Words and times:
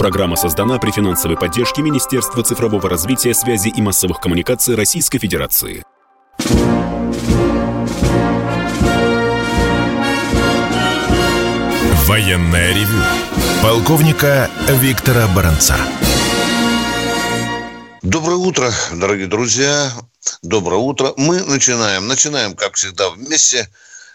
Программа 0.00 0.34
создана 0.34 0.78
при 0.78 0.92
финансовой 0.92 1.36
поддержке 1.36 1.82
Министерства 1.82 2.42
цифрового 2.42 2.88
развития, 2.88 3.34
связи 3.34 3.68
и 3.68 3.82
массовых 3.82 4.18
коммуникаций 4.18 4.74
Российской 4.74 5.18
Федерации. 5.18 5.84
Военная 12.06 12.72
ревю. 12.72 13.02
Полковника 13.62 14.48
Виктора 14.68 15.28
Баранца. 15.36 15.76
Доброе 18.00 18.36
утро, 18.36 18.70
дорогие 18.94 19.26
друзья. 19.26 19.92
Доброе 20.40 20.78
утро. 20.78 21.12
Мы 21.18 21.42
начинаем. 21.42 22.08
Начинаем, 22.08 22.56
как 22.56 22.76
всегда, 22.76 23.10
вместе. 23.10 23.68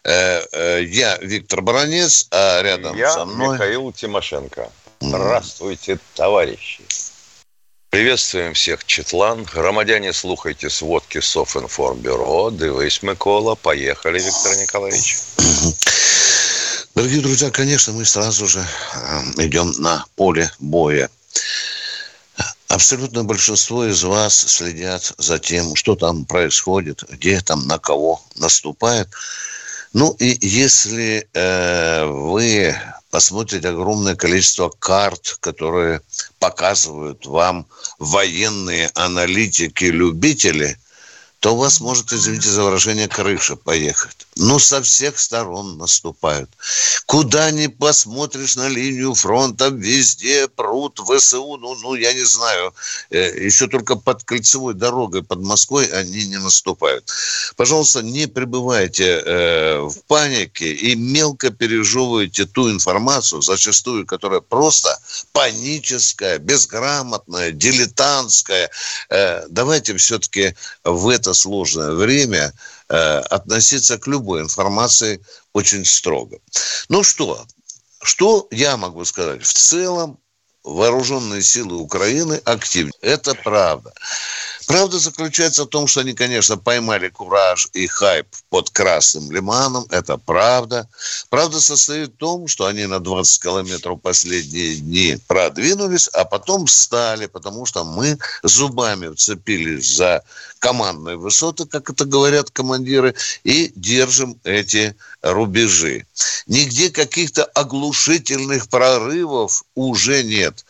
Э, 0.04 0.42
э, 0.52 0.84
я 0.84 1.20
Виктор 1.22 1.62
Баранец, 1.62 2.28
а 2.32 2.64
рядом 2.64 2.98
Я 2.98 3.12
со 3.12 3.26
мной... 3.26 3.54
Михаил 3.54 3.92
Тимошенко. 3.92 4.72
Здравствуйте, 5.00 6.00
товарищи. 6.16 6.84
Приветствуем 7.90 8.54
всех, 8.54 8.84
Четлан. 8.86 9.44
Громадяне, 9.44 10.12
слухайте 10.12 10.70
сводки 10.70 11.22
Софинформбюро. 11.22 12.52
Дивись, 12.52 13.02
Микола. 13.04 13.56
Поехали, 13.56 14.20
Виктор 14.20 14.58
Николаевич. 14.58 15.18
Дорогие 16.94 17.22
друзья, 17.22 17.52
конечно, 17.52 17.94
мы 17.94 18.06
сразу 18.06 18.48
же 18.48 18.60
э, 18.60 19.46
идем 19.46 19.72
на 19.80 20.06
поле 20.16 20.52
боя. 20.60 21.10
Абсолютно 22.68 23.24
большинство 23.24 23.86
из 23.86 24.04
вас 24.04 24.36
следят 24.36 25.14
за 25.18 25.40
тем, 25.40 25.76
что 25.76 25.96
там 25.96 26.26
происходит, 26.26 27.04
где 27.10 27.40
там 27.42 27.68
на 27.68 27.80
кого 27.80 28.22
наступает. 28.36 29.08
Ну 29.94 30.12
и 30.20 30.38
если 30.42 31.28
э, 31.34 32.06
вы 32.06 32.76
посмотрите 33.16 33.70
огромное 33.70 34.14
количество 34.18 34.68
карт, 34.68 35.38
которые 35.40 36.02
показывают 36.38 37.26
вам 37.26 37.66
военные 37.98 38.92
аналитики-любители, 38.94 40.78
то 41.40 41.54
у 41.54 41.58
вас 41.58 41.80
может, 41.80 42.12
извините 42.12 42.50
за 42.50 42.62
выражение, 42.62 43.08
крыша 43.08 43.56
поехать. 43.56 44.25
Ну, 44.38 44.60
со 44.60 44.82
всех 44.82 45.18
сторон 45.18 45.78
наступают. 45.78 46.50
Куда 47.06 47.52
ни 47.52 47.68
посмотришь 47.68 48.58
на 48.58 48.68
линию 48.68 49.14
фронта, 49.14 49.70
везде 49.70 50.50
прут 50.50 51.00
ВСУ, 51.00 51.56
ну, 51.56 51.76
ну 51.76 51.96
я 51.96 52.14
не 52.14 52.26
знаю, 52.26 52.74
э, 53.12 53.46
еще 53.46 53.68
только 53.68 53.96
под 53.96 54.26
кольцевой 54.26 54.74
дорогой 54.74 55.24
под 55.24 55.40
Москвой 55.40 55.86
они 55.86 56.26
не 56.26 56.38
наступают. 56.38 57.10
Пожалуйста, 57.56 58.02
не 58.02 58.28
пребывайте 58.28 59.24
э, 59.26 59.80
в 59.80 60.04
панике 60.08 60.74
и 60.74 60.96
мелко 60.96 61.50
пережевывайте 61.50 62.46
ту 62.46 62.70
информацию, 62.70 63.42
зачастую, 63.42 64.06
которая 64.06 64.42
просто 64.42 65.00
паническая, 65.32 66.40
безграмотная, 66.40 67.52
дилетантская. 67.52 68.70
Э, 69.10 69.46
давайте 69.48 69.96
все-таки 69.96 70.56
в 70.84 71.08
это 71.08 71.34
сложное 71.34 71.92
время 71.92 72.52
э, 72.52 72.75
относиться 72.88 73.98
к 73.98 74.08
любой 74.08 74.42
информации 74.42 75.22
очень 75.54 75.86
строго. 75.86 76.38
Ну 76.90 77.04
что, 77.04 77.46
что 78.02 78.48
я 78.52 78.78
могу 78.78 79.04
сказать? 79.06 79.44
В 79.44 79.54
целом 79.54 80.20
вооруженные 80.64 81.42
силы 81.42 81.78
Украины 81.78 82.42
активны. 82.44 82.92
Это 83.02 83.36
правда. 83.36 83.94
Правда 84.68 84.98
заключается 84.98 85.64
в 85.64 85.68
том, 85.68 85.88
что 85.88 86.02
они, 86.02 86.14
конечно, 86.14 86.58
поймали 86.58 87.10
кураж 87.10 87.70
и 87.74 87.86
хайп 87.88 88.28
под 88.50 88.70
Красным 88.72 89.32
Лиманом. 89.32 89.86
Это 89.92 90.18
правда. 90.18 90.90
Правда 91.30 91.62
состоит 91.62 92.10
в 92.10 92.18
том, 92.18 92.48
что 92.48 92.66
они 92.66 92.86
на 92.88 93.00
20 93.00 93.44
километров 93.44 94.02
последние 94.02 94.76
дни 94.76 95.18
продвинулись, 95.28 96.08
а 96.08 96.26
потом 96.26 96.66
встали, 96.66 97.28
потому 97.28 97.66
что 97.66 97.84
мы 97.84 98.18
зубами 98.44 99.14
вцепились 99.14 99.96
за 99.96 100.24
командные 100.60 101.18
высоты, 101.18 101.66
как 101.66 101.92
это 101.92 102.06
говорят 102.06 102.50
командиры, 102.50 103.14
и 103.44 103.72
держим 103.76 104.40
эти 104.44 104.96
рубежи. 105.22 106.08
Нигде 106.48 106.90
каких-то 106.90 107.44
оглушительных 107.44 108.68
прорывов 108.70 109.64
уже 109.76 110.24
нет. 110.24 110.66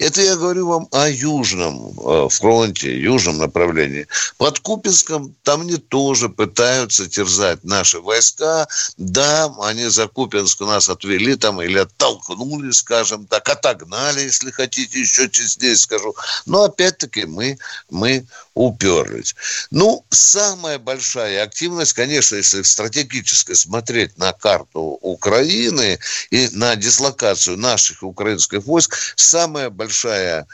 Это 0.00 0.22
я 0.22 0.36
говорю 0.36 0.66
вам 0.66 0.88
о 0.90 1.08
южном 1.08 1.92
э, 1.98 2.28
фронте, 2.28 2.98
южном 2.98 3.38
направлении. 3.38 4.06
Под 4.38 4.58
Купинском 4.58 5.34
там 5.42 5.62
они 5.62 5.76
тоже 5.76 6.28
пытаются 6.28 7.08
терзать 7.08 7.62
наши 7.62 8.00
войска. 8.00 8.66
Да, 8.96 9.54
они 9.60 9.84
за 9.86 10.08
Купинск 10.08 10.60
нас 10.60 10.88
отвели 10.88 11.36
там 11.36 11.62
или 11.62 11.78
оттолкнули, 11.78 12.72
скажем 12.72 13.26
так, 13.26 13.48
отогнали, 13.48 14.22
если 14.22 14.50
хотите, 14.50 15.00
еще 15.00 15.30
честнее 15.30 15.76
скажу. 15.76 16.14
Но 16.46 16.64
опять-таки 16.64 17.24
мы, 17.26 17.58
мы 17.88 18.26
уперлись. 18.54 19.34
Ну, 19.70 20.04
самая 20.10 20.78
большая 20.78 21.42
активность, 21.42 21.92
конечно, 21.92 22.36
если 22.36 22.62
стратегически 22.62 23.52
смотреть 23.54 24.16
на 24.16 24.32
карту 24.32 24.98
Украины 25.00 25.98
и 26.30 26.48
на 26.52 26.76
дислокацию 26.76 27.58
наших 27.58 28.02
украинских 28.02 28.64
войск, 28.64 28.96
самая 29.16 29.70
большая 29.70 30.40
активность, 30.40 30.46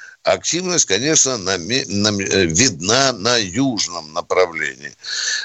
конечно, 0.84 1.38
на, 1.38 1.56
на, 1.56 2.22
э, 2.22 2.44
видна 2.44 3.12
на 3.12 3.36
южном 3.36 4.12
направлении. 4.12 4.92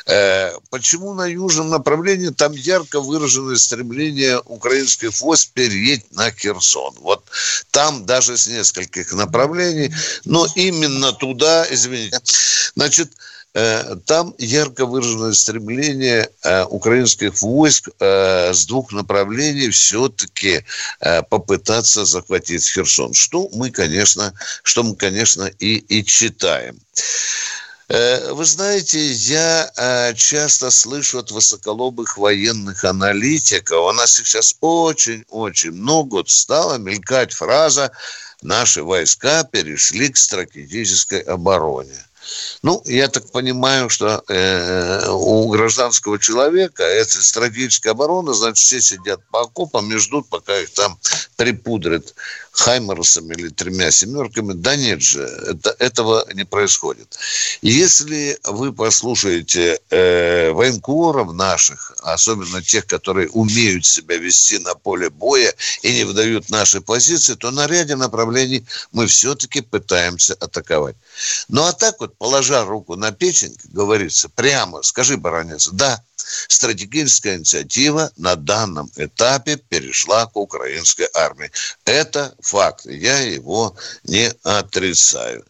Э, 0.06 0.52
почему 0.70 1.14
на 1.14 1.26
южном 1.26 1.70
направлении? 1.70 2.30
Там 2.30 2.52
ярко 2.54 3.00
выраженное 3.00 3.56
стремление 3.56 4.40
украинских 4.40 5.20
войск 5.22 5.52
переедь 5.54 6.12
на 6.12 6.30
Херсон. 6.32 6.94
Вот 7.00 7.24
там 7.72 8.06
даже 8.06 8.38
с 8.38 8.48
нескольких 8.48 9.14
направлений, 9.14 9.94
но 10.26 10.46
именно 10.56 11.14
туда, 11.14 11.66
извините, 11.70 12.20
значит, 12.76 13.12
Э, 13.14 13.35
там 14.06 14.36
ярко 14.38 14.86
выраженное 14.86 15.32
стремление 15.32 16.30
э, 16.44 16.66
украинских 16.66 17.42
войск 17.42 17.88
э, 18.00 18.54
с 18.54 18.66
двух 18.66 18.92
направлений 18.92 19.70
все-таки 19.70 20.66
попытаться 21.30 22.04
захватить 22.04 22.68
Херсон. 22.68 23.14
Что 23.14 23.50
мы, 23.54 23.72
конечно, 23.72 24.34
что 24.64 24.84
мы, 24.84 24.96
конечно, 24.96 25.46
и, 25.60 25.78
и 25.78 26.04
читаем. 26.04 26.78
Вы 27.88 28.46
знаете, 28.46 29.12
я 29.12 30.14
часто 30.16 30.72
слышу 30.72 31.20
от 31.20 31.32
высоколобых 31.32 32.18
военных 32.18 32.84
аналитиков, 32.84 33.86
у 33.86 33.92
нас 33.94 34.16
сейчас 34.16 34.56
очень-очень 34.60 35.72
много 35.72 36.24
стала 36.26 36.78
мелькать 36.78 37.32
фраза 37.32 37.92
«наши 38.42 38.82
войска 38.84 39.44
перешли 39.44 40.10
к 40.10 40.18
стратегической 40.18 41.20
обороне». 41.20 42.06
Ну, 42.62 42.82
я 42.86 43.08
так 43.08 43.32
понимаю, 43.32 43.90
что 43.90 44.24
э, 44.28 45.10
у 45.10 45.48
гражданского 45.50 46.20
человека 46.20 46.84
это 46.84 47.22
стратегическая 47.22 47.92
оборона, 47.92 48.34
значит, 48.34 48.58
все 48.58 48.82
сидят 48.82 49.22
по 49.32 49.42
окопам 49.42 49.92
и 49.92 49.98
ждут, 49.98 50.28
пока 50.30 50.58
их 50.58 50.72
там 50.72 51.00
припудрят 51.36 52.14
Хаймерсом 52.56 53.32
или 53.34 53.50
тремя 53.50 53.92
семерками. 53.92 54.54
Да 54.54 54.76
нет 54.78 55.02
же, 55.02 55.22
это, 55.22 55.76
этого 55.78 56.26
не 56.34 56.46
происходит. 56.46 57.18
Если 57.62 58.40
вы 58.46 58.72
послушаете 58.72 59.80
э, 59.90 60.52
военкоров 60.52 61.34
наших, 61.34 61.92
особенно 62.00 62.62
тех, 62.62 62.88
которые 62.88 63.30
умеют 63.30 63.86
себя 63.86 64.18
вести 64.18 64.58
на 64.60 64.74
поле 64.74 65.10
боя 65.10 65.54
и 65.82 65.94
не 65.94 66.06
выдают 66.06 66.50
наши 66.50 66.80
позиции, 66.80 67.34
то 67.34 67.52
на 67.52 67.68
ряде 67.68 67.98
направлений 67.98 68.66
мы 68.94 69.08
все-таки 69.08 69.60
пытаемся 69.60 70.34
атаковать. 70.36 70.96
Ну 71.50 71.64
а 71.66 71.74
так 71.74 72.00
вот, 72.00 72.18
положа 72.18 72.64
руку 72.64 72.96
на 72.96 73.12
печень, 73.12 73.56
говорится, 73.66 74.30
прямо, 74.30 74.82
скажи, 74.82 75.18
баронец, 75.18 75.68
да, 75.70 76.02
стратегическая 76.48 77.36
инициатива 77.36 78.12
на 78.18 78.36
данном 78.36 78.92
этапе 78.96 79.58
перешла 79.58 80.26
к 80.26 80.36
украинской 80.38 81.08
армии. 81.14 81.52
Это 81.86 82.36
факт. 82.40 82.86
Я 82.86 83.20
его 83.20 83.76
не 84.04 84.32
отрицаю. 84.44 85.46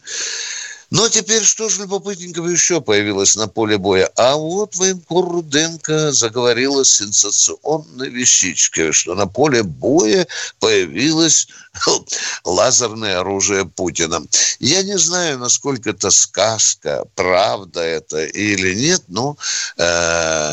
Но 0.96 1.10
теперь 1.10 1.42
что 1.42 1.68
же 1.68 1.82
любопытненького 1.82 2.48
еще 2.48 2.80
появилось 2.80 3.36
на 3.36 3.48
поле 3.48 3.76
боя? 3.76 4.10
А 4.16 4.34
вот 4.34 4.76
военкор 4.76 5.26
Руденко 5.26 6.10
заговорила 6.10 6.86
сенсационной 6.86 8.08
вещичкой, 8.08 8.92
что 8.92 9.14
на 9.14 9.26
поле 9.26 9.62
боя 9.62 10.26
появилось 10.58 11.48
лазерное 12.44 13.20
оружие 13.20 13.66
Путина. 13.66 14.22
Я 14.58 14.82
не 14.82 14.98
знаю, 14.98 15.38
насколько 15.38 15.90
это 15.90 16.10
сказка, 16.10 17.04
правда 17.14 17.80
это 17.80 18.24
или 18.24 18.74
нет, 18.74 19.02
но 19.08 19.36
э, 19.76 19.82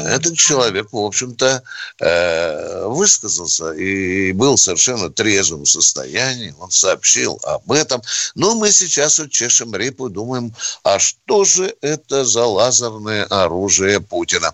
этот 0.10 0.38
человек, 0.38 0.88
в 0.92 0.98
общем-то, 0.98 1.63
э, 2.00 2.86
высказался 2.88 3.72
и 3.72 4.31
был 4.34 4.57
совершенно 4.57 5.10
трезвом 5.10 5.66
состоянии. 5.66 6.56
Он 6.60 6.72
сообщил 6.72 7.40
об 7.44 7.72
этом. 7.72 8.01
Но 8.36 8.56
мы 8.56 8.72
сейчас 8.72 9.19
вот 9.19 9.31
чешем 9.31 9.74
репу, 9.75 10.10
думаем, 10.10 10.32
думаем, 10.33 10.53
а 10.83 11.00
что 11.00 11.44
же 11.44 11.75
это 11.81 12.25
за 12.25 12.45
лазерное 12.45 13.25
оружие 13.25 14.00
Путина? 14.00 14.53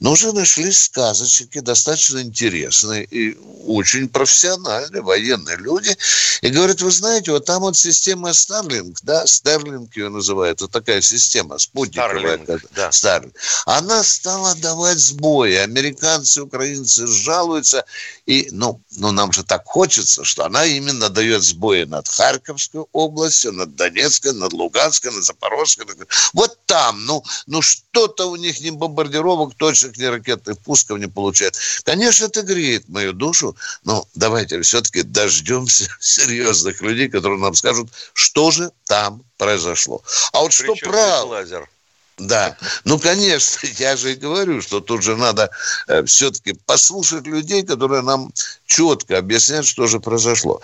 Но 0.00 0.12
уже 0.12 0.32
нашлись 0.32 0.84
сказочники, 0.84 1.60
достаточно 1.60 2.20
интересные 2.20 3.04
и 3.04 3.36
очень 3.66 4.08
профессиональные 4.08 5.02
военные 5.02 5.56
люди. 5.56 5.96
И 6.42 6.48
говорят, 6.48 6.82
вы 6.82 6.90
знаете, 6.90 7.32
вот 7.32 7.44
там 7.46 7.62
вот 7.62 7.76
система 7.76 8.30
Starlink, 8.30 8.98
да, 9.02 9.24
Starlink 9.24 9.90
ее 9.94 10.08
называют, 10.08 10.60
вот 10.60 10.70
такая 10.70 11.00
система, 11.00 11.58
спутниковая. 11.58 12.38
Starlink, 12.38 12.68
да. 12.74 12.88
Starlink. 12.90 13.34
Она 13.66 14.02
стала 14.02 14.54
давать 14.56 14.98
сбои. 14.98 15.54
Американцы, 15.54 16.42
украинцы 16.42 17.06
жалуются. 17.06 17.84
И, 18.26 18.48
ну, 18.50 18.80
ну, 18.96 19.12
нам 19.12 19.32
же 19.32 19.42
так 19.42 19.64
хочется, 19.64 20.24
что 20.24 20.44
она 20.44 20.64
именно 20.66 21.08
дает 21.08 21.42
сбои 21.42 21.84
над 21.84 22.08
Харьковской 22.08 22.82
областью, 22.92 23.52
над 23.52 23.74
Донецкой, 23.76 24.32
над 24.32 24.52
Луганской, 24.52 25.03
над 25.10 25.24
Запорожской. 25.24 25.86
Вот 26.32 26.58
там, 26.66 27.04
ну, 27.06 27.24
ну 27.46 27.62
что-то 27.62 28.30
у 28.30 28.36
них 28.36 28.60
ни 28.60 28.70
бомбардировок, 28.70 29.54
точных, 29.54 29.96
ни 29.96 30.04
ракетных 30.04 30.58
пусков 30.58 30.98
не 30.98 31.06
получает. 31.06 31.56
Конечно, 31.84 32.26
это 32.26 32.42
греет 32.42 32.88
мою 32.88 33.12
душу, 33.12 33.56
но 33.84 34.06
давайте 34.14 34.60
все-таки 34.62 35.02
дождемся 35.02 35.88
серьезных 36.00 36.80
людей, 36.80 37.08
которые 37.08 37.40
нам 37.40 37.54
скажут, 37.54 37.90
что 38.12 38.50
же 38.50 38.70
там 38.86 39.22
произошло. 39.36 40.02
А 40.32 40.40
вот 40.40 40.52
Причем 40.56 40.76
что 40.76 40.90
правда... 40.90 41.24
Лазер? 41.24 41.68
Да, 42.16 42.56
ну, 42.84 42.98
конечно, 42.98 43.66
я 43.78 43.96
же 43.96 44.12
и 44.12 44.16
говорю, 44.16 44.62
что 44.62 44.80
тут 44.80 45.02
же 45.02 45.16
надо 45.16 45.50
э, 45.88 46.04
все-таки 46.04 46.52
послушать 46.52 47.26
людей, 47.26 47.64
которые 47.64 48.02
нам 48.02 48.32
четко 48.66 49.18
объяснят, 49.18 49.66
что 49.66 49.86
же 49.86 49.98
произошло. 50.00 50.60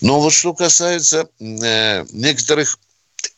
Но 0.00 0.20
вот 0.20 0.32
что 0.32 0.54
касается 0.54 1.28
э, 1.40 2.04
некоторых 2.10 2.78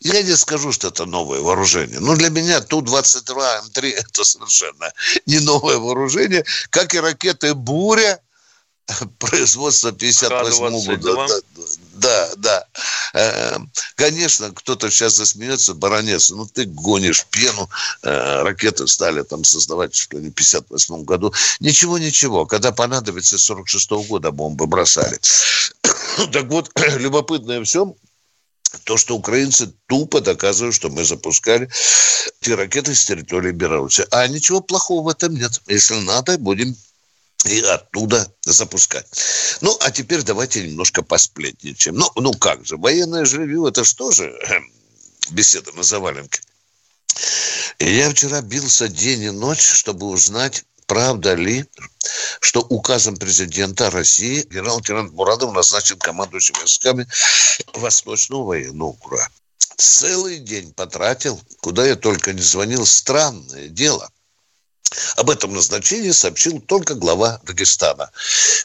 я 0.00 0.22
не 0.22 0.36
скажу, 0.36 0.72
что 0.72 0.88
это 0.88 1.06
новое 1.06 1.40
вооружение. 1.40 2.00
Но 2.00 2.16
для 2.16 2.30
меня 2.30 2.60
Ту-22 2.60 3.62
М3 3.64 3.90
это 3.90 4.24
совершенно 4.24 4.92
не 5.26 5.38
новое 5.40 5.78
вооружение, 5.78 6.44
как 6.70 6.94
и 6.94 7.00
ракеты 7.00 7.54
«Буря», 7.54 8.20
производства 9.18 9.92
58 9.92 11.00
года. 11.00 11.40
Да, 11.94 12.30
да. 12.36 12.64
Э, 13.14 13.58
конечно, 13.94 14.52
кто-то 14.52 14.90
сейчас 14.90 15.14
засмеется, 15.14 15.74
баронец, 15.74 16.30
ну 16.30 16.46
ты 16.46 16.66
гонишь 16.66 17.26
пену, 17.30 17.68
э, 18.02 18.42
ракеты 18.42 18.86
стали 18.86 19.22
там 19.22 19.44
создавать 19.44 19.94
что 19.94 20.18
ли 20.18 20.30
в 20.30 20.34
58 20.34 21.04
году. 21.04 21.32
Ничего, 21.60 21.98
ничего, 21.98 22.46
когда 22.46 22.70
понадобится 22.70 23.38
46 23.38 23.90
-го 23.90 24.06
года 24.06 24.30
бомбы 24.30 24.66
бросали. 24.66 25.18
так 26.32 26.46
вот, 26.46 26.70
любопытное 26.98 27.64
все, 27.64 27.94
то, 28.84 28.96
что 28.96 29.16
украинцы 29.16 29.72
тупо 29.86 30.20
доказывают, 30.20 30.74
что 30.74 30.88
мы 30.90 31.04
запускали 31.04 31.68
эти 32.40 32.50
ракеты 32.50 32.94
с 32.94 33.04
территории 33.04 33.52
Беларуси. 33.52 34.06
А 34.10 34.26
ничего 34.28 34.60
плохого 34.60 35.04
в 35.04 35.08
этом 35.08 35.34
нет. 35.34 35.60
Если 35.66 35.94
надо, 35.94 36.38
будем 36.38 36.76
и 37.44 37.60
оттуда 37.60 38.32
запускать. 38.44 39.06
Ну, 39.60 39.76
а 39.80 39.90
теперь 39.90 40.22
давайте 40.22 40.66
немножко 40.66 41.02
посплетничаем. 41.02 41.96
Ну, 41.96 42.10
ну 42.16 42.32
как 42.32 42.66
же, 42.66 42.76
военное 42.76 43.24
же 43.24 43.46
это 43.68 43.84
что 43.84 44.10
же 44.10 44.36
беседа 45.30 45.72
на 45.72 45.82
заваленке. 45.82 46.40
Я 47.78 48.10
вчера 48.10 48.40
бился 48.40 48.88
день 48.88 49.22
и 49.22 49.30
ночь, 49.30 49.62
чтобы 49.62 50.06
узнать, 50.06 50.64
правда 50.86 51.34
ли, 51.34 51.64
что 52.40 52.60
указом 52.60 53.16
президента 53.16 53.90
России 53.90 54.46
генерал-лейтенант 54.50 55.12
Мурадов 55.12 55.52
назначен 55.52 55.98
командующим 55.98 56.54
войсками 56.58 57.06
Восточного 57.74 58.44
военного 58.44 58.90
округа. 58.90 59.28
Целый 59.76 60.38
день 60.38 60.72
потратил, 60.72 61.40
куда 61.60 61.86
я 61.86 61.96
только 61.96 62.32
не 62.32 62.42
звонил. 62.42 62.86
Странное 62.86 63.68
дело. 63.68 64.10
Об 65.16 65.30
этом 65.30 65.52
назначении 65.52 66.12
сообщил 66.12 66.60
только 66.60 66.94
глава 66.94 67.40
Дагестана. 67.44 68.10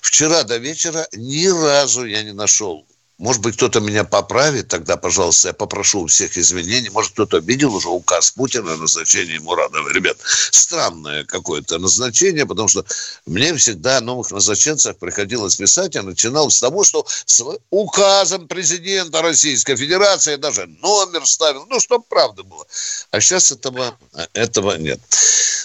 Вчера 0.02 0.44
до 0.44 0.58
вечера 0.58 1.08
ни 1.12 1.48
разу 1.48 2.06
я 2.06 2.24
не 2.24 2.32
нашел 2.32 2.86
может 3.22 3.44
быть, 3.44 3.56
кто-то 3.56 3.80
меня 3.82 4.04
поправит, 4.04 4.68
тогда, 4.70 4.98
пожалуйста, 4.98 5.50
я 5.50 5.54
попрошу 5.54 6.02
у 6.02 6.08
всех 6.08 6.40
извинений. 6.40 6.90
Может, 6.90 7.12
кто-то 7.12 7.38
видел 7.38 7.76
уже 7.76 7.88
указ 7.88 8.32
Путина 8.32 8.74
о 8.74 8.78
назначении 8.78 9.38
Мурадова. 9.38 9.90
Ребят, 9.90 10.18
странное 10.24 11.24
какое-то 11.26 11.78
назначение, 11.78 12.48
потому 12.48 12.68
что 12.68 12.84
мне 13.28 13.54
всегда 13.54 13.98
о 13.98 14.02
новых 14.02 14.32
назначенцах 14.32 14.98
приходилось 14.98 15.56
писать. 15.56 15.94
Я 15.94 16.02
начинал 16.02 16.50
с 16.50 16.60
того, 16.60 16.84
что 16.84 17.06
с 17.28 17.46
указом 17.70 18.48
президента 18.48 19.22
Российской 19.22 19.76
Федерации 19.76 20.38
даже 20.38 20.66
номер 20.82 21.28
ставил. 21.28 21.68
Ну, 21.68 21.80
чтобы 21.80 22.04
правда 22.10 22.42
было. 22.42 22.66
А 23.12 23.22
сейчас 23.22 23.52
этого, 23.52 23.96
этого 24.34 24.78
нет. 24.78 25.00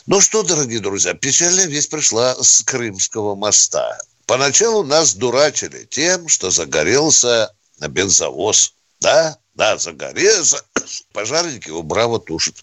Ну 0.04 0.20
что, 0.20 0.42
дорогие 0.42 0.80
друзья, 0.80 1.14
печальная 1.14 1.66
весть 1.66 1.88
пришла 1.88 2.36
с 2.38 2.60
Крымского 2.64 3.34
моста. 3.34 3.98
Поначалу 4.26 4.82
нас 4.82 5.14
дурачили 5.14 5.84
тем, 5.84 6.28
что 6.28 6.50
загорелся 6.50 7.54
бензовоз. 7.78 8.74
Да, 9.00 9.38
да, 9.54 9.78
загорелся. 9.78 10.64
Пожарники 11.12 11.68
его 11.68 11.82
браво 11.82 12.18
тушат. 12.18 12.56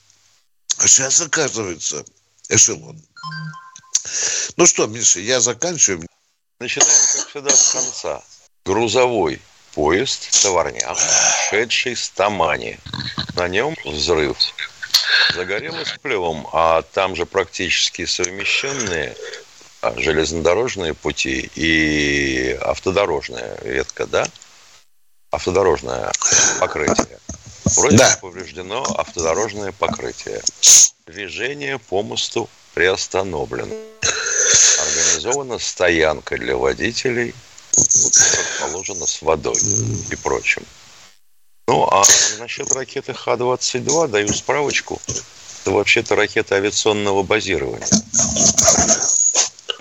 А 0.78 0.88
сейчас, 0.88 1.22
оказывается, 1.22 2.04
эшелон. 2.50 3.02
Ну 4.58 4.66
что, 4.66 4.88
Миша, 4.88 5.22
я 5.22 5.40
заканчиваю. 5.40 6.08
Начинаем, 6.60 6.92
как 6.92 7.30
всегда, 7.30 7.50
с 7.50 7.72
конца. 7.72 8.24
Грузовой 8.66 9.42
поезд 9.74 10.42
товарняк, 10.42 10.98
шедший 11.50 11.96
с 11.96 12.10
Тамани. 12.10 12.80
На 13.36 13.48
нем 13.48 13.76
взрыв. 13.86 14.38
Загорелось 15.34 15.96
плевом, 16.02 16.48
а 16.52 16.82
там 16.82 17.16
же 17.16 17.26
практически 17.26 18.06
совмещенные 18.06 19.16
железнодорожные 19.98 20.94
пути 20.94 21.50
и 21.56 22.58
автодорожная 22.62 23.58
ветка, 23.64 24.06
да? 24.08 24.26
Автодорожное 25.32 26.12
покрытие. 26.60 27.20
Вроде 27.76 27.98
да. 27.98 28.18
повреждено 28.22 28.84
автодорожное 28.84 29.72
покрытие. 29.72 30.42
Движение 31.08 31.80
по 31.80 32.04
мосту 32.04 32.50
приостановлено. 32.74 33.76
Организована 34.80 35.60
стоянка 35.60 36.38
для 36.38 36.56
водителей, 36.56 37.34
расположена 37.76 39.06
с 39.06 39.22
водой 39.22 39.58
и 40.12 40.16
прочим. 40.16 40.64
Ну, 41.68 41.88
а 41.90 42.04
насчет 42.40 42.72
ракеты 42.74 43.14
Х-22 43.14 44.08
даю 44.10 44.28
справочку. 44.34 45.02
Это 45.62 45.72
вообще-то 45.72 46.16
ракета 46.16 46.56
авиационного 46.56 47.24
базирования 47.24 47.88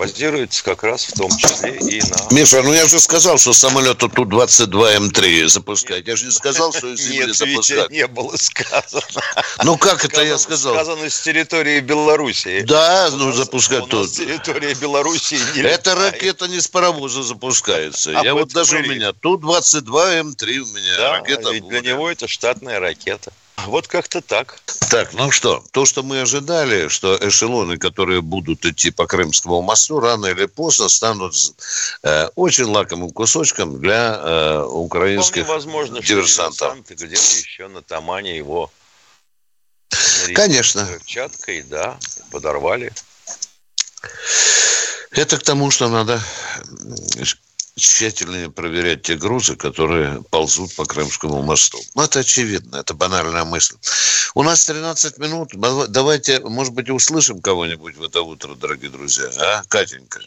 базируется 0.03 0.63
как 0.63 0.83
раз 0.83 1.05
в 1.05 1.13
том 1.13 1.35
числе 1.37 1.77
и 1.77 2.01
на... 2.01 2.33
Миша, 2.33 2.61
ну 2.61 2.73
я 2.73 2.87
же 2.87 2.99
сказал, 2.99 3.37
что 3.37 3.53
самолет 3.53 3.99
Ту-22М3 3.99 5.47
запускать. 5.47 6.07
Я 6.07 6.15
же 6.15 6.25
не 6.25 6.31
сказал, 6.31 6.73
что 6.73 6.93
из 6.93 6.99
земли 6.99 7.27
Нет, 7.27 7.35
запускать. 7.35 7.89
не 7.89 8.07
было 8.07 8.35
сказано. 8.35 9.21
Ну 9.63 9.77
как 9.77 10.03
это 10.05 10.23
я 10.23 10.37
сказал? 10.37 10.73
Сказано 10.73 11.09
с 11.09 11.21
территории 11.21 11.79
Белоруссии. 11.79 12.61
Да, 12.61 13.09
ну 13.11 13.31
запускать 13.31 13.87
тут. 13.87 14.09
с 14.09 14.13
территории 14.13 14.73
Белоруссии 14.73 15.39
не 15.55 15.61
Эта 15.61 15.95
ракета 15.95 16.47
не 16.47 16.59
с 16.59 16.67
паровоза 16.67 17.23
запускается. 17.23 18.19
А 18.19 18.23
я 18.23 18.33
вот 18.33 18.49
даже 18.49 18.77
у 18.77 18.81
меня 18.81 19.13
Ту-22М3 19.13 20.57
у 20.57 20.67
меня 20.67 20.97
да, 20.97 21.11
ракета. 21.13 21.51
Ведь 21.51 21.67
для 21.67 21.81
него 21.81 22.09
это 22.09 22.27
штатная 22.27 22.79
ракета. 22.79 23.31
Вот 23.57 23.87
как-то 23.87 24.21
так. 24.21 24.59
Так, 24.89 25.13
ну 25.13 25.31
что, 25.31 25.63
то, 25.71 25.85
что 25.85 26.03
мы 26.03 26.21
ожидали, 26.21 26.87
что 26.87 27.17
эшелоны, 27.21 27.77
которые 27.77 28.21
будут 28.21 28.65
идти 28.65 28.91
по 28.91 29.07
Крымскому 29.07 29.61
мосту, 29.61 29.99
рано 29.99 30.27
или 30.27 30.45
поздно 30.45 30.89
станут 30.89 31.35
э, 32.03 32.27
очень 32.35 32.65
лакомым 32.65 33.11
кусочком 33.11 33.79
для 33.79 34.19
э, 34.21 34.63
украинских 34.63 35.43
Вполне 35.43 35.53
возможно, 35.53 36.01
диверсантов. 36.01 36.77
Что 36.85 36.93
где-то 36.95 37.37
еще 37.37 37.67
на 37.67 37.81
Тамане 37.81 38.35
его 38.37 38.71
Конечно. 40.33 40.87
Чаткой, 41.05 41.63
да, 41.63 41.97
подорвали. 42.31 42.91
Это 45.11 45.37
к 45.37 45.43
тому, 45.43 45.69
что 45.71 45.89
надо 45.89 46.21
тщательнее 47.75 48.49
проверять 48.51 49.03
те 49.03 49.15
грузы, 49.15 49.55
которые 49.55 50.21
ползут 50.31 50.75
по 50.75 50.85
Крымскому 50.85 51.41
мосту. 51.41 51.79
Ну, 51.95 52.03
это 52.03 52.19
очевидно, 52.19 52.77
это 52.77 52.93
банальная 52.93 53.45
мысль. 53.45 53.75
У 54.35 54.43
нас 54.43 54.65
13 54.65 55.17
минут. 55.19 55.49
Давайте, 55.89 56.39
может 56.41 56.73
быть, 56.73 56.89
услышим 56.89 57.41
кого-нибудь 57.41 57.95
в 57.95 58.03
это 58.03 58.21
утро, 58.21 58.55
дорогие 58.55 58.89
друзья. 58.89 59.25
А, 59.39 59.63
Катенька? 59.67 60.19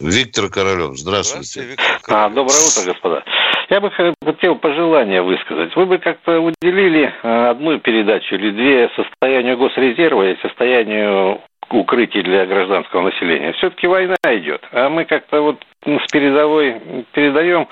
Виктор 0.00 0.48
Королев, 0.48 0.96
здравствуйте. 0.96 1.44
здравствуйте 1.44 1.70
Виктор 1.70 2.00
А, 2.08 2.28
доброе 2.30 2.60
утро, 2.66 2.84
господа. 2.84 3.24
Я 3.68 3.80
бы 3.80 3.90
хотел 3.92 4.56
пожелание 4.56 5.22
высказать. 5.22 5.76
Вы 5.76 5.86
бы 5.86 5.98
как-то 5.98 6.40
уделили 6.40 7.12
э, 7.22 7.50
одну 7.50 7.78
передачу 7.78 8.34
или 8.34 8.50
две 8.50 8.90
состоянию 8.96 9.56
госрезерва 9.56 10.32
и 10.32 10.40
состоянию 10.40 11.40
укрытий 11.70 12.22
для 12.22 12.46
гражданского 12.46 13.02
населения. 13.02 13.52
Все-таки 13.54 13.86
война 13.86 14.16
идет, 14.24 14.62
а 14.72 14.88
мы 14.88 15.04
как-то 15.04 15.40
вот 15.40 15.64
с 15.84 16.12
передовой 16.12 16.80
передаем 17.12 17.66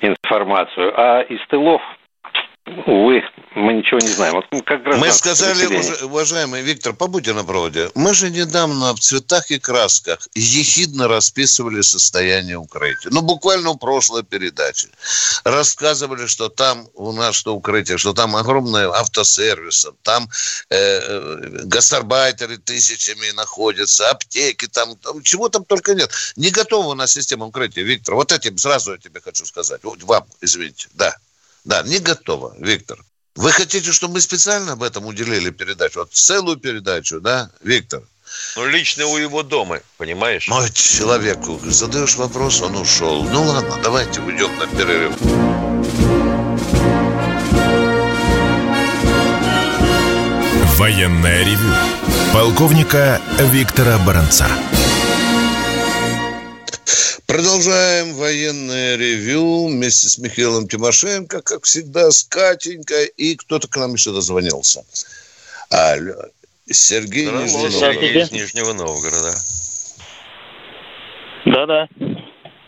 информацию, 0.00 0.92
а 0.96 1.20
из 1.22 1.44
тылов 1.48 1.82
увы, 2.86 3.24
мы 3.70 3.78
ничего 3.78 4.00
не 4.00 4.08
знаем. 4.08 4.34
Вот 4.34 4.64
как 4.64 4.84
мы 4.98 5.12
сказали, 5.12 5.66
уже, 5.66 6.04
уважаемый 6.04 6.62
Виктор, 6.62 6.92
побудьте 6.92 7.32
на 7.32 7.44
проводе. 7.44 7.90
Мы 7.94 8.14
же 8.14 8.30
недавно 8.30 8.94
в 8.94 9.00
цветах 9.00 9.50
и 9.50 9.58
красках 9.58 10.26
ехидно 10.34 11.06
расписывали 11.08 11.80
состояние 11.82 12.56
укрытия. 12.56 13.10
Ну, 13.12 13.22
буквально 13.22 13.70
в 13.70 13.78
прошлой 13.78 14.24
передаче. 14.24 14.88
Рассказывали, 15.44 16.26
что 16.26 16.48
там 16.48 16.88
у 16.94 17.12
нас 17.12 17.36
что 17.36 17.54
укрытие, 17.54 17.98
что 17.98 18.12
там 18.12 18.34
огромное 18.36 18.88
автосервисы, 18.88 19.92
там 20.02 20.28
э, 20.68 20.76
э, 20.76 21.36
гастарбайтеры 21.64 22.58
тысячами 22.58 23.30
находятся, 23.30 24.10
аптеки, 24.10 24.66
там, 24.66 24.96
там 24.96 25.22
чего 25.22 25.48
там 25.48 25.64
только 25.64 25.94
нет. 25.94 26.10
Не 26.36 26.50
готова 26.50 26.88
у 26.88 26.94
нас 26.94 27.12
система 27.12 27.46
укрытия, 27.46 27.84
Виктор. 27.84 28.16
Вот 28.16 28.32
этим 28.32 28.58
сразу 28.58 28.92
я 28.92 28.98
тебе 28.98 29.20
хочу 29.20 29.46
сказать. 29.46 29.80
Вам, 29.82 30.24
извините, 30.40 30.88
да. 30.94 31.14
Да, 31.64 31.82
не 31.82 31.98
готова, 31.98 32.54
Виктор. 32.58 32.98
Вы 33.36 33.52
хотите, 33.52 33.92
чтобы 33.92 34.14
мы 34.14 34.20
специально 34.20 34.72
об 34.72 34.82
этом 34.82 35.06
уделили 35.06 35.50
передачу? 35.50 36.00
Вот 36.00 36.12
целую 36.12 36.56
передачу, 36.56 37.20
да, 37.20 37.50
Виктор? 37.62 38.02
Ну, 38.56 38.66
лично 38.66 39.06
у 39.06 39.16
его 39.16 39.42
дома, 39.42 39.80
понимаешь? 39.98 40.48
Мой 40.48 40.70
человеку 40.70 41.60
задаешь 41.64 42.16
вопрос, 42.16 42.60
он 42.60 42.76
ушел. 42.76 43.24
Ну, 43.24 43.42
ладно, 43.44 43.78
давайте 43.82 44.20
уйдем 44.20 44.50
на 44.58 44.66
перерыв. 44.66 45.14
Военная 50.76 51.44
ревю. 51.44 51.74
Полковника 52.32 53.20
Виктора 53.38 53.98
Баранца. 53.98 54.48
Продолжаем 57.26 58.14
военное 58.14 58.96
ревю 58.96 59.68
вместе 59.68 60.08
с 60.08 60.18
Михаилом 60.18 60.68
Тимошенко, 60.68 61.42
как 61.42 61.64
всегда, 61.64 62.10
с 62.10 62.24
Катенькой, 62.24 63.06
и 63.16 63.36
кто-то 63.36 63.68
к 63.68 63.76
нам 63.76 63.94
еще 63.94 64.12
дозвонился. 64.12 64.84
Алло. 65.70 66.14
Сергей 66.68 67.26
Нижний 67.26 67.70
Сергей 67.70 68.22
из 68.22 68.30
Нижнего 68.30 68.72
Новгорода. 68.72 69.34
Да-да. 71.46 71.88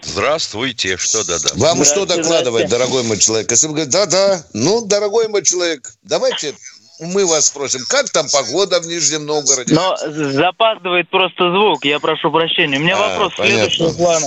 Здравствуйте, 0.02 0.96
что 0.96 1.24
да-да. 1.24 1.50
Вам 1.54 1.84
что 1.84 2.06
докладывать, 2.06 2.68
дорогой 2.68 3.04
мой 3.04 3.18
человек? 3.18 3.50
Если 3.50 3.68
вы 3.68 3.74
говорите, 3.74 3.92
да-да, 3.92 4.44
ну, 4.52 4.84
дорогой 4.84 5.28
мой 5.28 5.44
человек, 5.44 5.94
давайте 6.02 6.54
мы 7.02 7.26
вас 7.26 7.46
спросим, 7.46 7.80
как 7.88 8.10
там 8.10 8.26
погода 8.32 8.80
в 8.80 8.86
Нижнем 8.86 9.26
Новгороде? 9.26 9.74
Но 9.74 9.96
запаздывает 9.96 11.08
просто 11.08 11.50
звук, 11.50 11.84
я 11.84 11.98
прошу 12.00 12.30
прощения. 12.30 12.78
У 12.78 12.80
меня 12.80 12.96
а, 12.96 13.08
вопрос 13.08 13.34
понятно. 13.36 13.70
следующего 13.70 13.96
плана. 13.96 14.26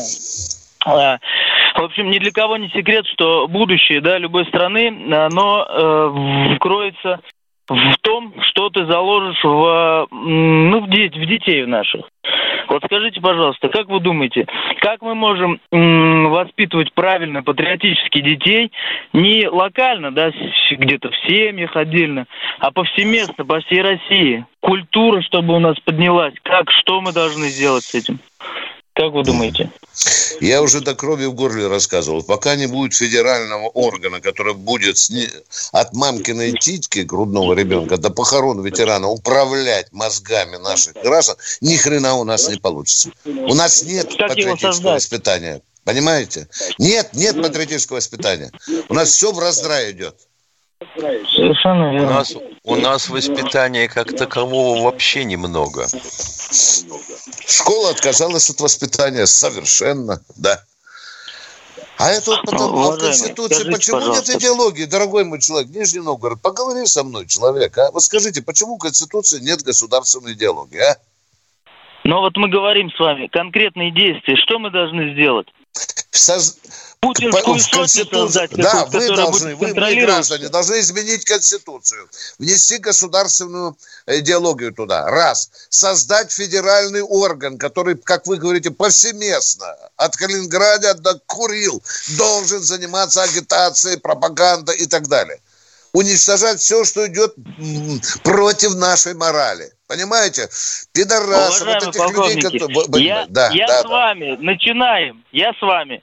А, 0.86 1.18
в 1.76 1.84
общем, 1.84 2.12
ни 2.12 2.20
для 2.20 2.32
кого 2.32 2.58
не 2.58 2.70
секрет, 2.70 3.06
что 3.14 3.48
будущее 3.48 4.02
да, 4.02 4.18
любой 4.18 4.46
страны, 4.48 4.88
оно 5.12 5.66
э, 5.68 6.58
кроется 6.60 7.20
в 7.68 7.98
том, 8.02 8.34
что 8.50 8.70
ты 8.70 8.86
заложишь 8.86 9.44
в, 9.44 10.08
ну, 10.12 10.82
в, 10.82 10.90
деть, 10.90 11.16
в 11.16 11.26
детей 11.26 11.66
наших. 11.66 12.06
Вот 12.68 12.84
скажите, 12.86 13.22
пожалуйста, 13.22 13.70
как 13.70 13.88
вы 13.88 14.00
думаете, 14.00 14.48
как 14.80 15.02
мы 15.02 15.16
можем 15.16 15.60
воспитывать 15.72 16.94
правильно 16.94 17.44
патриотических 17.44 18.24
детей 18.24 18.72
не 19.14 19.48
локально, 19.48 20.12
да, 20.12 20.32
где-то 20.72 21.12
в 21.12 21.16
семьях 21.28 21.76
отдельно, 21.76 22.26
а 22.60 22.72
повсеместно, 22.72 23.46
по 23.46 23.60
всей 23.62 23.82
России? 23.82 24.46
Культура, 24.62 25.22
чтобы 25.22 25.56
у 25.56 25.60
нас 25.60 25.80
поднялась. 25.80 26.34
Как, 26.44 26.72
что 26.72 27.02
мы 27.02 27.14
должны 27.14 27.46
сделать 27.46 27.84
с 27.84 27.94
этим? 27.94 28.20
Как 28.96 29.12
вы 29.12 29.24
думаете? 29.24 29.70
Я 30.40 30.62
уже 30.62 30.80
до 30.80 30.96
крови 30.96 31.26
в 31.26 31.34
горле 31.34 31.68
рассказывал. 31.68 32.24
Пока 32.24 32.56
не 32.56 32.66
будет 32.66 32.94
федерального 32.94 33.68
органа, 33.68 34.22
который 34.22 34.54
будет 34.54 34.98
сни... 34.98 35.28
от 35.74 35.94
мамкиной 35.94 36.54
титьки 36.54 37.00
грудного 37.00 37.54
ребенка 37.54 37.98
до 37.98 38.10
похорон 38.10 38.64
ветерана 38.64 39.10
управлять 39.10 39.92
мозгами 39.92 40.56
наших 40.56 40.94
граждан, 40.94 41.36
ни 41.60 41.76
хрена 41.76 42.16
у 42.16 42.24
нас 42.24 42.48
не 42.48 42.56
получится. 42.56 43.12
У 43.26 43.54
нас 43.54 43.84
нет 43.84 44.16
как 44.18 44.30
патриотического 44.30 44.94
воспитания. 44.94 45.62
Понимаете? 45.84 46.48
Нет, 46.80 47.10
нет 47.14 47.42
патриотического 47.42 47.98
воспитания. 47.98 48.50
У 48.88 48.94
нас 48.94 49.10
все 49.10 49.34
в 49.34 49.40
раздрае 49.40 49.92
идет. 49.92 50.16
Совершенно 50.96 51.92
верно. 51.94 52.08
У 52.08 52.14
нас, 52.14 52.36
у 52.64 52.76
нас 52.76 53.10
воспитания 53.10 53.88
как 53.88 54.16
такового 54.16 54.84
вообще 54.84 55.24
немного. 55.24 55.88
Школа 57.48 57.92
отказалась 57.92 58.50
от 58.50 58.60
воспитания 58.60 59.26
совершенно, 59.26 60.22
да. 60.36 60.62
А 61.98 62.10
это 62.12 62.32
вот 62.32 62.42
потом 62.46 62.72
ну, 62.74 62.92
а 62.92 62.96
в 62.96 63.00
Конституции. 63.00 63.56
Скажите, 63.56 63.72
почему 63.72 63.98
пожалуйста. 63.98 64.32
нет 64.34 64.42
идеологии, 64.42 64.86
дорогой 64.86 65.24
мой 65.24 65.40
человек, 65.40 65.70
Нижний 65.70 66.02
Новгород? 66.02 66.42
Поговори 66.42 66.86
со 66.88 67.06
мной, 67.06 67.26
человек, 67.26 67.78
а? 67.78 67.90
Вот 67.92 68.04
скажите, 68.04 68.42
почему 68.42 68.76
в 68.76 68.80
Конституции 68.80 69.40
нет 69.40 69.64
государственной 69.64 70.34
идеологии, 70.34 70.80
а? 70.80 70.98
Ну 72.04 72.20
вот 72.20 72.36
мы 72.36 72.50
говорим 72.50 72.92
с 72.92 73.00
вами 73.00 73.28
конкретные 73.28 73.92
действия. 73.92 74.36
Что 74.36 74.60
мы 74.60 74.72
должны 74.72 75.14
сделать? 75.14 75.48
Соз... 76.12 76.58
Путинскую 77.06 77.60
в 77.60 77.70
Конституцию. 77.70 78.50
Да, 78.54 78.86
вы 78.86 79.16
должны, 79.16 79.56
вы, 79.56 79.74
граждане, 79.74 80.50
должны 80.50 80.80
изменить 80.80 81.24
Конституцию, 81.24 82.10
внести 82.40 82.78
государственную 82.78 83.78
идеологию 84.08 84.74
туда. 84.74 85.06
Раз. 85.10 85.52
Создать 85.70 86.32
федеральный 86.32 87.02
орган, 87.02 87.58
который, 87.58 87.96
как 87.96 88.26
вы 88.26 88.38
говорите, 88.38 88.72
повсеместно, 88.72 89.68
от 89.98 90.16
Калининграда 90.16 90.96
до 90.96 91.20
Курил, 91.28 91.84
должен 92.18 92.64
заниматься 92.64 93.22
агитацией, 93.22 94.00
пропагандой 94.00 94.78
и 94.78 94.88
так 94.88 95.08
далее. 95.08 95.40
Уничтожать 95.94 96.60
все, 96.60 96.84
что 96.84 97.08
идет 97.08 97.36
против 98.24 98.76
нашей 98.76 99.14
морали. 99.14 99.72
Понимаете? 99.88 100.50
Пидорасы, 100.92 101.64
вот 101.64 101.84
этих 101.84 102.10
людей, 102.10 102.42
которые... 102.42 103.06
Я, 103.06 103.26
да, 103.30 103.50
я 103.52 103.68
да, 103.68 103.80
с 103.80 103.84
да. 103.84 103.90
вами, 103.90 104.38
начинаем, 104.42 105.24
я 105.32 105.54
с 105.54 105.62
вами. 105.62 106.02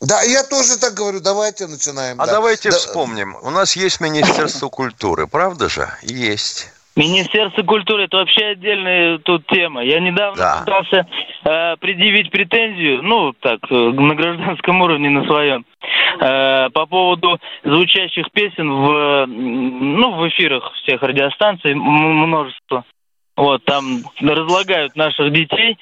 Да, 0.00 0.22
я 0.22 0.42
тоже 0.44 0.78
так 0.78 0.94
говорю. 0.94 1.20
Давайте 1.20 1.66
начинаем. 1.66 2.20
А 2.20 2.26
да. 2.26 2.32
давайте 2.32 2.70
да. 2.70 2.76
вспомним. 2.76 3.36
У 3.42 3.50
нас 3.50 3.76
есть 3.76 4.00
Министерство 4.00 4.68
культуры, 4.68 5.26
правда 5.26 5.68
же? 5.68 5.88
Есть. 6.02 6.72
Министерство 6.96 7.62
культуры 7.62 8.04
это 8.04 8.16
вообще 8.16 8.46
отдельная 8.46 9.18
тут 9.18 9.46
тема. 9.48 9.84
Я 9.84 10.00
недавно 10.00 10.36
да. 10.36 10.62
пытался 10.64 11.06
э, 11.44 11.76
предъявить 11.76 12.30
претензию, 12.30 13.02
ну 13.02 13.34
так, 13.34 13.60
э, 13.70 13.74
на 13.74 14.14
гражданском 14.14 14.80
уровне 14.80 15.10
на 15.10 15.26
своем, 15.26 15.66
э, 16.20 16.70
по 16.70 16.86
поводу 16.86 17.38
звучащих 17.62 18.30
песен 18.32 18.72
в, 18.72 19.26
ну, 19.26 20.16
в 20.16 20.28
эфирах 20.28 20.72
всех 20.82 21.02
радиостанций 21.02 21.74
множество. 21.74 22.84
Вот, 23.36 23.62
там 23.66 24.00
разлагают 24.22 24.96
наших 24.96 25.30
детей. 25.32 25.76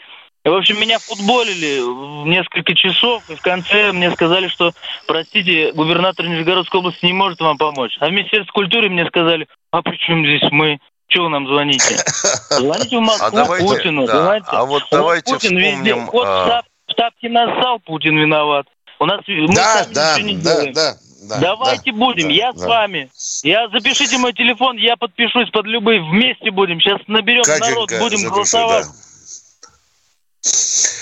И, 0.45 0.49
в 0.49 0.55
общем, 0.55 0.79
меня 0.79 0.99
футболили 0.99 1.81
несколько 2.29 2.75
часов, 2.75 3.23
и 3.31 3.35
в 3.35 3.41
конце 3.41 3.93
мне 3.93 4.11
сказали, 4.11 4.49
что, 4.49 4.73
простите, 5.07 5.73
губернатор 5.73 6.27
Нижегородской 6.27 6.81
области 6.81 7.07
не 7.07 7.15
может 7.15 7.41
вам 7.41 7.57
помочь. 7.57 7.97
А 8.01 8.09
в 8.09 8.13
Министерстве 8.13 8.53
культуры 8.53 8.91
мне 8.91 9.07
сказали, 9.07 9.49
а 9.71 9.81
при 9.81 9.97
чем 9.97 10.25
здесь 10.25 10.43
мы? 10.51 10.79
Чего 11.09 11.25
вы 11.25 11.31
нам 11.31 11.47
звоните? 11.47 11.97
Звоните 12.51 12.99
в 12.99 13.01
Москву 13.01 13.27
а 13.27 13.31
давайте, 13.31 13.67
Путину. 13.67 14.07
Да. 14.07 14.13
Давайте. 14.13 14.47
А 14.51 14.65
вот 14.65 14.83
давайте 14.91 15.33
Путин 15.33 15.57
вспомним... 15.57 15.79
Везде. 15.79 15.95
Вот 15.95 16.27
а... 16.27 16.63
в 16.89 16.95
тапке 16.95 17.29
нассал, 17.31 17.79
Путин 17.81 18.19
виноват. 18.19 18.67
У 19.01 19.07
нас 19.07 19.21
мы 19.27 19.49
да, 19.49 19.87
да, 19.95 20.21
не 20.21 20.37
да, 20.37 20.43
делаем. 20.43 20.73
да, 20.73 20.95
да, 21.29 21.39
Давайте 21.41 21.93
да, 21.93 21.99
будем, 21.99 22.29
да, 22.29 22.35
я 22.35 22.53
да. 22.53 22.59
с 22.59 22.65
вами. 22.65 23.11
Я 23.43 23.69
запишите 23.69 24.19
мой 24.19 24.33
телефон, 24.33 24.77
я 24.77 24.97
подпишусь 24.97 25.51
под 25.51 25.67
любые. 25.67 26.03
Вместе 26.03 26.51
будем. 26.51 26.81
Сейчас 26.81 27.01
наберем 27.07 27.43
Катенька, 27.43 27.71
народ, 27.71 27.91
будем 27.99 28.19
запиши, 28.19 28.31
голосовать. 28.31 28.87
Да. 28.87 29.04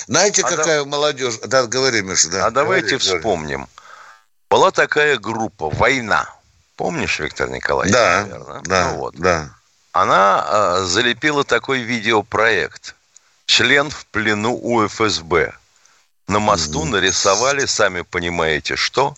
Знаете, 0.07 0.43
а 0.43 0.49
какая 0.49 0.81
да... 0.81 0.89
молодежь... 0.89 1.39
Да, 1.47 1.67
говори, 1.67 2.03
Миша, 2.03 2.29
да. 2.29 2.47
А 2.47 2.51
давайте 2.51 2.99
говори, 2.99 3.19
вспомним. 3.19 3.57
Говори. 3.57 3.71
Была 4.51 4.71
такая 4.71 5.19
группа 5.19 5.71
«Война». 5.71 6.29
Помнишь, 6.77 7.19
Виктор 7.19 7.49
Николаевич? 7.51 7.95
Да, 7.95 8.23
наверное? 8.23 8.61
да, 8.63 8.91
ну, 8.91 8.99
вот. 8.99 9.15
да. 9.17 9.51
Она 9.93 10.47
э, 10.47 10.85
залепила 10.85 11.45
такой 11.45 11.81
видеопроект. 11.81 12.95
Член 13.47 13.91
в 13.91 14.07
плену 14.07 14.59
у 14.61 14.87
ФСБ. 14.87 15.53
На 16.29 16.39
мосту 16.39 16.85
mm-hmm. 16.85 16.91
нарисовали, 16.91 17.67
сами 17.67 18.03
понимаете, 18.03 18.77
что. 18.77 19.15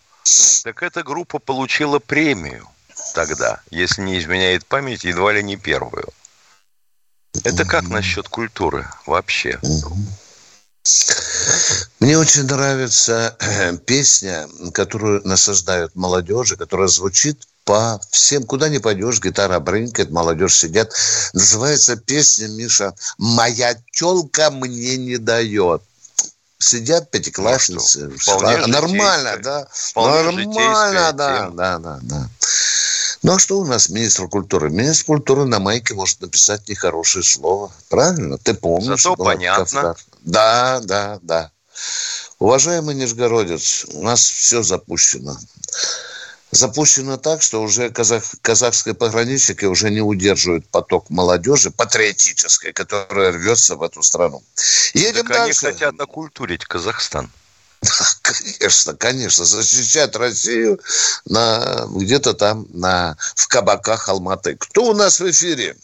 Так 0.64 0.82
эта 0.82 1.02
группа 1.02 1.38
получила 1.38 1.98
премию 1.98 2.68
тогда, 3.14 3.60
если 3.70 4.02
не 4.02 4.18
изменяет 4.18 4.66
память, 4.66 5.04
едва 5.04 5.32
ли 5.32 5.42
не 5.42 5.56
первую. 5.56 6.08
Это 7.42 7.64
как 7.64 7.88
насчет 7.88 8.28
культуры 8.28 8.86
вообще? 9.06 9.58
Мне 11.98 12.18
очень 12.18 12.44
нравится 12.44 13.36
э, 13.40 13.76
песня, 13.78 14.46
которую 14.72 15.26
насаждают 15.26 15.94
молодежи, 15.96 16.56
которая 16.56 16.88
звучит 16.88 17.48
по 17.64 17.98
всем, 18.10 18.44
куда 18.44 18.68
не 18.68 18.78
пойдешь, 18.78 19.20
гитара 19.20 19.58
брынкает, 19.58 20.10
молодежь 20.10 20.56
сидят. 20.56 20.92
Называется 21.32 21.96
песня, 21.96 22.48
Миша, 22.48 22.94
«Моя 23.16 23.74
телка 23.92 24.50
мне 24.50 24.98
не 24.98 25.16
дает». 25.16 25.82
Сидят 26.64 27.10
пятиклассницы. 27.10 28.10
Ну, 28.26 28.66
Нормально, 28.66 29.36
да? 29.42 29.68
Вполне 29.70 30.46
Нормально, 30.46 31.12
да, 31.12 31.50
да, 31.50 31.78
да, 31.78 31.98
да. 32.02 32.28
Ну 33.22 33.34
а 33.34 33.38
что 33.38 33.58
у 33.58 33.66
нас 33.66 33.90
министр 33.90 34.28
культуры? 34.28 34.70
Министр 34.70 35.04
культуры 35.04 35.44
на 35.44 35.58
майке 35.58 35.92
может 35.92 36.22
написать 36.22 36.66
нехорошее 36.68 37.22
слово. 37.22 37.70
Правильно? 37.90 38.38
Ты 38.38 38.54
помнишь? 38.54 39.02
Зато 39.02 39.16
понятно. 39.16 39.64
Кавказ. 39.64 40.06
Да, 40.22 40.80
да, 40.84 41.18
да. 41.20 41.50
Уважаемый 42.38 42.94
Нижегородец, 42.94 43.84
у 43.92 44.02
нас 44.02 44.20
все 44.20 44.62
запущено. 44.62 45.36
Запущено 46.54 47.16
так, 47.16 47.42
что 47.42 47.60
уже 47.62 47.90
казах, 47.90 48.22
казахские 48.40 48.94
пограничники 48.94 49.64
уже 49.64 49.90
не 49.90 50.00
удерживают 50.00 50.68
поток 50.68 51.10
молодежи 51.10 51.72
патриотической, 51.72 52.72
которая 52.72 53.32
рвется 53.32 53.74
в 53.74 53.82
эту 53.82 54.04
страну. 54.04 54.40
Едем 54.94 55.26
так 55.26 55.36
дальше. 55.36 55.66
они 55.66 55.74
хотят 55.74 56.00
окультурить 56.00 56.64
Казахстан. 56.64 57.28
Конечно, 58.22 58.94
конечно, 58.94 59.44
защищать 59.44 60.14
Россию 60.14 60.78
на, 61.26 61.86
где-то 61.90 62.34
там 62.34 62.66
на, 62.72 63.16
в 63.34 63.48
кабаках 63.48 64.08
Алматы. 64.08 64.56
Кто 64.56 64.84
у 64.84 64.94
нас 64.94 65.18
в 65.18 65.28
эфире? 65.28 65.76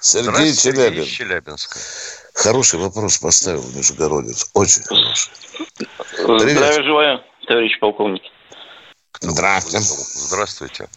Сергей 0.00 0.52
Челябин. 0.52 1.06
Челябинска. 1.06 1.78
Хороший 2.34 2.80
вопрос 2.80 3.18
поставил 3.18 3.64
Нижегородец. 3.72 4.50
Очень 4.52 4.82
хороший. 4.82 5.30
Привет. 6.16 6.56
Здравия 6.56 6.82
желаю, 6.82 7.20
товарищ 7.46 7.78
полковник. 7.78 8.22
Здравствуйте. 9.20 9.78
Здравствуйте. 9.80 10.88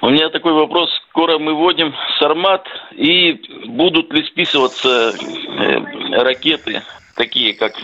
У 0.00 0.10
меня 0.10 0.30
такой 0.30 0.52
вопрос. 0.52 0.88
Скоро 1.10 1.38
мы 1.38 1.54
вводим 1.54 1.94
Сармат, 2.18 2.66
и 2.92 3.32
будут 3.66 4.12
ли 4.12 4.24
списываться 4.26 5.14
э, 5.18 6.22
ракеты, 6.22 6.82
такие 7.16 7.54
как 7.54 7.74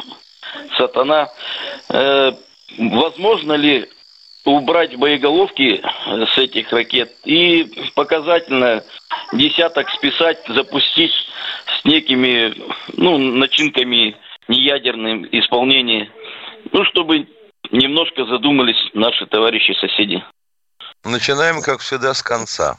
Сатана? 0.77 1.29
Э, 1.91 2.33
возможно 2.79 3.55
ли 3.55 3.89
убрать 4.45 4.97
боеголовки 4.97 5.83
с 6.07 6.39
этих 6.39 6.71
ракет 6.71 7.13
и 7.25 7.91
показательно 7.95 8.85
десяток 9.33 9.89
списать, 9.91 10.39
запустить 10.49 11.13
с 11.81 11.85
некими 11.85 12.55
ну, 12.93 13.17
начинками 13.19 14.17
неядерным 14.49 15.27
исполнением, 15.33 16.11
ну, 16.73 16.85
чтобы 16.85 17.27
немножко 17.71 18.25
задумались 18.27 18.91
наши 18.95 19.27
товарищи-соседи. 19.27 20.25
Начинаем, 21.05 21.61
как 21.63 21.81
всегда, 21.81 22.15
с 22.15 22.23
конца. 22.23 22.77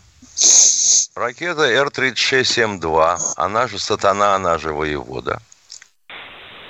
Ракета 1.16 1.64
Р-36М2, 1.64 3.18
она 3.38 3.68
же 3.68 3.80
«Сатана», 3.80 4.36
она 4.36 4.58
же 4.58 4.74
«Воевода», 4.74 5.42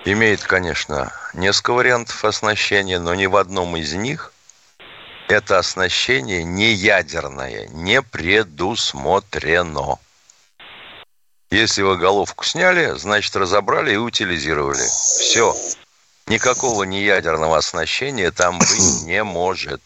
имеет, 0.06 0.44
конечно, 0.44 1.12
несколько 1.34 1.74
вариантов 1.74 2.24
оснащения, 2.24 3.00
но 3.00 3.16
ни 3.16 3.26
в 3.26 3.38
одном 3.38 3.76
из 3.76 3.94
них 3.94 4.32
это 5.28 5.58
оснащение 5.58 6.44
не 6.44 6.74
ядерное, 6.74 7.68
не 7.70 8.02
предусмотрено. 8.02 9.98
Если 11.50 11.82
вы 11.82 11.98
головку 11.98 12.44
сняли, 12.44 12.92
значит 12.98 13.36
разобрали 13.36 13.94
и 13.94 13.98
утилизировали. 13.98 14.84
Все. 14.84 15.56
Никакого 16.28 16.84
неядерного 16.84 17.58
оснащения 17.58 18.32
там 18.32 18.58
быть 18.58 19.04
не 19.06 19.24
может. 19.24 19.82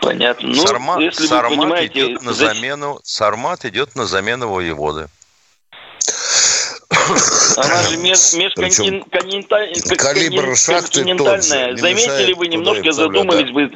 Понятно. 0.00 0.48
Ну, 0.48 0.66
Сармат, 0.66 1.00
если 1.00 1.26
Сармат 1.26 1.58
понимаете, 1.58 1.92
идет 2.06 2.22
на 2.22 2.32
замену, 2.32 3.00
Сармат 3.04 3.64
идет 3.66 3.94
на 3.94 4.06
замену 4.06 4.48
воеводы. 4.48 5.08
Она 7.56 7.82
же 7.82 7.96
межконтинентальная. 7.98 9.74
Калибр 9.98 10.56
шахты 10.56 11.04
Заметили 11.04 12.32
вы, 12.32 12.48
немножко 12.48 12.92
задумались 12.92 13.52
бы 13.52 13.70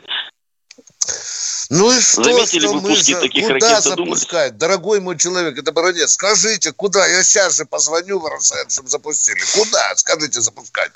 ну 1.71 1.91
и 1.91 2.01
что, 2.01 2.25
Заметили 2.25 2.67
что 2.67 2.81
мы 2.81 2.97
за... 2.97 3.21
таких 3.21 3.47
куда 3.47 3.81
запускать? 3.81 4.59
Дорогой 4.59 5.01
мой 5.01 5.19
человек, 5.19 5.59
это 5.59 5.73
баронец, 5.73 6.13
скажите, 6.13 6.73
куда? 6.73 7.07
Я 7.07 7.23
сейчас 7.23 7.57
же 7.57 7.65
позвоню 7.65 8.19
в 8.19 8.27
РСН, 8.27 8.69
чтобы 8.69 8.89
запустили. 8.89 9.41
Куда, 9.55 9.95
скажите, 9.97 10.41
запускать? 10.41 10.93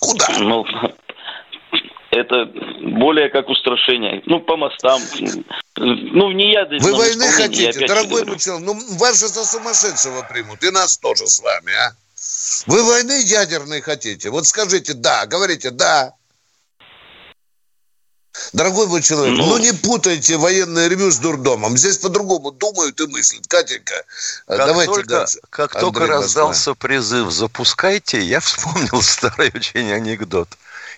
Куда? 0.00 0.28
Ну, 0.38 0.64
это 2.10 2.44
более 2.82 3.30
как 3.30 3.48
устрашение. 3.48 4.22
Ну, 4.26 4.40
по 4.40 4.56
мостам. 4.56 5.00
Ну, 5.76 6.30
не 6.32 6.52
я. 6.52 6.66
Вы 6.66 6.94
войны 6.94 7.26
хотите, 7.32 7.86
дорогой 7.86 8.24
мой 8.24 8.38
человек? 8.38 8.66
Ну, 8.66 8.96
вас 8.98 9.18
же 9.18 9.28
за 9.28 9.44
сумасшедшего 9.44 10.26
примут. 10.30 10.62
И 10.62 10.70
нас 10.70 10.98
тоже 10.98 11.26
с 11.26 11.40
вами, 11.40 11.72
а? 11.72 11.92
Вы 12.66 12.84
войны 12.84 13.20
ядерной 13.24 13.80
хотите? 13.80 14.30
Вот 14.30 14.46
скажите 14.46 14.94
«да», 14.94 15.26
говорите 15.26 15.70
«да». 15.70 16.14
Дорогой 18.52 18.86
мой 18.86 19.02
человек, 19.02 19.36
ну, 19.36 19.46
ну 19.46 19.58
не 19.58 19.72
путайте 19.72 20.38
военное 20.38 20.88
ревю 20.88 21.10
с 21.10 21.18
дурдомом. 21.18 21.76
Здесь 21.76 21.98
по-другому 21.98 22.50
думают 22.50 22.98
и 23.00 23.06
мыслят. 23.06 23.46
Катенька, 23.46 24.04
как 24.46 24.66
давайте 24.66 24.92
только, 24.92 25.08
дальше. 25.08 25.40
Как 25.50 25.76
Андрей 25.76 25.92
только 25.92 26.06
раздался 26.06 26.74
призыв 26.74 27.30
«запускайте», 27.30 28.22
я 28.22 28.40
вспомнил 28.40 29.02
старый 29.02 29.50
очень 29.54 29.92
анекдот. 29.92 30.48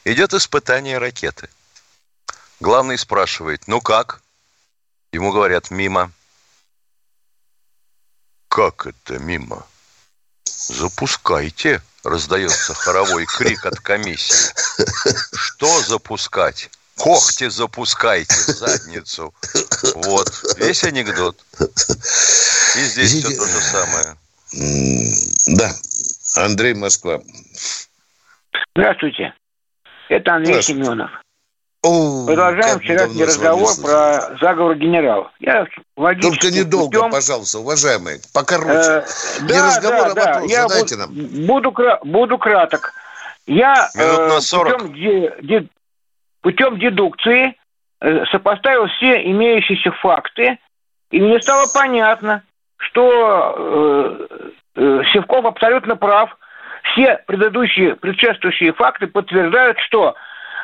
Идет 0.04 0.32
испытание 0.32 0.98
ракеты. 0.98 1.48
Главный 2.60 2.98
спрашивает, 2.98 3.66
ну 3.66 3.80
как? 3.80 4.20
Ему 5.12 5.32
говорят, 5.32 5.70
мимо. 5.70 6.12
Как 8.48 8.86
это 8.86 9.18
мимо? 9.18 9.66
Запускайте, 10.44 11.82
раздается 12.04 12.74
хоровой 12.74 13.26
крик 13.26 13.66
от 13.66 13.80
комиссии. 13.80 14.54
Что 15.34 15.82
запускать? 15.82 16.70
Когти 16.96 17.48
запускайте 17.48 18.34
в 18.34 18.56
задницу. 18.56 19.34
Вот. 19.94 20.28
Весь 20.58 20.84
анекдот. 20.84 21.36
И 22.76 22.80
здесь 22.80 23.14
Видите... 23.14 23.28
все 23.28 23.38
то 23.38 23.46
же 23.46 23.60
самое. 23.60 24.16
Да. 25.56 25.70
Андрей 26.36 26.74
Москва. 26.74 27.20
Здравствуйте. 28.76 29.34
Это 30.08 30.34
Андрей 30.34 30.62
Семенов. 30.62 31.10
О, 31.82 32.24
Продолжаем 32.24 32.80
вчерашний 32.80 33.24
разговор 33.24 33.68
про 33.82 34.38
заговор 34.40 34.74
генералов. 34.76 35.30
Я 35.38 35.66
Только 35.96 36.50
недолго, 36.50 36.96
путем... 36.96 37.10
пожалуйста, 37.10 37.58
уважаемые, 37.58 38.20
покороче. 38.32 38.72
Э, 38.72 39.04
Не 39.42 39.48
да, 39.48 39.66
разговор, 39.66 40.06
а 40.06 40.14
да, 40.14 40.22
а 40.22 40.32
вопрос. 40.34 40.50
Я 40.50 40.68
Задайте 40.68 40.96
буду, 40.96 41.06
нам. 41.06 41.46
Буду, 41.46 41.74
буду 42.04 42.38
краток. 42.38 42.94
Я 43.46 43.90
Минут 43.94 44.28
на 44.28 44.40
40. 44.40 44.72
Э, 44.72 44.86
путем 44.86 45.70
путем 46.44 46.78
дедукции 46.78 47.56
э, 48.00 48.26
сопоставил 48.26 48.86
все 48.88 49.24
имеющиеся 49.30 49.90
факты, 49.92 50.58
и 51.10 51.18
мне 51.18 51.40
стало 51.40 51.64
понятно, 51.74 52.42
что 52.76 53.54
э, 53.56 54.26
э, 54.76 55.02
Севков 55.12 55.46
абсолютно 55.46 55.96
прав. 55.96 56.36
Все 56.92 57.18
предыдущие, 57.26 57.96
предшествующие 57.96 58.74
факты 58.74 59.06
подтверждают, 59.06 59.78
что 59.80 60.16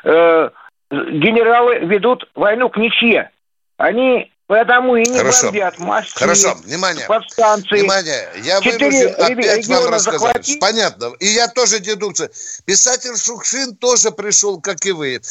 э, 0.05 0.51
генералы 0.91 1.79
ведут 1.79 2.29
войну 2.35 2.69
к 2.69 2.77
ничье. 2.77 3.31
Они 3.79 4.31
Поэтому 4.51 4.97
и 4.97 5.09
не 5.09 5.17
Хорошо. 5.17 5.47
бомбят 5.47 5.79
Москве, 5.79 6.27
Хорошо, 6.27 6.55
внимание. 6.65 7.07
подстанции. 7.07 7.83
Внимание, 7.83 8.29
я 8.43 8.61
Четыре 8.61 9.07
вынужден 9.07 9.39
опять 9.39 9.67
вам 9.69 9.85
рассказать. 9.87 10.21
Захватить. 10.23 10.59
Понятно. 10.59 11.13
И 11.21 11.27
я 11.27 11.47
тоже 11.47 11.79
дедукция. 11.79 12.33
Писатель 12.65 13.17
Шукшин 13.17 13.77
тоже 13.77 14.11
пришел, 14.11 14.61
как 14.61 14.85
и 14.87 14.91
вы. 14.91 15.23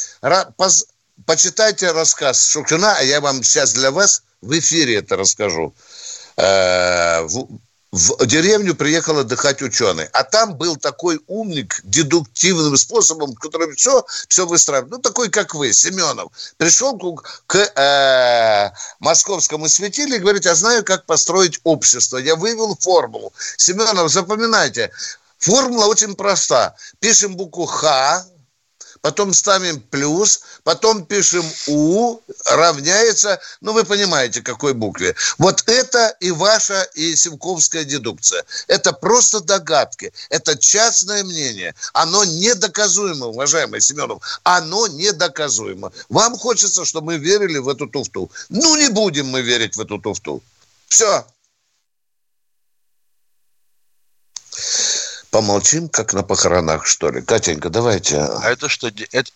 Поз... 0.55 0.86
Почитайте 1.25 1.91
рассказ 1.91 2.47
Шукшина, 2.49 2.95
а 2.95 3.03
я 3.03 3.19
вам 3.19 3.43
сейчас 3.43 3.73
для 3.73 3.91
вас 3.91 4.23
в 4.41 4.58
эфире 4.58 4.99
это 4.99 5.17
расскажу. 5.17 5.73
Э, 6.38 7.27
в 7.91 8.25
деревню 8.25 8.75
приехал 8.75 9.17
отдыхать 9.17 9.62
ученый. 9.62 10.06
А 10.13 10.23
там 10.23 10.56
был 10.56 10.75
такой 10.75 11.19
умник 11.28 11.82
дедуктивным 11.84 12.78
способом, 12.78 13.34
который 13.34 13.73
все, 13.75 14.06
все 14.28 14.45
выстраивает. 14.45 14.91
Ну, 14.91 14.99
такой, 14.99 15.30
как 15.30 15.56
вы, 15.56 15.73
Семенов. 15.73 16.32
Пришел 16.58 16.97
к, 16.97 17.43
к 17.47 17.56
э, 17.58 18.71
московскому 18.99 19.67
светилу 19.67 20.13
и 20.13 20.19
говорит, 20.19 20.45
я 20.45 20.56
знаю, 20.56 20.84
как 20.84 21.06
построить 21.06 21.60
общество. 21.63 22.17
Я 22.17 22.36
вывел 22.36 22.78
формулу. 22.80 23.34
Семенов, 23.58 24.12
запоминайте, 24.12 24.91
формула 25.39 25.86
очень 25.86 26.15
проста. 26.15 26.75
Пишем 26.99 27.36
букву 27.36 27.65
«Х», 27.65 28.25
потом 29.01 29.33
ставим 29.33 29.79
плюс, 29.79 30.41
потом 30.63 31.05
пишем 31.05 31.45
У, 31.67 32.19
равняется, 32.45 33.39
ну, 33.62 33.73
вы 33.73 33.83
понимаете, 33.83 34.41
какой 34.41 34.73
букве. 34.73 35.15
Вот 35.38 35.63
это 35.67 36.15
и 36.19 36.31
ваша, 36.31 36.83
и 36.95 37.15
Симковская 37.15 37.83
дедукция. 37.83 38.43
Это 38.67 38.93
просто 38.93 39.41
догадки, 39.41 40.12
это 40.29 40.57
частное 40.57 41.23
мнение. 41.23 41.75
Оно 41.93 42.23
недоказуемо, 42.23 43.27
уважаемый 43.27 43.81
Семенов, 43.81 44.23
оно 44.43 44.88
недоказуемо. 44.88 45.91
Вам 46.09 46.38
хочется, 46.38 46.85
чтобы 46.85 47.07
мы 47.07 47.17
верили 47.17 47.57
в 47.57 47.69
эту 47.69 47.88
туфту. 47.88 48.29
Ну, 48.49 48.75
не 48.75 48.89
будем 48.89 49.27
мы 49.27 49.41
верить 49.41 49.75
в 49.75 49.81
эту 49.81 49.99
туфту. 49.99 50.43
Все. 50.88 51.25
Помолчим, 55.31 55.89
как 55.89 56.13
на 56.13 56.23
похоронах, 56.23 56.85
что 56.85 57.09
ли. 57.11 57.21
Катенька, 57.21 57.69
давайте. 57.69 58.17
А 58.17 58.49
это 58.49 58.67
что? 58.67 58.87
Это, 58.87 59.29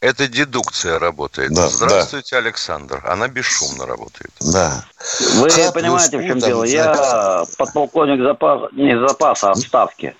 Это 0.00 0.28
дедукция 0.28 0.98
работает. 0.98 1.52
Да, 1.52 1.68
Здравствуйте, 1.68 2.36
Александр. 2.36 3.02
Она 3.06 3.28
бесшумно 3.28 3.86
работает. 3.86 4.30
Да. 4.40 4.84
Вы 5.36 5.48
Как 5.50 5.72
понимаете, 5.74 6.18
в 6.18 6.22
чем 6.22 6.40
там 6.40 6.48
дело? 6.48 6.64
Я 6.64 7.44
подполковник 7.58 8.22
запаса, 8.22 8.68
не 8.72 8.98
запаса, 8.98 9.48
а 9.48 9.52
отставки. 9.52 10.14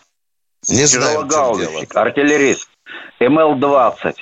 Не 0.69 0.85
знаю. 0.87 1.27
Тяжелогаубищик, 1.29 1.95
артиллерист. 1.97 2.69
МЛ-20, 3.21 4.15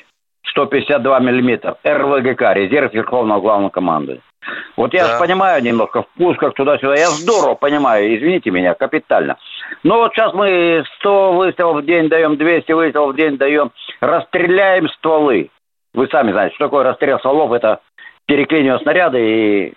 152 0.50 1.18
миллиметра. 1.20 1.76
РВГК, 1.84 2.42
резерв 2.54 2.92
Верховного 2.92 3.40
Главного 3.40 3.70
Команды. 3.70 4.20
Вот 4.76 4.92
я 4.94 5.06
Да. 5.06 5.16
ж 5.16 5.18
понимаю 5.20 5.62
немножко 5.62 6.02
в 6.02 6.08
пусках 6.18 6.54
туда-сюда. 6.54 6.96
Я 6.96 7.10
здорово 7.10 7.54
понимаю, 7.54 8.16
извините 8.16 8.50
меня, 8.50 8.74
капитально. 8.74 9.36
Но 9.82 9.98
вот 9.98 10.12
сейчас 10.12 10.32
мы 10.32 10.85
100 10.98 11.32
выстрелов 11.32 11.82
в 11.82 11.87
день 11.87 12.08
даем, 12.08 12.37
200 12.37 12.72
выстрелов 12.72 13.14
в 13.14 13.16
день 13.16 13.37
даем. 13.37 13.72
Расстреляем 14.00 14.88
стволы. 14.88 15.50
Вы 15.94 16.08
сами 16.08 16.32
знаете, 16.32 16.54
что 16.54 16.66
такое 16.66 16.85
расстрел 16.85 17.18
стволов. 17.18 17.52
Это 17.52 17.80
переклинивание 18.26 18.78
снаряда 18.80 19.18
и... 19.18 19.72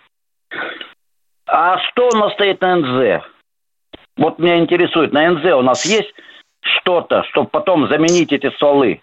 А 1.47 1.77
что 1.79 2.09
у 2.09 2.17
нас 2.17 2.33
стоит 2.33 2.61
на 2.61 2.75
НЗ? 2.77 3.23
Вот 4.17 4.39
меня 4.39 4.57
интересует, 4.59 5.11
на 5.13 5.29
НЗ 5.29 5.45
у 5.53 5.61
нас 5.61 5.85
есть 5.85 6.13
что-то, 6.61 7.23
чтобы 7.23 7.49
потом 7.49 7.87
заменить 7.87 8.31
эти 8.31 8.49
стволы? 8.51 9.01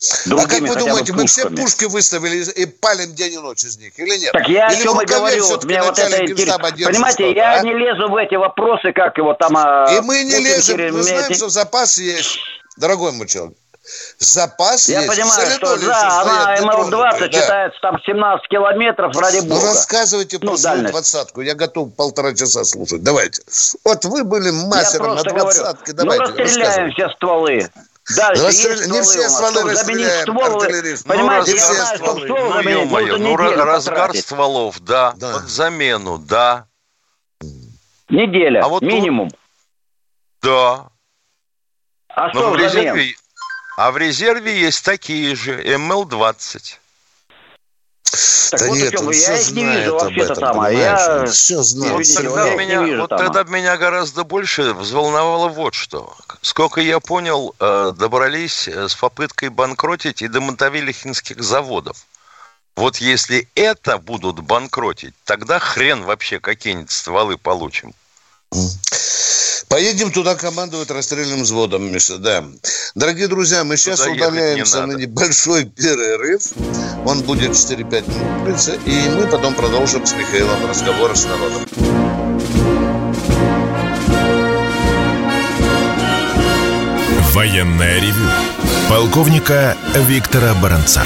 А 0.00 0.14
как 0.16 0.26
другими 0.28 0.68
вы 0.68 0.76
думаете, 0.76 1.12
мы 1.12 1.26
все 1.26 1.48
пушки 1.50 1.84
выставили 1.86 2.44
и 2.50 2.66
палим 2.66 3.14
день 3.14 3.34
и 3.34 3.38
ночь 3.38 3.64
из 3.64 3.78
них, 3.78 3.98
или 3.98 4.18
нет? 4.18 4.32
Так 4.32 4.48
я 4.48 4.68
Или 4.72 4.80
о 4.80 4.82
чем 4.82 5.00
и 5.00 5.04
говорю. 5.06 5.46
Вот 5.46 5.64
меня 5.64 5.84
вот 5.84 5.98
это 5.98 6.26
держит 6.26 6.56
Понимаете, 6.86 7.32
я 7.32 7.52
а? 7.58 7.62
не 7.62 7.72
лезу 7.72 8.08
в 8.10 8.16
эти 8.16 8.34
вопросы, 8.34 8.92
как 8.92 9.16
его 9.16 9.34
там... 9.34 9.56
а, 9.56 9.86
И 9.96 10.00
мы 10.00 10.24
не 10.24 10.32
Путин 10.32 10.44
лезем, 10.44 10.94
мы 10.96 11.02
знаем, 11.02 11.24
эти- 11.30 11.34
что 11.38 11.48
запас 11.48 11.96
есть, 11.98 12.38
дорогой 12.76 13.12
мой 13.12 13.26
человек. 13.26 13.54
Запас 14.18 14.88
Я 14.88 15.00
есть. 15.02 15.14
понимаю, 15.14 15.50
что 15.50 15.76
да, 15.76 16.20
она 16.22 16.42
стоят 16.42 16.60
МЛ-20 16.60 16.84
нетронутые, 16.86 17.30
да. 17.30 17.40
считается 17.40 17.78
там 17.82 17.96
17 18.06 18.48
километров, 18.48 19.16
ради 19.16 19.36
Ну, 19.38 19.54
бога. 19.54 19.66
рассказывайте 19.66 20.38
Ну, 20.40 20.50
про 20.52 20.56
свою 20.56 20.88
двадцатку. 20.88 21.40
Я 21.42 21.54
готов 21.54 21.94
полтора 21.94 22.34
часа 22.34 22.64
слушать. 22.64 23.02
Давайте. 23.02 23.42
Вот 23.84 24.04
вы 24.06 24.24
были 24.24 24.50
мастером 24.50 25.16
на 25.16 25.22
двадцатке. 25.22 25.92
ну 25.92 25.98
Давайте, 25.98 26.24
расстреляем 26.24 26.56
рассказывайте. 26.60 26.94
все 26.94 27.08
стволы. 27.16 27.70
Дальше 28.16 28.44
Расстрел- 28.44 28.70
есть 28.72 28.86
не 28.90 29.02
стволы 29.02 29.02
все 29.02 29.28
стволы 29.30 29.52
Чтобы 29.52 29.74
заменить 29.74 30.06
расстреляем, 30.06 30.22
ствол, 30.22 30.58
вы- 30.58 30.64
артиллерист. 30.66 31.06
Ну, 31.06 31.14
Понимаете, 31.14 31.50
я 31.52 31.56
все 31.56 31.72
знаю, 31.74 31.86
что 31.86 31.96
стволы. 32.04 32.24
ствол 32.26 32.38
Ну, 32.38 32.52
заменить 32.52 32.80
ё-моё, 32.80 33.18
нужно 33.18 33.50
ну, 33.50 33.64
разгар 33.64 33.94
потратить. 34.06 34.24
стволов, 34.24 34.80
да. 34.80 35.12
Да. 35.16 35.32
Под 35.34 35.48
замену, 35.48 36.18
да. 36.18 36.66
Неделя, 38.10 38.60
А 38.62 38.68
вот 38.68 38.80
тут- 38.80 38.88
минимум. 38.88 39.30
Да. 40.42 40.88
А 42.08 42.26
Но 42.28 42.32
что 42.32 42.50
в 42.50 42.56
резерве, 42.56 43.14
а 43.78 43.90
в 43.90 43.96
резерве 43.96 44.60
есть 44.60 44.84
такие 44.84 45.34
же, 45.34 45.60
МЛ-20. 45.64 46.78
Так 48.50 48.60
Да 48.60 48.66
вот 48.66 48.76
нет, 48.76 49.00
он 49.00 49.06
вы. 49.06 49.12
все 49.12 49.32
Я 49.32 49.40
их 49.40 49.50
не 49.52 49.64
вижу 49.64 49.96
об 49.96 50.02
вообще-то 50.02 50.34
там. 50.34 50.60
А 50.60 50.70
я... 50.70 51.26
Все 51.26 51.62
знает. 51.62 51.94
Вот 51.94 52.14
тогда 52.14 52.30
Тогда 52.34 52.48
я 52.50 52.56
меня, 52.56 52.82
вижу 52.82 53.00
вот 53.00 53.10
там, 53.10 53.18
тогда 53.18 53.40
а. 53.40 53.44
меня 53.44 53.76
гораздо 53.76 54.24
больше 54.24 54.74
взволновало 54.74 55.48
вот 55.48 55.74
что. 55.74 56.14
Сколько 56.42 56.80
я 56.80 57.00
понял, 57.00 57.54
э, 57.58 57.92
добрались 57.96 58.68
э, 58.68 58.88
с 58.88 58.94
попыткой 58.94 59.48
банкротить 59.48 60.22
и 60.22 60.28
до 60.28 60.40
мотовилихинских 60.40 61.42
заводов. 61.42 61.96
Вот 62.76 62.96
если 62.96 63.48
это 63.54 63.98
будут 63.98 64.40
банкротить, 64.40 65.14
тогда 65.24 65.58
хрен 65.58 66.02
вообще 66.02 66.40
какие-нибудь 66.40 66.90
стволы 66.90 67.38
получим. 67.38 67.92
Поедем 69.68 70.10
туда 70.12 70.34
командовать 70.34 70.90
расстрельным 70.90 71.42
взводом, 71.42 71.92
Миша, 71.92 72.18
да. 72.18 72.44
Дорогие 72.94 73.28
друзья, 73.28 73.64
мы 73.64 73.76
сейчас 73.76 74.00
Туда 74.00 74.28
удаляемся 74.28 74.80
не 74.82 74.92
на 74.92 74.96
небольшой 74.96 75.64
перерыв. 75.64 76.42
Он 77.04 77.22
будет 77.22 77.52
4-5 77.52 78.08
минут 78.08 78.44
длиться, 78.44 78.74
и 78.86 79.08
мы 79.10 79.26
потом 79.26 79.54
продолжим 79.54 80.06
с 80.06 80.12
Михаилом 80.14 80.66
разговор 80.68 81.16
с 81.16 81.24
народом. 81.24 81.66
Военное 87.32 88.00
ревю 88.00 88.30
полковника 88.88 89.76
Виктора 90.06 90.54
Баранца. 90.54 91.02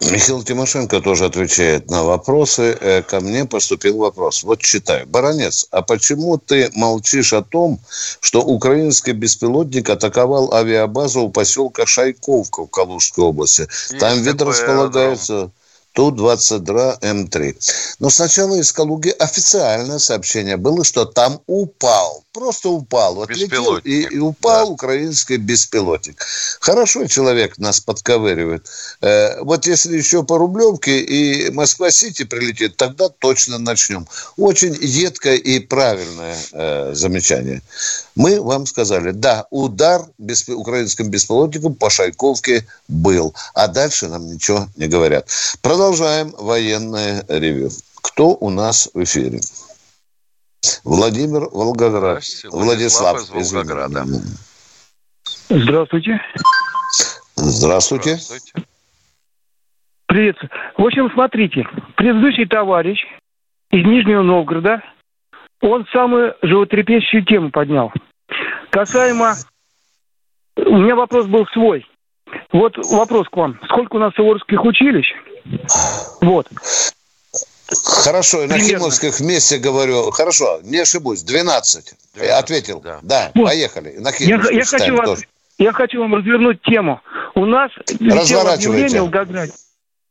Михаил 0.00 0.42
Тимошенко 0.42 1.00
тоже 1.00 1.26
отвечает 1.26 1.90
на 1.90 2.02
вопросы. 2.02 2.76
Э, 2.80 3.02
Ко 3.02 3.20
мне 3.20 3.44
поступил 3.44 3.98
вопрос. 3.98 4.42
Вот 4.42 4.60
читаю. 4.60 5.06
Баронец, 5.06 5.66
а 5.70 5.82
почему 5.82 6.38
ты 6.38 6.70
молчишь 6.74 7.34
о 7.34 7.42
том, 7.42 7.80
что 8.20 8.40
украинский 8.40 9.12
беспилотник 9.12 9.90
атаковал 9.90 10.54
авиабазу 10.54 11.22
у 11.22 11.30
поселка 11.30 11.84
Шайковка 11.84 12.64
в 12.64 12.70
Калужской 12.70 13.24
области? 13.24 13.68
Там 13.98 14.14
Есть 14.14 14.26
ведь 14.26 14.38
такой 14.38 14.52
располагается 14.54 15.50
Ту-22М3. 16.00 17.56
Но 17.98 18.08
сначала 18.08 18.54
из 18.54 18.72
Калуги 18.72 19.10
официальное 19.10 19.98
сообщение 19.98 20.56
было, 20.56 20.82
что 20.82 21.04
там 21.04 21.42
упал. 21.46 22.24
Просто 22.32 22.70
упал. 22.70 23.20
Отлетел 23.22 23.76
и, 23.76 24.06
и 24.10 24.18
упал 24.18 24.68
да. 24.68 24.72
украинский 24.72 25.36
беспилотник. 25.36 26.24
Хорошо 26.60 27.06
человек 27.06 27.58
нас 27.58 27.80
подковыривает. 27.80 28.66
Э, 29.02 29.42
вот 29.42 29.66
если 29.66 29.98
еще 29.98 30.22
по 30.22 30.38
Рублевке 30.38 31.00
и 31.00 31.50
Москва-Сити 31.50 32.24
прилетит, 32.24 32.78
тогда 32.78 33.10
точно 33.10 33.58
начнем. 33.58 34.06
Очень 34.38 34.74
едкое 34.80 35.36
и 35.36 35.58
правильное 35.58 36.36
э, 36.52 36.94
замечание. 36.94 37.60
Мы 38.14 38.40
вам 38.40 38.64
сказали, 38.66 39.10
да, 39.10 39.46
удар 39.50 40.06
беспи- 40.18 40.54
украинским 40.54 41.10
беспилотником 41.10 41.74
по 41.74 41.90
Шайковке 41.90 42.66
был. 42.88 43.34
А 43.54 43.68
дальше 43.68 44.08
нам 44.08 44.26
ничего 44.32 44.68
не 44.76 44.86
говорят. 44.86 45.28
Продолжаем 45.60 45.89
военное 46.38 47.24
ревю. 47.28 47.70
Кто 48.02 48.28
у 48.28 48.50
нас 48.50 48.90
в 48.94 49.02
эфире? 49.02 49.40
Владимир 50.84 51.48
Волгоград. 51.52 52.22
Здравствуйте, 52.22 52.48
Владислав, 52.56 53.12
Владислав 53.12 53.40
из. 53.40 53.52
Волгограда. 53.52 54.04
Здравствуйте. 55.48 56.20
Здравствуйте. 57.36 58.16
Здравствуйте. 58.16 58.64
Привет. 60.06 60.36
В 60.76 60.84
общем, 60.84 61.10
смотрите, 61.12 61.66
предыдущий 61.96 62.46
товарищ 62.46 62.98
из 63.70 63.86
Нижнего 63.86 64.22
Новгорода, 64.22 64.82
он 65.60 65.86
самую 65.92 66.34
животрепещущую 66.42 67.24
тему 67.24 67.50
поднял. 67.50 67.92
Касаемо... 68.70 69.34
У 70.56 70.76
меня 70.78 70.94
вопрос 70.94 71.26
был 71.26 71.46
свой. 71.52 71.86
Вот 72.52 72.76
вопрос 72.92 73.28
к 73.28 73.36
вам. 73.36 73.58
Сколько 73.64 73.96
у 73.96 73.98
нас 73.98 74.14
суворовских 74.14 74.62
училищ? 74.64 75.06
Вот. 76.20 76.48
Хорошо, 78.02 78.46
на. 78.46 78.58
Химовских 78.58 79.20
вместе 79.20 79.58
говорю. 79.58 80.10
Хорошо, 80.10 80.60
не 80.64 80.78
ошибусь, 80.78 81.22
12. 81.22 81.94
12, 82.14 82.38
Ответил. 82.38 82.80
да. 82.80 82.98
Да, 83.02 83.30
Вот. 83.34 83.46
поехали. 83.46 83.96
На 83.98 84.10
Я, 84.18 84.40
я 84.50 84.64
хочу 84.64 84.96
вас, 84.96 85.08
тоже. 85.08 85.22
я 85.58 85.72
хочу 85.72 86.00
вам 86.00 86.14
развернуть 86.16 86.60
тему. 86.62 87.00
У 87.34 87.46
нас 87.46 87.70
объявление 87.76 89.00
в 89.00 89.04
Волгограде, 89.04 89.52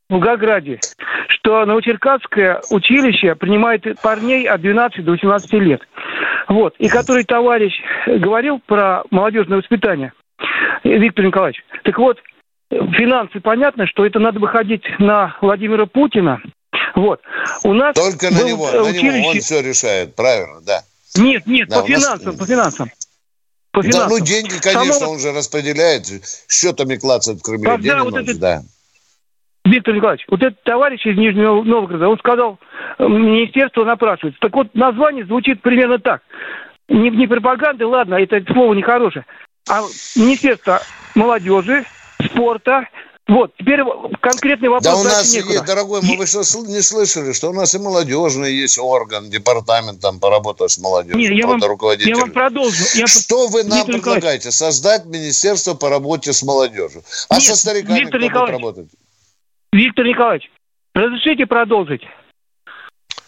в 0.08 0.12
Волгограде, 0.14 0.80
что 1.28 1.66
Новочеркасское 1.66 2.62
училище 2.70 3.34
принимает 3.34 3.84
парней 4.00 4.48
от 4.48 4.62
12 4.62 5.04
до 5.04 5.12
18 5.12 5.52
лет. 5.54 5.82
Вот. 6.48 6.74
И 6.78 6.88
который 6.88 7.24
товарищ 7.24 7.74
говорил 8.06 8.58
про 8.66 9.02
молодежное 9.10 9.58
воспитание, 9.58 10.12
Виктор 10.82 11.26
Николаевич. 11.26 11.62
Так 11.84 11.98
вот, 11.98 12.18
финансы 12.70 13.40
понятно, 13.40 13.86
что 13.86 14.06
это 14.06 14.18
надо 14.18 14.38
выходить 14.38 14.82
на 14.98 15.36
Владимира 15.40 15.86
Путина. 15.86 16.40
Вот. 16.94 17.20
У 17.64 17.72
нас 17.72 17.94
Только 17.94 18.30
на 18.30 18.42
него, 18.42 18.68
э, 18.68 18.72
на 18.72 18.78
него 18.92 19.08
училище- 19.08 19.28
он 19.28 19.40
все 19.40 19.60
решает, 19.62 20.14
правильно, 20.16 20.60
да. 20.62 20.82
Нет, 21.16 21.46
нет, 21.46 21.68
Да, 21.68 21.80
по 21.80 21.84
у 21.84 21.88
нас- 21.88 22.02
финансам, 22.02 22.36
по 22.36 22.46
финансам. 22.46 22.90
По 23.72 23.82
Да, 23.82 23.88
финансам. 23.90 24.10
ну 24.18 24.24
деньги, 24.24 24.54
конечно, 24.60 24.92
Само- 24.94 25.12
он 25.12 25.18
же 25.20 25.32
распределяет, 25.32 26.06
счетами 26.48 26.96
клацает 26.96 27.38
в 27.38 27.42
Кремле. 27.42 27.70
Когда 27.70 28.04
вот 28.04 28.14
этот- 28.16 28.38
да. 28.38 28.62
Виктор 29.64 29.94
Николаевич, 29.94 30.24
вот 30.28 30.42
этот 30.42 30.62
товарищ 30.64 31.04
из 31.06 31.16
Нижнего 31.16 31.62
Новгорода, 31.62 32.08
он 32.08 32.18
сказал, 32.18 32.58
министерство 32.98 33.84
напрашивается. 33.84 34.40
Так 34.40 34.54
вот, 34.54 34.74
название 34.74 35.24
звучит 35.26 35.60
примерно 35.62 35.98
так. 35.98 36.22
Не, 36.88 37.10
не 37.10 37.26
пропаганда, 37.26 37.86
ладно, 37.86 38.14
это 38.14 38.42
слово 38.52 38.74
нехорошее, 38.74 39.24
а 39.68 39.82
Министерство 40.16 40.80
молодежи, 41.14 41.84
спорта. 42.24 42.88
Вот, 43.28 43.52
теперь 43.56 43.80
конкретный 44.20 44.68
вопрос 44.68 44.84
Да 44.84 44.96
у 44.96 45.04
нас 45.04 45.32
некуда. 45.32 45.52
есть, 45.54 45.64
дорогой 45.64 46.02
мой, 46.02 46.16
вы 46.16 46.26
что, 46.26 46.40
не 46.66 46.80
слышали, 46.80 47.32
что 47.32 47.50
у 47.50 47.52
нас 47.52 47.74
и 47.76 47.78
молодежный 47.78 48.52
есть 48.52 48.76
орган, 48.76 49.30
департамент 49.30 50.00
там 50.00 50.18
по 50.18 50.30
работе 50.30 50.68
с 50.68 50.78
молодежью, 50.78 51.16
Не, 51.16 51.38
я 51.38 51.46
вам, 51.46 51.60
я 51.60 52.16
вам 52.16 52.32
продолжу. 52.32 52.82
Я... 52.94 53.06
Что 53.06 53.46
вы 53.46 53.62
нам 53.62 53.78
Виктор 53.78 53.94
Николаевич, 53.94 54.02
предлагаете? 54.02 54.50
Создать 54.50 55.04
министерство 55.04 55.74
по 55.74 55.88
работе 55.88 56.32
с 56.32 56.42
молодежью. 56.42 57.04
А 57.28 57.34
Нет, 57.34 57.44
со 57.44 57.56
стариками 57.56 58.00
Виктор 58.00 58.08
кто 58.08 58.18
будет 58.18 58.30
Николаевич, 58.30 58.52
работать? 58.52 58.88
Виктор 59.72 60.06
Николаевич, 60.06 60.50
разрешите 60.94 61.46
продолжить? 61.46 62.02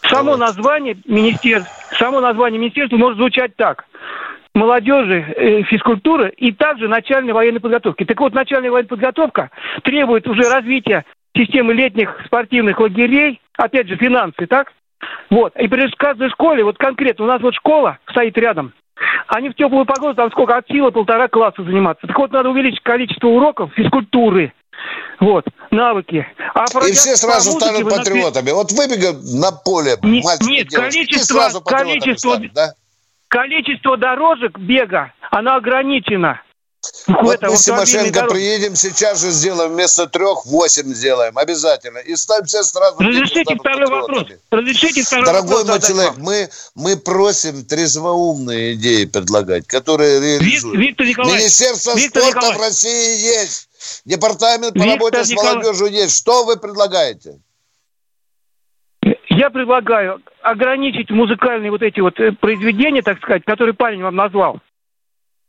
Само 0.09 0.37
название 0.37 0.99
министерства, 1.05 1.73
само 1.97 2.21
название 2.21 2.59
министерства 2.59 2.97
может 2.97 3.19
звучать 3.19 3.55
так. 3.55 3.85
Молодежи 4.55 5.21
э, 5.37 5.63
физкультуры 5.63 6.31
и 6.37 6.53
также 6.53 6.89
начальной 6.89 7.33
военной 7.33 7.61
подготовки. 7.61 8.05
Так 8.05 8.21
вот, 8.21 8.35
начальная 8.35 8.71
военная 8.71 8.89
подготовка 8.89 9.51
требует 9.83 10.27
уже 10.27 10.43
развития 10.43 11.05
системы 11.37 11.73
летних 11.73 12.21
спортивных 12.27 12.79
лагерей, 12.79 13.41
опять 13.57 13.89
же, 13.89 13.97
финансы, 13.97 14.47
так? 14.47 14.73
Вот. 15.31 15.57
И 15.57 15.67
при 15.69 15.91
каждой 15.97 16.31
школе, 16.31 16.65
вот 16.65 16.79
конкретно, 16.79 17.25
у 17.25 17.29
нас 17.29 17.41
вот 17.41 17.55
школа 17.55 17.99
стоит 18.11 18.37
рядом, 18.37 18.73
они 19.27 19.49
в 19.49 19.55
теплую 19.55 19.87
погоду, 19.87 20.15
там 20.15 20.31
сколько, 20.31 20.57
от 20.57 20.67
силы 20.69 20.93
полтора 20.93 21.29
класса 21.29 21.65
заниматься. 21.65 22.07
Так 22.07 22.19
вот, 22.19 22.33
надо 22.33 22.51
увеличить 22.51 22.83
количество 22.83 23.29
уроков 23.29 23.73
физкультуры, 23.75 24.53
вот, 25.21 25.45
навыки. 25.71 26.27
А 26.55 26.65
и 26.87 26.93
все 26.93 27.17
сразу 27.17 27.53
станут 27.53 27.89
патриотами. 27.89 28.51
Вот 28.51 28.73
выбегают 28.73 29.23
на 29.23 29.53
поле 29.53 29.97
нет, 30.03 30.25
мальчики 30.25 30.51
Нет, 30.51 30.69
количество, 30.71 31.61
количество, 31.61 32.35
станут, 32.35 32.53
да? 32.53 32.75
Количество 33.33 33.97
дорожек 33.97 34.59
бега, 34.59 35.13
оно 35.31 35.57
ограничено. 35.57 36.41
Вот 37.07 37.41
мы 37.43 37.57
с 37.57 37.65
Тимошенко 37.65 38.27
приедем, 38.27 38.75
сейчас 38.75 39.21
же 39.21 39.31
сделаем 39.31 39.73
вместо 39.73 40.07
трех 40.07 40.45
восемь 40.47 40.93
сделаем, 40.93 41.39
обязательно. 41.39 41.99
И 41.99 42.17
ставим 42.17 42.45
все 42.45 42.63
сразу... 42.65 42.99
Разрешите 42.99 43.55
второй 43.55 43.87
вопрос. 43.87 44.27
Разрешите 44.51 45.03
второй 45.03 45.25
Дорогой 45.25 45.65
вопрос, 45.65 45.69
мой 45.69 45.81
человек, 45.81 46.17
мы, 46.19 46.49
мы 46.75 46.97
просим 46.97 47.65
трезвоумные 47.65 48.75
идеи 48.75 49.05
предлагать, 49.07 49.67
которые 49.67 50.21
реализуют. 50.21 50.77
Виктор 50.77 51.07
Николаевич, 51.07 51.41
Министерство 51.41 51.95
Виктор 51.95 52.23
спорта 52.23 52.39
Николаевич. 52.39 52.59
в 52.59 52.63
России 52.63 53.41
есть. 53.41 53.69
Департамент 54.05 54.75
по 54.75 54.79
Виктор 54.79 54.95
работе 54.95 55.25
с 55.25 55.31
Николаевич. 55.31 55.65
молодежью 55.65 55.87
есть. 56.03 56.19
Что 56.19 56.45
вы 56.45 56.57
предлагаете? 56.57 57.39
Я 59.43 59.51
предлагаю 59.51 60.23
ограничить 60.41 61.11
музыкальные 61.11 61.73
вот 61.73 61.83
эти 61.83 61.99
вот 61.99 62.21
э, 62.21 62.31
произведения, 62.31 63.03
так 63.03 63.19
сказать, 63.19 63.43
которые 63.45 63.75
парень 63.75 64.01
вам 64.01 64.15
назвал. 64.15 64.61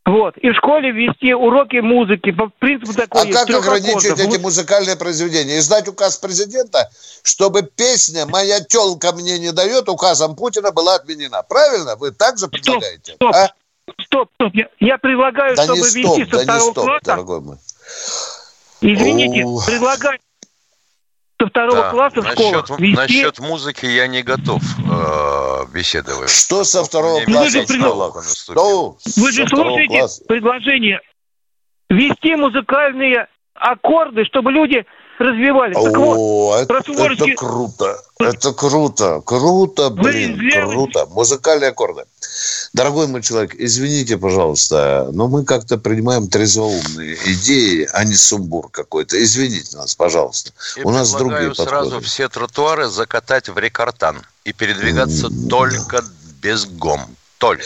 Вот. 0.03 0.35
И 0.39 0.49
в 0.49 0.55
школе 0.55 0.89
ввести 0.89 1.31
уроки 1.31 1.75
музыки 1.75 2.31
по 2.31 2.47
принципу 2.57 2.91
такой 2.95 3.21
А 3.21 3.25
есть, 3.25 3.37
как 3.39 3.49
ограничить 3.51 4.09
аккордов. 4.13 4.33
эти 4.33 4.41
музыкальные 4.41 4.95
произведения? 4.95 5.59
Издать 5.59 5.87
указ 5.87 6.17
президента, 6.17 6.89
чтобы 7.21 7.61
песня 7.61 8.25
«Моя 8.25 8.61
телка 8.61 9.11
мне 9.11 9.37
не 9.37 9.51
дает» 9.51 9.87
указом 9.87 10.35
Путина 10.35 10.71
была 10.71 10.95
отменена. 10.95 11.43
Правильно? 11.43 11.95
Вы 11.95 12.09
так 12.13 12.39
же 12.39 12.47
предлагаете? 12.47 13.13
Стоп, 13.13 13.31
А? 13.35 13.49
стоп, 14.05 14.29
стоп. 14.33 14.55
Я, 14.55 14.69
я 14.79 14.97
предлагаю, 14.97 15.55
Да 15.55 15.65
чтобы 15.65 15.77
не 15.81 15.85
ввести 15.85 16.25
стоп, 16.25 16.31
со 16.31 16.37
да 16.37 16.53
второго 16.55 16.71
стоп, 16.71 16.83
класса. 16.85 17.05
дорогой 17.05 17.41
мой. 17.41 17.57
Извините, 18.81 19.45
О. 19.45 19.61
предлагаю 19.63 20.17
со 21.43 21.49
второго 21.49 21.77
Да, 21.81 21.89
класса 21.91 22.21
в 22.21 22.31
школах 22.31 22.69
насчет, 22.69 22.79
ввести... 22.79 22.95
насчет 22.95 23.39
музыки 23.39 23.85
я 23.85 24.07
не 24.07 24.21
готов 24.23 24.61
э, 24.63 25.65
беседовать. 25.73 26.29
Что 26.29 26.63
со 26.63 26.83
второго 26.83 27.19
Мне 27.19 27.25
класса 27.25 27.61
в 27.63 27.71
школах? 27.71 28.15
наступил. 28.15 28.61
Ну, 28.63 28.97
Вы 29.17 29.31
же 29.31 29.47
слушаете 29.47 29.97
класса. 29.99 30.23
предложение 30.27 30.99
ввести 31.89 32.35
музыкальные 32.35 33.27
аккорды, 33.55 34.23
чтобы 34.25 34.51
люди 34.51 34.85
развивались. 35.19 35.75
Так 35.75 35.95
вот, 35.97 36.17
О, 36.17 36.55
это, 36.57 36.65
про 36.67 36.81
Суворовский- 36.81 37.33
это 37.33 37.35
круто. 37.45 37.97
Это 38.19 38.53
круто. 38.53 39.21
Круто, 39.25 39.89
Вы 39.89 39.95
блин, 40.03 40.33
извините. 40.35 40.61
круто. 40.61 41.05
Музыкальные 41.11 41.69
аккорды. 41.69 42.03
Дорогой 42.73 43.05
мой 43.05 43.21
человек, 43.21 43.53
извините, 43.55 44.17
пожалуйста, 44.17 45.09
но 45.13 45.27
мы 45.27 45.45
как-то 45.45 45.77
принимаем 45.77 46.27
трезвоумные 46.27 47.15
идеи, 47.25 47.87
а 47.93 48.03
не 48.03 48.15
сумбур 48.15 48.69
какой-то. 48.71 49.23
Извините 49.23 49.77
нас, 49.77 49.93
пожалуйста. 49.93 50.53
И 50.77 50.81
У 50.81 50.89
нас 50.89 51.11
другие 51.11 51.49
предлагаю 51.49 51.55
сразу 51.55 51.89
подходы. 51.91 52.05
все 52.07 52.29
тротуары 52.29 52.89
закатать 52.89 53.47
в 53.47 53.57
рекортан 53.59 54.23
и 54.43 54.53
передвигаться 54.53 55.29
только 55.49 56.03
без 56.41 56.65
гом. 56.65 57.01
Только. 57.37 57.63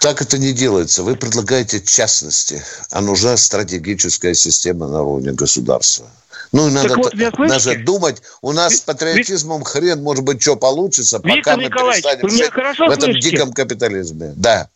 Так 0.00 0.20
это 0.20 0.38
не 0.38 0.52
делается. 0.52 1.04
Вы 1.04 1.14
предлагаете 1.14 1.80
частности, 1.80 2.64
а 2.90 3.00
нужна 3.00 3.36
стратегическая 3.36 4.34
система 4.34 4.88
на 4.88 5.02
уровне 5.02 5.30
государства. 5.30 6.10
Ну, 6.52 6.68
и 6.68 6.70
надо, 6.70 6.96
вот, 6.96 7.14
надо 7.14 7.76
думать, 7.78 8.22
у 8.42 8.52
нас 8.52 8.76
с 8.76 8.80
патриотизмом 8.82 9.64
хрен, 9.64 10.02
может 10.02 10.22
быть, 10.24 10.42
что 10.42 10.54
получится, 10.56 11.18
пока 11.18 11.34
Виктор 11.34 11.56
мы 11.56 11.64
Николаевич, 11.64 12.04
перестанем 12.04 12.22
вы 12.28 12.34
меня 12.34 12.44
жить 12.44 12.52
хорошо 12.52 12.86
в 12.86 12.90
этом 12.90 13.04
слышите? 13.04 13.30
диком 13.30 13.52
капитализме. 13.54 14.32
Да. 14.36 14.68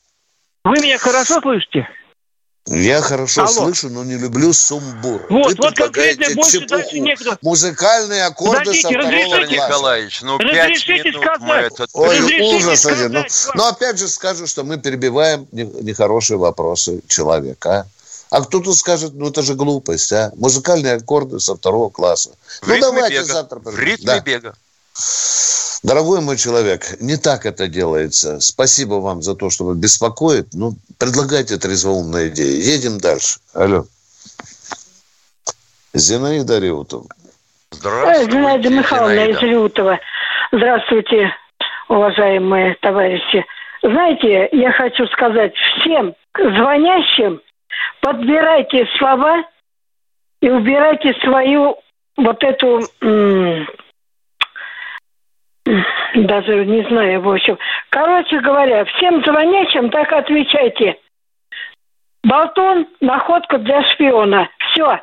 вы 0.65 0.81
меня 0.81 0.97
хорошо 0.99 1.41
слышите? 1.43 1.87
Я 2.69 3.01
хорошо 3.01 3.43
Алло. 3.43 3.53
слышу, 3.53 3.91
но 3.91 4.03
не 4.03 4.17
люблю 4.17 4.53
сумбур. 4.53 5.25
Вот, 5.31 5.51
Вы 5.51 5.55
вот 5.57 5.77
конкретно 5.77 6.35
больше 6.35 6.53
чепуху. 6.53 6.69
дальше 6.69 6.99
некуда. 6.99 7.39
Музыкальные 7.41 8.25
аккорды 8.25 8.59
Подождите, 8.59 8.89
со 8.89 8.89
второго 8.89 9.13
разрешите? 9.37 9.55
Николаевич, 9.55 10.23
ну 10.23 10.39
Разрешите 10.39 10.93
минут 11.11 11.15
мы 11.15 11.23
сказать? 11.37 11.73
этот... 11.73 11.91
Ой, 11.93 12.19
Разрешите 12.19 12.57
ужас 12.57 12.87
один. 12.87 13.13
Ну, 13.13 13.19
сказать 13.21 13.47
вам? 13.47 13.57
но 13.57 13.69
опять 13.69 13.99
же 14.01 14.09
скажу, 14.09 14.47
что 14.49 14.65
мы 14.65 14.79
перебиваем 14.79 15.47
не- 15.53 15.63
нехорошие 15.63 16.39
вопросы 16.39 17.03
человека. 17.07 17.87
А 18.31 18.43
кто-то 18.43 18.73
скажет, 18.75 19.13
ну 19.15 19.29
это 19.29 19.43
же 19.43 19.55
глупость, 19.55 20.13
а? 20.13 20.33
Музыкальные 20.37 20.95
аккорды 20.95 21.39
со 21.41 21.55
второго 21.57 21.91
класса. 21.91 22.31
В 22.63 22.69
ну 22.69 22.81
давайте 22.81 23.21
бега. 23.21 23.25
завтра. 23.33 23.59
В 23.61 23.79
ритме 23.79 24.07
Да. 24.07 24.21
бега. 24.21 24.55
Дорогой 25.83 26.21
мой 26.21 26.37
человек, 26.37 27.01
не 27.01 27.17
так 27.17 27.47
это 27.47 27.69
делается. 27.69 28.41
Спасибо 28.41 28.95
вам 28.95 29.23
за 29.23 29.35
то, 29.35 29.51
что 29.51 29.65
вы 29.65 29.75
беспокоит. 29.77 30.49
Ну, 30.55 30.75
предлагайте 30.99 31.59
трезвоумные 31.59 32.29
идеи. 32.29 32.61
Едем 32.61 32.99
дальше. 32.99 33.39
Алло. 33.55 33.85
Зинаида 35.95 36.59
Реутова. 36.59 37.07
Здравствуйте, 37.71 38.33
Зинаида 38.33 38.69
Михайловна 38.71 39.13
из 39.13 39.39
Зинаида. 39.39 39.47
Лютова. 39.47 39.99
Здравствуйте, 40.53 41.31
уважаемые 41.89 42.77
товарищи. 42.81 43.45
Знаете, 43.83 44.49
я 44.53 44.73
хочу 44.73 45.07
сказать 45.09 45.53
всем 45.81 46.15
звонящим, 46.35 47.41
подбирайте 48.01 48.87
слова 48.99 49.45
и 50.41 50.51
убирайте 50.51 51.15
свою 51.21 51.79
вот 52.17 52.43
эту, 52.43 52.81
даже 56.15 56.65
не 56.67 56.89
знаю, 56.89 57.21
в 57.23 57.29
общем. 57.31 57.59
Короче 57.91 58.41
говоря, 58.41 58.85
всем 58.85 59.23
звонящим 59.25 59.91
так 59.91 60.13
отвечайте. 60.13 60.99
Болтун, 62.23 62.89
находка 63.01 63.59
для 63.59 63.83
шпиона. 63.93 64.49
Все. 64.71 65.01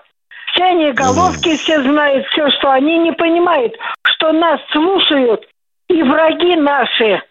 Все 0.54 0.64
они 0.66 0.92
головки 0.92 1.58
все 1.58 1.82
знают, 1.82 2.28
все, 2.28 2.50
что 2.52 2.72
они 2.72 3.00
не 3.00 3.12
понимают, 3.12 3.74
что 4.06 4.32
нас 4.32 4.60
слушают 4.72 5.44
и 5.90 6.04
враги 6.04 6.56
наши. 6.56 7.22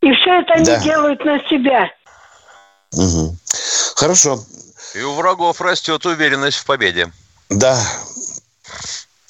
И 0.00 0.12
все 0.12 0.40
это 0.40 0.54
они 0.54 0.64
Да. 0.64 0.80
делают 0.82 1.24
на 1.24 1.38
себя. 1.48 1.90
Мгм. 2.92 3.36
Хорошо. 3.96 4.38
И 4.96 5.02
у 5.02 5.12
врагов 5.12 5.60
растет 5.60 6.06
уверенность 6.06 6.56
в 6.56 6.64
победе. 6.64 7.08
Да. 7.50 7.76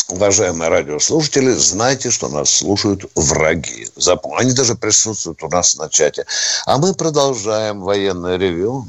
Уважаемые 0.09 0.71
радиослушатели, 0.71 1.51
знайте, 1.51 2.13
что 2.13 2.29
нас 2.29 2.51
слушают 2.51 3.03
враги. 3.17 3.87
Запом- 3.97 4.37
Они 4.39 4.53
даже 4.53 4.77
присутствуют 4.77 5.43
у 5.43 5.49
нас 5.49 5.77
на 5.77 5.89
чате. 5.89 6.25
А 6.67 6.79
мы 6.79 6.95
продолжаем 6.95 7.81
военное 7.81 8.37
ревю. 8.37 8.85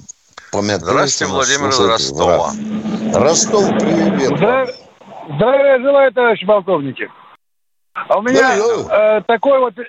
Помятые, 0.51 0.91
Здравствуйте, 0.91 1.33
Владимир 1.33 1.89
Ростова. 1.89 2.51
враг. 2.51 3.23
Ростов, 3.23 3.65
привет. 3.79 4.37
Здравия, 4.37 4.75
здравия 5.35 5.79
желаю, 5.79 6.13
товарищ 6.13 6.45
полковники. 6.45 7.09
А 7.93 8.19
у 8.19 8.21
меня 8.21 8.55
э, 8.55 9.21
такой 9.27 9.59
вот 9.59 9.73
э, 9.79 9.83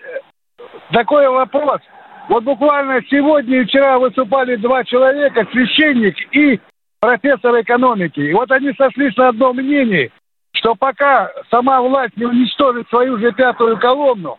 такой 0.95 1.29
вопрос. 1.29 1.83
Вот 2.31 2.45
буквально 2.45 3.03
сегодня 3.11 3.61
и 3.61 3.65
вчера 3.67 3.99
выступали 3.99 4.57
два 4.57 4.85
человека, 4.85 5.47
священник 5.53 6.17
и 6.35 6.59
профессор 7.01 7.61
экономики. 7.61 8.21
И 8.21 8.33
вот 8.33 8.51
они 8.51 8.73
сошлись 8.73 9.17
на 9.17 9.29
одном 9.29 9.57
мнении, 9.57 10.11
что 10.53 10.75
пока 10.75 11.31
сама 11.51 11.81
власть 11.81 12.17
не 12.17 12.27
уничтожит 12.27 12.89
свою 12.89 13.19
же 13.19 13.33
пятую 13.33 13.79
колонну, 13.79 14.39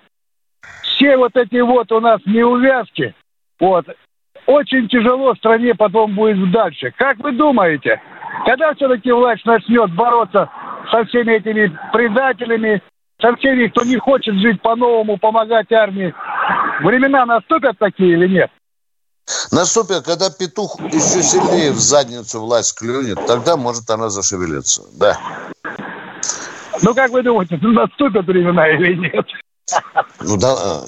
все 0.84 1.18
вот 1.18 1.36
эти 1.36 1.60
вот 1.62 1.92
у 1.92 2.00
нас 2.00 2.20
неувязки, 2.26 3.14
вот, 3.60 3.86
очень 4.46 4.88
тяжело 4.88 5.34
стране 5.36 5.76
потом 5.76 6.16
будет 6.16 6.52
дальше. 6.52 6.92
Как 6.98 7.18
вы 7.20 7.32
думаете, 7.32 8.02
когда 8.46 8.74
все-таки 8.74 9.12
власть 9.12 9.46
начнет 9.46 9.94
бороться 9.94 10.50
со 10.92 11.06
всеми 11.06 11.34
этими 11.34 11.78
предателями, 11.94 12.82
со 13.22 13.36
всеми, 13.36 13.68
кто 13.68 13.84
не 13.84 13.98
хочет 13.98 14.36
жить 14.36 14.62
по-новому, 14.62 15.18
помогать 15.18 15.72
армии, 15.72 16.14
времена 16.82 17.26
наступят 17.26 17.78
такие 17.78 18.14
или 18.14 18.28
нет? 18.28 18.52
Наступит, 19.52 20.04
когда 20.04 20.30
петух 20.30 20.80
еще 20.80 21.24
сильнее 21.24 21.72
в 21.72 21.80
задницу 21.80 22.40
власть 22.42 22.76
клюнет, 22.76 23.20
тогда 23.28 23.58
может 23.58 23.90
она 23.90 24.10
зашевелиться. 24.10 24.84
Да. 24.94 25.18
Ну, 26.82 26.94
как 26.96 27.12
вы 27.12 27.24
думаете, 27.24 27.58
наступят 27.62 28.26
времена 28.26 28.68
или 28.70 28.96
нет? 28.96 29.26
Ну 30.22 30.38
да. 30.38 30.84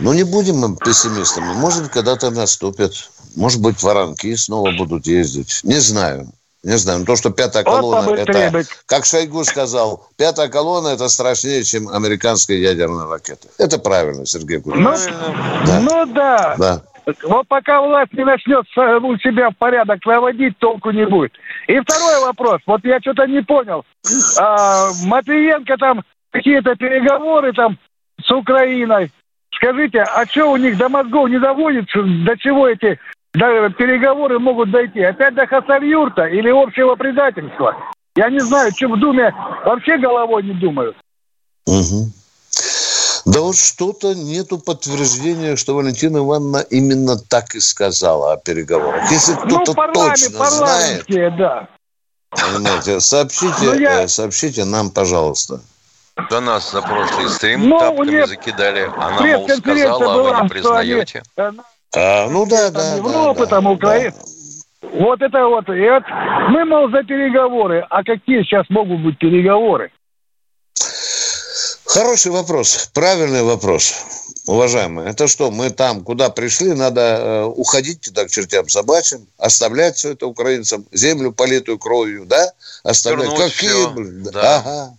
Ну 0.00 0.12
не 0.12 0.24
будем 0.24 0.56
мы 0.56 0.76
пессимистами. 0.76 1.52
Может, 1.54 1.88
когда-то 1.88 2.30
наступит. 2.30 3.10
Может 3.34 3.60
быть, 3.60 3.82
воронки 3.82 4.34
снова 4.36 4.70
будут 4.72 5.06
ездить. 5.06 5.60
Не 5.64 5.80
знаю. 5.80 6.28
Не 6.62 6.78
знаю. 6.78 7.00
Но 7.00 7.04
то, 7.04 7.16
что 7.16 7.30
пятая 7.30 7.62
Вот 7.64 7.76
колонна, 7.76 8.02
побыстрее 8.08 8.44
это, 8.44 8.52
быть. 8.52 8.68
как 8.86 9.04
Шойгу 9.04 9.44
сказал, 9.44 10.08
пятая 10.16 10.48
колонна 10.48 10.88
это 10.88 11.08
страшнее, 11.08 11.62
чем 11.62 11.88
американская 11.88 12.56
ядерная 12.56 13.06
ракета. 13.06 13.48
Это 13.58 13.78
правильно, 13.78 14.24
Сергей 14.24 14.62
Ну, 14.64 14.72
Кузьмич. 14.72 15.12
Да. 15.66 15.80
ну 15.80 16.06
да. 16.06 16.54
Да. 16.58 16.82
Вот 17.24 17.46
пока 17.48 17.82
власть 17.82 18.12
не 18.14 18.24
начнет 18.24 18.64
у 18.76 19.16
себя 19.18 19.50
в 19.50 19.56
порядок 19.56 20.04
наводить, 20.06 20.58
толку 20.58 20.90
не 20.90 21.06
будет. 21.06 21.32
И 21.66 21.78
второй 21.80 22.20
вопрос. 22.24 22.60
Вот 22.66 22.84
я 22.84 22.98
что-то 23.00 23.26
не 23.26 23.42
понял. 23.42 23.84
А, 24.40 24.88
Матвиенко 25.04 25.76
там 25.76 26.02
какие-то 26.30 26.74
переговоры 26.76 27.52
там 27.52 27.78
с 28.22 28.30
Украиной. 28.30 29.10
Скажите, 29.52 30.02
а 30.02 30.26
что 30.26 30.50
у 30.50 30.56
них 30.56 30.76
до 30.76 30.88
мозгов 30.88 31.28
не 31.28 31.38
доводит? 31.38 31.86
До 31.94 32.36
чего 32.38 32.68
эти 32.68 32.98
до, 33.34 33.68
переговоры 33.70 34.38
могут 34.38 34.70
дойти? 34.70 35.02
Опять 35.02 35.34
до 35.34 35.46
Хасавюрта 35.46 36.24
или 36.26 36.48
общего 36.48 36.94
предательства? 36.94 37.76
Я 38.16 38.30
не 38.30 38.40
знаю, 38.40 38.70
что 38.74 38.88
в 38.88 38.98
Думе 38.98 39.34
вообще 39.64 39.98
головой 39.98 40.42
не 40.44 40.52
думают. 40.52 40.96
Угу. 41.66 42.23
Да 43.24 43.40
вот 43.40 43.56
что-то 43.56 44.14
нету 44.14 44.58
подтверждения, 44.58 45.56
что 45.56 45.74
Валентина 45.74 46.18
Ивановна 46.18 46.58
именно 46.58 47.16
так 47.16 47.54
и 47.54 47.60
сказала 47.60 48.34
о 48.34 48.36
переговорах. 48.36 49.10
Если 49.10 49.32
ну, 49.32 49.60
кто-то 49.60 49.74
ну, 49.74 49.92
точно 49.92 50.50
знает, 50.50 51.06
да. 51.08 51.68
понимаете, 52.30 53.00
сообщите, 53.00 53.54
ну, 53.62 53.74
я... 53.74 54.02
Э, 54.02 54.08
сообщите 54.08 54.64
нам, 54.64 54.90
пожалуйста. 54.90 55.60
До 56.30 56.40
нас 56.40 56.70
за 56.70 56.82
прошлый 56.82 57.28
стрим 57.30 57.68
ну, 57.68 57.78
тапками 57.78 58.10
нет. 58.10 58.28
закидали. 58.28 58.90
Она, 58.96 59.20
мол, 59.20 59.48
сказала, 59.48 60.38
а 60.38 60.38
вы 60.38 60.42
не 60.42 60.48
признаете. 60.48 61.22
Они, 61.36 61.58
а, 61.96 62.28
ну 62.28 62.46
да, 62.46 62.70
да. 62.70 62.96
Европы, 62.96 63.40
да, 63.40 63.46
там, 63.46 63.66
Украина. 63.66 64.12
Да. 64.12 64.88
Вот 64.92 65.22
это 65.22 65.46
вот. 65.46 65.68
И 65.68 65.88
вот. 65.88 66.04
Мы, 66.50 66.64
мол, 66.64 66.90
за 66.90 67.02
переговоры. 67.02 67.86
А 67.88 68.04
какие 68.04 68.42
сейчас 68.42 68.68
могут 68.68 69.00
быть 69.00 69.18
переговоры? 69.18 69.90
Хороший 71.94 72.32
вопрос, 72.32 72.90
правильный 72.92 73.44
вопрос, 73.44 73.94
уважаемые. 74.48 75.10
Это 75.10 75.28
что, 75.28 75.52
мы 75.52 75.70
там, 75.70 76.02
куда 76.02 76.28
пришли, 76.28 76.72
надо 76.72 77.00
э, 77.00 77.44
уходить 77.44 78.00
туда 78.00 78.24
к 78.24 78.32
чертям 78.32 78.68
собачьим, 78.68 79.28
оставлять 79.38 79.96
все 79.96 80.14
это 80.14 80.26
украинцам, 80.26 80.84
землю 80.90 81.30
политую 81.30 81.78
кровью, 81.78 82.24
да? 82.24 82.52
Оставлять. 82.82 83.30
Вернуть 83.30 83.52
Какие? 83.52 83.70
Все. 83.70 84.32
Да. 84.32 84.56
Ага. 84.56 84.96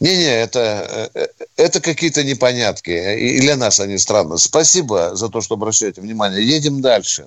Не-не, 0.00 0.42
это, 0.44 1.10
э, 1.12 1.26
это 1.58 1.82
какие-то 1.82 2.24
непонятки. 2.24 2.92
И 3.18 3.38
для 3.42 3.56
нас 3.56 3.78
они 3.78 3.98
странные. 3.98 4.38
Спасибо 4.38 5.14
за 5.14 5.28
то, 5.28 5.42
что 5.42 5.56
обращаете 5.56 6.00
внимание. 6.00 6.42
Едем 6.42 6.80
дальше. 6.80 7.26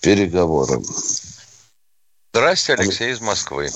Переговоры. 0.00 0.82
Здравствуйте, 2.32 2.82
Алексей 2.82 3.12
из 3.12 3.20
Москвы. 3.20 3.68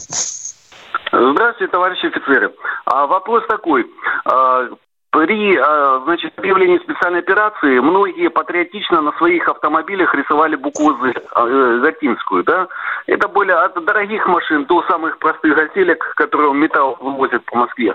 Здравствуйте, 1.13 1.71
товарищи 1.71 2.07
офицеры. 2.07 2.51
А, 2.87 3.07
вопрос 3.07 3.45
такой. 3.49 3.85
А, 4.25 4.69
при 5.11 5.57
а, 5.57 6.01
значит, 6.05 6.39
объявлении 6.39 6.79
специальной 6.79 7.19
операции 7.19 7.81
многие 7.81 8.29
патриотично 8.29 9.01
на 9.01 9.13
своих 9.13 9.49
автомобилях 9.49 10.15
рисовали 10.15 10.55
букву 10.57 10.93
«З», 10.93 11.13
э, 11.13 11.81
латинскую, 11.83 12.45
да? 12.45 12.69
Это 13.07 13.27
были 13.27 13.51
от 13.51 13.85
дорогих 13.85 14.27
машин 14.29 14.67
до 14.67 14.83
самых 14.85 15.19
простых 15.19 15.57
газелек, 15.57 16.15
которые 16.17 16.55
металл 16.55 16.97
вывозят 17.01 17.45
по 17.47 17.59
Москве. 17.59 17.95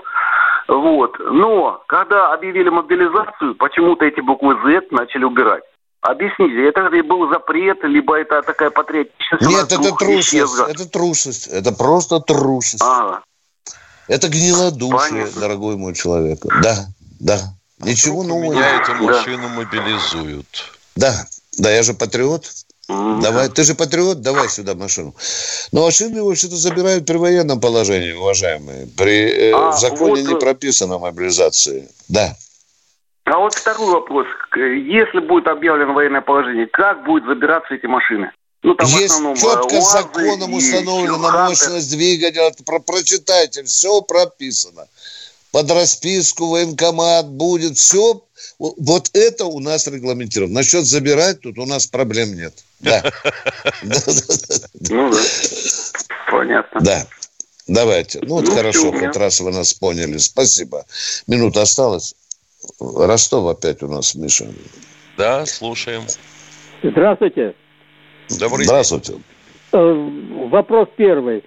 Вот. 0.68 1.18
Но 1.20 1.82
когда 1.86 2.32
объявили 2.32 2.68
мобилизацию, 2.68 3.54
почему-то 3.54 4.04
эти 4.04 4.20
буквы 4.20 4.56
«З» 4.62 4.82
начали 4.90 5.24
убирать. 5.24 5.64
Объясните, 6.02 6.68
это 6.68 6.90
был 7.04 7.30
запрет, 7.30 7.82
либо 7.84 8.18
это 8.18 8.42
такая 8.42 8.70
патриотичность? 8.70 9.48
Нет, 9.48 9.66
это 9.72 9.94
трусость. 9.96 10.60
Это 10.68 10.90
трусость. 10.90 11.46
Это 11.46 11.72
просто 11.72 12.18
трусость. 12.20 12.82
А. 12.82 13.22
Это 14.08 14.28
гнилодушие, 14.28 15.10
Понятно. 15.10 15.40
дорогой 15.40 15.76
мой 15.76 15.94
человек. 15.94 16.40
Да, 16.62 16.86
да. 17.20 17.40
Ничего 17.78 18.22
нового. 18.22 18.52
Меня 18.52 18.80
эту 18.80 18.94
машину 18.94 19.48
да. 19.48 19.54
мобилизуют. 19.54 20.72
Да, 20.96 21.26
да, 21.58 21.70
я 21.70 21.82
же 21.82 21.94
патриот. 21.94 22.46
Давай, 22.88 23.48
ты 23.48 23.64
же 23.64 23.74
патриот, 23.74 24.20
давай 24.20 24.48
сюда 24.48 24.74
машину. 24.74 25.14
Но 25.72 25.84
машины 25.84 26.22
вообще-то 26.22 26.56
забирают 26.56 27.06
при 27.06 27.16
военном 27.16 27.60
положении, 27.60 28.12
уважаемые. 28.12 28.86
При, 28.98 29.50
э, 29.50 29.52
а, 29.52 29.70
в 29.70 29.78
законе 29.78 30.22
вот... 30.22 30.28
не 30.28 30.36
прописано 30.36 30.98
мобилизации. 30.98 31.88
Да. 32.08 32.34
А 33.24 33.38
вот 33.38 33.54
второй 33.54 33.92
вопрос. 33.92 34.26
Если 34.56 35.20
будет 35.20 35.46
объявлено 35.46 35.94
военное 35.94 36.20
положение, 36.20 36.66
как 36.66 37.04
будут 37.04 37.24
забираться 37.26 37.74
эти 37.74 37.86
машины? 37.86 38.30
Ну, 38.62 38.74
там 38.74 38.86
Есть 38.86 39.14
четко 39.40 39.80
законом 39.80 40.54
установлена 40.54 41.48
мощность 41.48 41.90
двигателя. 41.90 42.52
Про 42.64 42.78
прочитайте, 42.78 43.64
все 43.64 44.00
прописано. 44.02 44.86
Под 45.50 45.70
расписку 45.70 46.46
военкомат 46.46 47.28
будет, 47.28 47.76
все. 47.76 48.22
Вот 48.58 49.10
это 49.12 49.46
у 49.46 49.58
нас 49.58 49.86
регламентировано. 49.86 50.54
Насчет 50.54 50.86
забирать 50.86 51.40
тут 51.40 51.58
у 51.58 51.66
нас 51.66 51.86
проблем 51.86 52.34
нет. 52.34 52.54
Да. 52.82 53.00
Ну 54.90 55.10
да. 55.12 55.18
Понятно. 56.30 56.80
Да. 56.80 57.06
Давайте. 57.68 58.18
Ну, 58.22 58.36
вот 58.36 58.46
ну, 58.46 58.54
хорошо, 58.56 58.90
хоть 58.90 59.16
раз 59.16 59.38
вы 59.38 59.52
нас 59.52 59.72
поняли. 59.72 60.18
Спасибо. 60.18 60.84
Минута 61.28 61.62
осталась. 61.62 62.14
Ростов 62.80 63.46
опять 63.46 63.82
у 63.84 63.88
нас, 63.88 64.16
Миша. 64.16 64.48
Да, 65.16 65.46
слушаем. 65.46 66.02
Здравствуйте. 66.82 67.54
Добрый 68.28 68.64
Здравствуйте. 68.64 69.12
день. 69.12 69.22
Э, 69.72 70.48
вопрос 70.48 70.88
первый. 70.96 71.42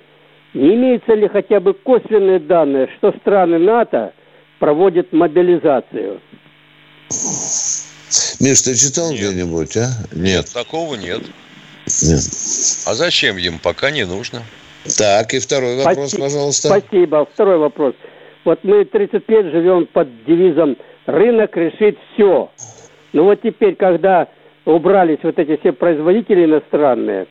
Не 0.53 0.75
имеется 0.75 1.13
ли 1.13 1.27
хотя 1.27 1.59
бы 1.59 1.73
косвенные 1.73 2.39
данные, 2.39 2.89
что 2.97 3.11
страны 3.19 3.59
НАТО 3.59 4.13
проводят 4.59 5.11
мобилизацию? 5.11 6.21
Миш, 8.39 8.61
ты 8.61 8.75
читал 8.75 9.11
где-нибудь, 9.11 9.75
а? 9.77 9.87
Нет. 10.13 10.23
нет. 10.23 10.53
Такого 10.53 10.95
нет. 10.95 11.21
Нет. 12.01 12.23
А 12.87 12.93
зачем 12.93 13.37
им? 13.37 13.59
Пока 13.59 13.91
не 13.91 14.05
нужно. 14.05 14.43
Так, 14.97 15.33
и 15.33 15.39
второй 15.39 15.77
вопрос, 15.77 16.09
Спасибо. 16.11 16.23
пожалуйста. 16.23 16.67
Спасибо. 16.67 17.27
Второй 17.33 17.57
вопрос. 17.57 17.95
Вот 18.43 18.63
мы 18.63 18.85
30 18.85 19.27
лет 19.27 19.45
живем 19.47 19.87
под 19.87 20.07
девизом 20.25 20.77
«Рынок 21.05 21.57
решит 21.57 21.97
все». 22.13 22.49
Ну 23.13 23.23
вот 23.23 23.41
теперь, 23.41 23.75
когда 23.75 24.27
убрались 24.65 25.19
вот 25.23 25.37
эти 25.39 25.57
все 25.57 25.71
производители 25.71 26.45
иностранные, 26.45 27.27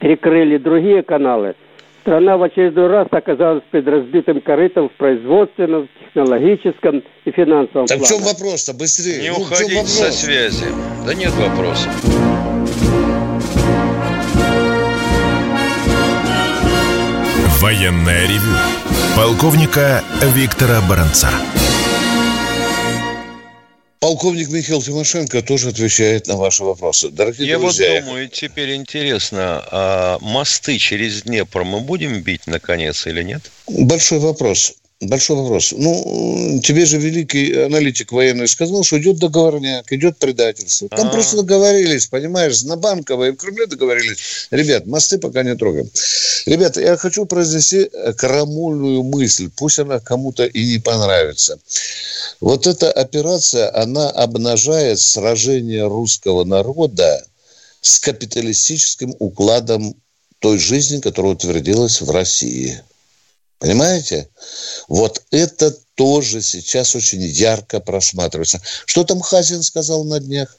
перекрыли 0.00 0.58
другие 0.58 1.02
каналы, 1.02 1.54
страна 2.02 2.36
в 2.36 2.42
очередной 2.42 2.88
раз 2.88 3.08
оказалась 3.10 3.62
перед 3.70 3.86
разбитым 3.88 4.40
корытом 4.40 4.88
в 4.88 4.92
производственном, 4.92 5.88
технологическом 6.04 7.02
и 7.24 7.30
финансовом 7.30 7.86
так 7.86 7.98
плане. 7.98 8.04
в 8.04 8.08
чем 8.08 8.22
вопрос-то? 8.22 8.74
Быстрее. 8.74 9.22
Не 9.22 9.30
ну, 9.30 9.36
уходите 9.42 9.84
со 9.84 10.10
связи. 10.10 10.66
Да 11.06 11.14
нет 11.14 11.32
вопросов. 11.32 11.92
Военная 17.60 18.22
ревю. 18.22 18.56
Полковника 19.16 20.02
Виктора 20.34 20.80
Баранца. 20.88 21.28
Полковник 24.00 24.48
Михаил 24.48 24.80
Тимошенко 24.80 25.42
тоже 25.42 25.70
отвечает 25.70 26.28
на 26.28 26.36
ваши 26.36 26.62
вопросы. 26.62 27.10
Дорогие 27.10 27.48
Я 27.48 27.58
друзья, 27.58 27.94
вот 27.94 28.04
думаю, 28.04 28.28
теперь 28.28 28.76
интересно, 28.76 29.64
а 29.72 30.18
мосты 30.20 30.78
через 30.78 31.22
Днепр 31.22 31.64
мы 31.64 31.80
будем 31.80 32.22
бить 32.22 32.46
наконец 32.46 33.06
или 33.08 33.22
нет? 33.24 33.50
Большой 33.66 34.20
вопрос. 34.20 34.74
Большой 35.00 35.36
вопрос. 35.36 35.72
Ну, 35.76 36.60
тебе 36.60 36.84
же 36.84 36.98
великий 36.98 37.54
аналитик 37.54 38.10
военный 38.10 38.48
сказал, 38.48 38.82
что 38.82 38.98
идет 38.98 39.18
договорняк, 39.18 39.92
идет 39.92 40.18
предательство. 40.18 40.88
Там 40.88 41.06
А-а-а. 41.06 41.12
просто 41.12 41.36
договорились, 41.36 42.06
понимаешь, 42.06 42.64
на 42.64 42.76
Банково 42.76 43.28
и 43.28 43.30
в 43.30 43.36
Кремле 43.36 43.66
договорились. 43.66 44.48
Ребят, 44.50 44.86
мосты 44.86 45.18
пока 45.18 45.44
не 45.44 45.54
трогаем. 45.54 45.88
Ребята, 46.46 46.80
я 46.80 46.96
хочу 46.96 47.26
произнести 47.26 47.88
крамольную 48.16 49.04
мысль, 49.04 49.50
пусть 49.54 49.78
она 49.78 50.00
кому-то 50.00 50.46
и 50.46 50.66
не 50.66 50.78
понравится. 50.80 51.60
Вот 52.40 52.66
эта 52.66 52.90
операция, 52.90 53.72
она 53.80 54.10
обнажает 54.10 54.98
сражение 54.98 55.86
русского 55.86 56.42
народа 56.42 57.24
с 57.82 58.00
капиталистическим 58.00 59.14
укладом 59.20 59.94
той 60.40 60.58
жизни, 60.58 60.98
которая 60.98 61.34
утвердилась 61.34 62.00
в 62.00 62.10
России. 62.10 62.82
Понимаете? 63.58 64.28
Вот 64.86 65.22
это 65.30 65.74
тоже 65.94 66.42
сейчас 66.42 66.94
очень 66.94 67.22
ярко 67.22 67.80
просматривается. 67.80 68.60
Что 68.86 69.04
там 69.04 69.20
Хазин 69.20 69.62
сказал 69.62 70.04
на 70.04 70.20
днях? 70.20 70.56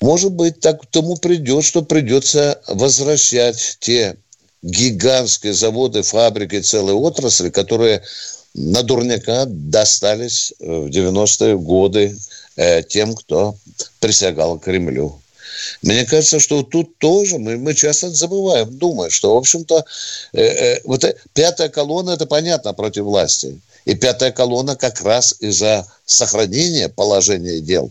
Может 0.00 0.32
быть, 0.32 0.60
так 0.60 0.82
к 0.82 0.86
тому 0.86 1.16
придет, 1.16 1.64
что 1.64 1.82
придется 1.82 2.60
возвращать 2.66 3.78
те 3.80 4.16
гигантские 4.62 5.54
заводы, 5.54 6.02
фабрики, 6.02 6.60
целые 6.60 6.94
отрасли, 6.94 7.50
которые 7.50 8.02
на 8.54 8.82
дурняка 8.82 9.44
достались 9.46 10.52
э, 10.58 10.64
в 10.64 10.86
90-е 10.86 11.56
годы 11.56 12.16
э, 12.56 12.82
тем, 12.82 13.14
кто 13.14 13.56
присягал 13.98 14.58
Кремлю. 14.58 15.21
Мне 15.82 16.04
кажется, 16.04 16.40
что 16.40 16.62
тут 16.62 16.98
тоже 16.98 17.38
мы, 17.38 17.56
мы 17.56 17.74
часто 17.74 18.10
забываем, 18.10 18.76
думая, 18.78 19.10
что, 19.10 19.34
в 19.34 19.38
общем-то, 19.38 19.84
э, 20.32 20.42
э, 20.42 20.80
вот 20.84 21.04
э, 21.04 21.16
пятая 21.34 21.68
колонна, 21.68 22.10
это 22.10 22.26
понятно, 22.26 22.72
против 22.72 23.04
власти. 23.04 23.60
И 23.84 23.94
пятая 23.94 24.30
колонна 24.30 24.76
как 24.76 25.00
раз 25.02 25.34
из-за 25.40 25.86
сохранения 26.04 26.88
положения 26.88 27.60
дел. 27.60 27.90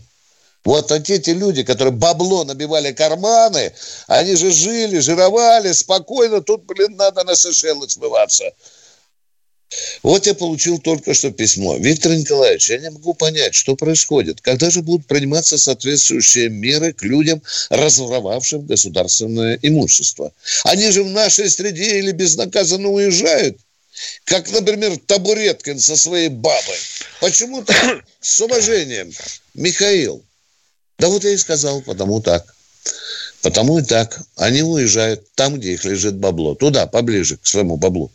Вот 0.64 0.92
эти 0.92 1.30
люди, 1.30 1.64
которые 1.64 1.92
бабло 1.92 2.44
набивали 2.44 2.92
карманы, 2.92 3.72
они 4.06 4.36
же 4.36 4.52
жили, 4.52 5.00
жировали 5.00 5.72
спокойно. 5.72 6.40
Тут, 6.40 6.64
блин, 6.64 6.96
надо 6.96 7.24
на 7.24 7.34
Сейшелы 7.34 7.88
смываться. 7.88 8.44
Вот 10.02 10.26
я 10.26 10.34
получил 10.34 10.78
только 10.78 11.14
что 11.14 11.30
письмо. 11.30 11.76
Виктор 11.76 12.12
Николаевич, 12.12 12.70
я 12.70 12.78
не 12.78 12.90
могу 12.90 13.14
понять, 13.14 13.54
что 13.54 13.76
происходит. 13.76 14.40
Когда 14.40 14.70
же 14.70 14.82
будут 14.82 15.06
приниматься 15.06 15.58
соответствующие 15.58 16.48
меры 16.48 16.92
к 16.92 17.02
людям, 17.02 17.42
разворовавшим 17.70 18.66
государственное 18.66 19.58
имущество? 19.62 20.32
Они 20.64 20.90
же 20.90 21.04
в 21.04 21.10
нашей 21.10 21.50
среде 21.50 21.98
или 21.98 22.12
безнаказанно 22.12 22.88
уезжают. 22.88 23.58
Как, 24.24 24.50
например, 24.50 24.96
Табуреткин 25.06 25.78
со 25.78 25.96
своей 25.96 26.28
бабой. 26.28 26.78
Почему-то 27.20 27.74
с 28.20 28.40
уважением. 28.40 29.12
Михаил. 29.54 30.24
Да 30.98 31.08
вот 31.08 31.24
я 31.24 31.30
и 31.30 31.36
сказал, 31.36 31.82
потому 31.82 32.20
так. 32.20 32.54
Потому 33.42 33.78
и 33.78 33.82
так. 33.82 34.20
Они 34.36 34.62
уезжают 34.62 35.32
там, 35.34 35.56
где 35.58 35.72
их 35.72 35.84
лежит 35.84 36.14
бабло. 36.16 36.54
Туда, 36.54 36.86
поближе 36.86 37.36
к 37.36 37.46
своему 37.46 37.76
баблу. 37.76 38.12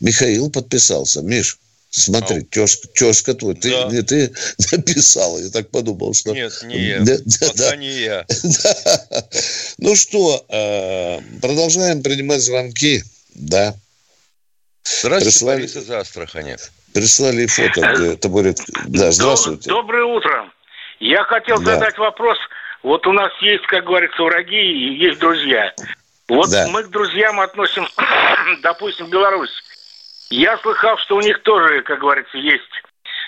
Михаил 0.00 0.50
подписался. 0.50 1.20
Миш, 1.20 1.58
смотри, 1.90 2.42
тезка, 2.42 2.88
тезка 2.88 3.34
твой, 3.34 3.54
ты, 3.54 3.70
Да. 3.70 3.88
не 3.90 4.00
ты 4.02 4.32
написал. 4.72 5.38
Я 5.38 5.50
так 5.50 5.68
подумал, 5.70 6.14
что... 6.14 6.32
Нет, 6.32 6.52
не 6.64 6.78
я. 6.88 7.00
Да, 7.00 7.16
да, 7.18 7.46
Пока 7.48 7.70
да. 7.70 7.76
не 7.76 7.90
я. 8.00 8.24
Да. 8.42 9.24
Ну 9.78 9.96
что, 9.96 10.44
э, 10.48 11.20
продолжаем 11.40 12.02
принимать 12.02 12.40
звонки. 12.42 13.02
Да. 13.34 13.74
Здравствуйте, 14.84 15.24
Прислали, 15.38 15.56
Борис 15.60 15.76
из 15.76 15.90
Астрахани. 15.90 16.56
прислали 16.92 17.46
фото, 17.46 17.92
где 17.96 18.16
табурет. 18.16 18.60
Да, 18.88 19.10
здравствуйте. 19.12 19.68
Доброе 19.70 20.04
утро. 20.04 20.50
Я 21.00 21.22
хотел 21.24 21.58
Да. 21.60 21.74
задать 21.74 21.96
вопрос. 21.98 22.36
Вот 22.82 23.06
у 23.06 23.12
нас 23.12 23.30
есть, 23.40 23.66
как 23.66 23.84
говорится, 23.84 24.22
враги 24.22 24.56
и 24.56 24.94
есть 25.04 25.18
друзья. 25.20 25.72
Вот 26.28 26.48
Да. 26.50 26.66
мы 26.68 26.84
к 26.84 26.88
друзьям 26.88 27.40
относим, 27.40 27.86
допустим, 28.62 29.08
Беларусь. 29.10 29.50
Я 30.30 30.56
слыхал, 30.58 30.96
что 30.98 31.16
у 31.16 31.20
них 31.20 31.42
тоже, 31.42 31.82
как 31.82 31.98
говорится, 32.00 32.38
есть, 32.38 32.62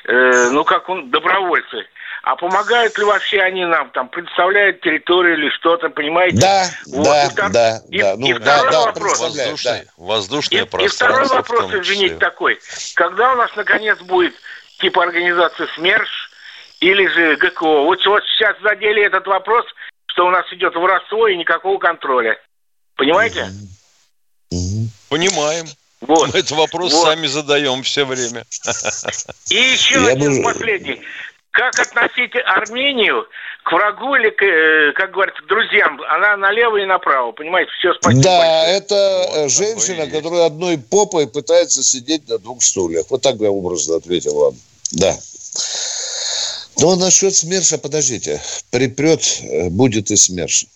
э, 0.05 0.49
ну 0.53 0.65
как 0.65 0.89
он, 0.89 1.11
добровольцы. 1.11 1.85
А 2.23 2.37
помогают 2.37 2.97
ли 2.99 3.05
вообще 3.05 3.41
они 3.41 3.65
нам, 3.65 3.91
там, 3.91 4.09
представляют 4.09 4.81
территорию 4.81 5.37
или 5.37 5.49
что-то, 5.51 5.89
понимаете? 5.89 6.37
Да, 6.37 6.65
Вот. 6.87 7.05
да, 7.05 7.25
И 7.25 7.29
втор- 7.31 7.49
да, 7.51 7.81
и- 7.91 7.99
да. 8.01 8.15
Ну, 8.17 8.27
и 8.29 8.33
да, 8.35 8.41
второй 8.59 8.71
да, 8.73 8.81
вопрос. 8.81 9.03
представляю, 9.19 9.51
Воздушное, 9.51 9.87
воздушное 9.97 10.61
И, 10.61 10.63
и 10.65 10.69
пространство. 10.69 11.07
второй 11.09 11.27
в 11.27 11.31
вопрос, 11.33 11.75
извините, 11.85 12.15
такой. 12.17 12.61
Когда 12.95 13.33
у 13.33 13.37
нас, 13.37 13.51
наконец, 13.57 13.99
будет 13.99 14.35
типа 14.79 15.03
организация 15.03 15.67
СМЕРШ 15.75 16.31
или 16.83 17.07
же 17.07 17.37
ГКО? 17.37 17.85
Вот, 17.85 18.05
вот 18.05 18.23
сейчас 18.37 18.57
задели 18.63 19.03
этот 19.05 19.27
вопрос, 19.27 19.65
что 20.07 20.27
у 20.27 20.31
нас 20.31 20.45
идет 20.53 20.75
воровство 20.75 21.29
и 21.29 21.37
никакого 21.37 21.79
контроля. 21.79 22.37
Понимаете? 22.97 23.47
Понимаем. 25.09 25.67
Вот. 26.01 26.33
Мы 26.33 26.41
этот 26.41 26.51
вопрос 26.53 26.93
Вот. 26.93 27.05
сами 27.05 27.27
задаем 27.29 27.83
все 27.85 28.05
время. 28.05 28.45
И 29.51 29.55
еще 29.55 29.95
Я 30.01 30.09
один 30.13 30.39
бы- 30.39 30.43
последний. 30.53 31.01
Как 31.53 31.79
относить 31.79 32.33
Армению 32.47 33.27
к 33.63 33.73
врагу 33.73 34.15
или, 34.17 34.31
к, 34.31 34.43
э, 34.43 34.93
как 34.95 35.13
говорится, 35.13 35.43
к 35.43 35.47
друзьям? 35.47 36.01
Она 36.09 36.37
налево 36.39 36.79
и 36.79 36.87
направо, 36.87 37.31
понимаете? 37.33 37.71
Все, 37.79 37.93
спасибо 37.95 38.23
Да, 38.23 38.39
большое. 38.39 38.77
это 38.79 38.95
э, 39.35 39.49
женщина, 39.49 40.07
которая 40.11 40.47
одной 40.47 40.79
попой 40.79 41.29
пытается 41.29 41.83
сидеть 41.85 42.27
на 42.29 42.39
двух 42.39 42.63
стульях. 42.63 43.05
Вот 43.11 43.21
так 43.23 43.37
я 43.37 43.51
образно 43.51 43.97
ответил 43.97 44.35
вам. 44.35 44.55
Да. 44.93 45.15
Но 46.79 46.97
насчет 46.97 47.35
СМЕРШа, 47.35 47.79
подождите. 47.79 48.41
Припрет, 48.71 49.41
э, 49.43 49.69
будет 49.69 50.11
и 50.11 50.17
СМЕРШ. 50.17 50.67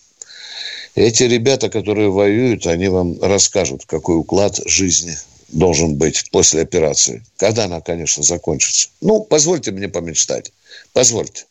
Эти 0.95 1.23
ребята, 1.23 1.69
которые 1.69 2.09
воюют, 2.09 2.65
они 2.65 2.87
вам 2.87 3.21
расскажут, 3.21 3.85
какой 3.85 4.17
уклад 4.17 4.59
жизни 4.65 5.17
должен 5.49 5.95
быть 5.95 6.29
после 6.31 6.61
операции. 6.61 7.23
Когда 7.37 7.65
она, 7.65 7.81
конечно, 7.81 8.23
закончится. 8.23 8.89
Ну, 9.01 9.21
позвольте 9.21 9.71
мне 9.71 9.87
помечтать. 9.87 10.51
Позвольте. 10.93 11.45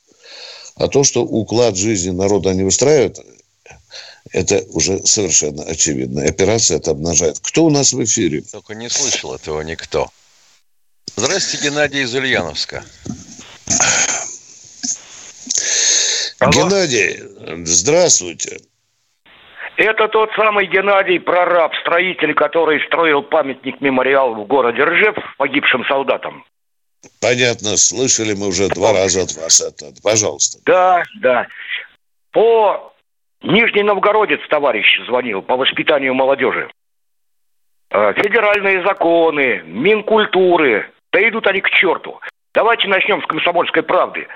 А 0.74 0.88
то, 0.88 1.04
что 1.04 1.22
уклад 1.22 1.76
жизни 1.76 2.10
народа 2.10 2.52
не 2.52 2.62
выстраивают, 2.62 3.20
это 4.32 4.64
уже 4.70 5.06
совершенно 5.06 5.62
очевидно. 5.62 6.24
Операция 6.24 6.78
это 6.78 6.90
обнажает. 6.90 7.38
Кто 7.40 7.64
у 7.64 7.70
нас 7.70 7.92
в 7.92 8.04
эфире? 8.04 8.42
Только 8.42 8.74
не 8.74 8.90
слышал 8.90 9.34
этого 9.34 9.60
никто. 9.62 10.10
Здравствуйте, 11.16 11.68
Геннадий 11.68 12.02
из 12.02 12.14
Ульяновска. 12.14 12.84
Геннадий, 16.40 17.64
здравствуйте. 17.64 18.58
Это 19.76 20.08
тот 20.08 20.30
самый 20.36 20.66
Геннадий, 20.66 21.20
прораб, 21.20 21.74
строитель, 21.82 22.34
который 22.34 22.80
строил 22.86 23.22
памятник 23.22 23.80
мемориал 23.80 24.34
в 24.34 24.46
городе 24.46 24.82
Ржев 24.84 25.16
погибшим 25.36 25.84
солдатам. 25.86 26.44
Понятно, 27.20 27.76
слышали 27.76 28.34
мы 28.34 28.48
уже 28.48 28.68
два 28.68 28.92
раза 28.92 29.22
от 29.22 29.32
вас 29.34 29.60
это. 29.60 29.92
Пожалуйста. 30.02 30.58
Да, 30.64 31.02
да. 31.20 31.46
По 32.32 32.92
Нижний 33.42 33.82
Новгородец 33.82 34.40
товарищ 34.48 34.86
звонил 35.06 35.42
по 35.42 35.56
воспитанию 35.56 36.14
молодежи. 36.14 36.70
Э, 37.90 38.12
Федеральные 38.14 38.82
законы, 38.82 39.62
Минкультуры, 39.66 40.90
да 41.12 41.28
идут 41.28 41.46
они 41.46 41.60
к 41.60 41.70
черту. 41.70 42.18
Давайте 42.54 42.88
начнем 42.88 43.22
с 43.22 43.26
комсомольской 43.26 43.82
правды. 43.82 44.26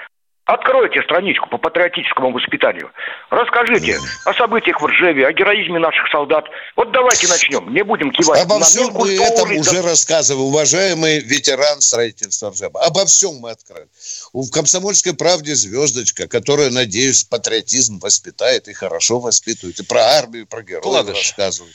Откройте 0.50 1.00
страничку 1.02 1.48
по 1.48 1.58
патриотическому 1.58 2.32
воспитанию. 2.32 2.90
Расскажите 3.30 3.98
о 4.24 4.34
событиях 4.34 4.80
в 4.80 4.86
Ржеве, 4.86 5.28
о 5.28 5.32
героизме 5.32 5.78
наших 5.78 6.10
солдат. 6.10 6.44
Вот 6.74 6.90
давайте 6.90 7.28
начнем. 7.28 7.72
Не 7.72 7.84
будем 7.84 8.10
кивать 8.10 8.42
Обо 8.42 8.58
на 8.58 8.64
всем 8.64 8.92
мы 8.92 9.14
этом 9.14 9.48
да- 9.48 9.60
уже 9.60 9.80
рассказываем, 9.80 10.48
уважаемый 10.48 11.20
ветеран 11.20 11.80
строительства 11.80 12.50
Ржева. 12.50 12.82
Обо 12.84 13.06
всем 13.06 13.36
мы 13.36 13.50
откроем. 13.50 13.86
В 14.32 14.50
«Комсомольской 14.50 15.14
правде» 15.14 15.54
звездочка, 15.54 16.26
которая, 16.26 16.70
надеюсь, 16.70 17.22
патриотизм 17.22 18.00
воспитает 18.00 18.66
и 18.66 18.72
хорошо 18.72 19.20
воспитывает. 19.20 19.78
И 19.78 19.84
про 19.84 20.00
армию, 20.00 20.42
и 20.42 20.46
про 20.46 20.62
героев 20.62 20.82
Вкладыш. 20.82 21.16
рассказывает. 21.16 21.74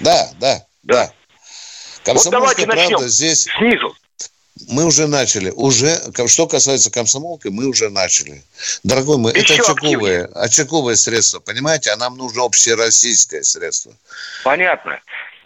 Да, 0.00 0.30
да, 0.40 0.64
да. 0.82 1.12
Вот 2.06 2.28
давайте 2.30 2.64
«Комсомольская 2.64 2.66
правда» 2.66 2.90
начнем 2.90 3.08
здесь... 3.08 3.48
снизу. 3.56 3.94
Мы 4.68 4.84
уже 4.84 5.06
начали. 5.06 5.50
Уже, 5.50 5.98
что 6.26 6.46
касается 6.46 6.90
комсомолки, 6.90 7.48
мы 7.48 7.66
уже 7.66 7.90
начали. 7.90 8.42
Дорогой 8.82 9.18
мой, 9.18 9.32
это 9.32 9.52
очаговое, 9.52 10.30
очаговое 10.34 10.94
средство, 10.96 11.40
понимаете? 11.40 11.90
А 11.90 11.96
нам 11.96 12.16
нужно 12.16 12.44
общероссийское 12.44 13.42
средство. 13.42 13.92
Понятно. 14.44 14.98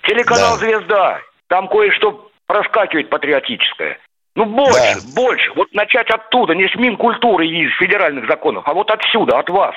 Телеканал 0.02 0.58
Да. 0.58 0.64
«Звезда». 0.64 1.20
Там 1.48 1.68
кое-что 1.68 2.30
проскакивает 2.46 3.10
патриотическое. 3.10 3.98
Ну, 4.36 4.44
больше, 4.46 5.00
больше. 5.14 5.50
Вот 5.56 5.72
начать 5.72 6.08
оттуда, 6.08 6.54
не 6.54 6.68
с 6.68 6.74
Минкультуры 6.76 7.46
и 7.46 7.66
из 7.66 7.76
федеральных 7.78 8.26
законов, 8.28 8.62
а 8.66 8.74
вот 8.74 8.88
отсюда, 8.90 9.38
от 9.40 9.50
вас. 9.50 9.74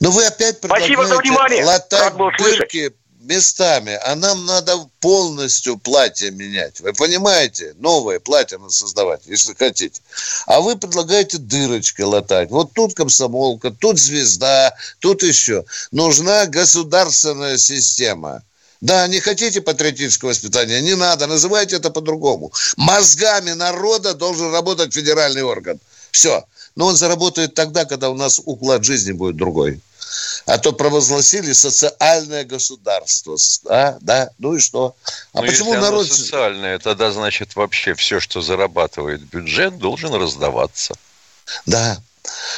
Но 0.00 0.10
вы 0.10 0.26
опять 0.26 0.56
Спасибо 0.56 1.04
за 1.04 1.18
предлагаете 1.18 1.62
внимание. 1.62 1.64
латать 1.64 2.14
был 2.14 2.30
слышать. 2.36 2.72
Местами, 3.20 3.98
а 4.04 4.14
нам 4.16 4.46
надо 4.46 4.88
полностью 5.00 5.78
платье 5.78 6.30
менять. 6.30 6.80
Вы 6.80 6.92
понимаете? 6.92 7.74
Новое 7.78 8.18
платье 8.18 8.58
надо 8.58 8.72
создавать, 8.72 9.22
если 9.26 9.54
хотите. 9.54 10.00
А 10.46 10.60
вы 10.60 10.76
предлагаете 10.76 11.38
дырочкой 11.38 12.06
латать. 12.06 12.50
Вот 12.50 12.72
тут 12.72 12.94
комсомолка, 12.94 13.70
тут 13.70 13.98
звезда, 13.98 14.74
тут 14.98 15.22
еще. 15.22 15.64
Нужна 15.92 16.46
государственная 16.46 17.58
система. 17.58 18.42
Да, 18.80 19.06
не 19.08 19.20
хотите 19.20 19.60
патриотического 19.60 20.30
воспитания? 20.30 20.80
Не 20.80 20.96
надо, 20.96 21.26
называйте 21.26 21.76
это 21.76 21.90
по-другому. 21.90 22.50
Мозгами 22.76 23.52
народа 23.52 24.14
должен 24.14 24.52
работать 24.52 24.94
федеральный 24.94 25.42
орган. 25.42 25.78
Все. 26.10 26.44
Но 26.76 26.86
он 26.86 26.96
заработает 26.96 27.54
тогда, 27.54 27.84
когда 27.84 28.08
у 28.08 28.14
нас 28.14 28.40
уклад 28.42 28.84
жизни 28.84 29.12
будет 29.12 29.36
другой. 29.36 29.80
А 30.46 30.58
то 30.58 30.72
провозгласили 30.72 31.52
социальное 31.52 32.44
государство. 32.44 33.36
А, 33.68 33.98
да, 34.00 34.30
ну 34.38 34.56
и 34.56 34.60
что? 34.60 34.96
А 35.32 35.40
Ну, 35.40 35.46
почему 35.46 35.72
если 35.72 35.78
оно 35.78 35.90
народ... 35.90 36.06
социальное, 36.08 36.78
тогда 36.78 37.12
значит 37.12 37.56
вообще 37.56 37.94
все, 37.94 38.20
что 38.20 38.40
зарабатывает 38.40 39.22
бюджет, 39.22 39.78
должен 39.78 40.14
раздаваться. 40.14 40.94
Да. 41.66 42.00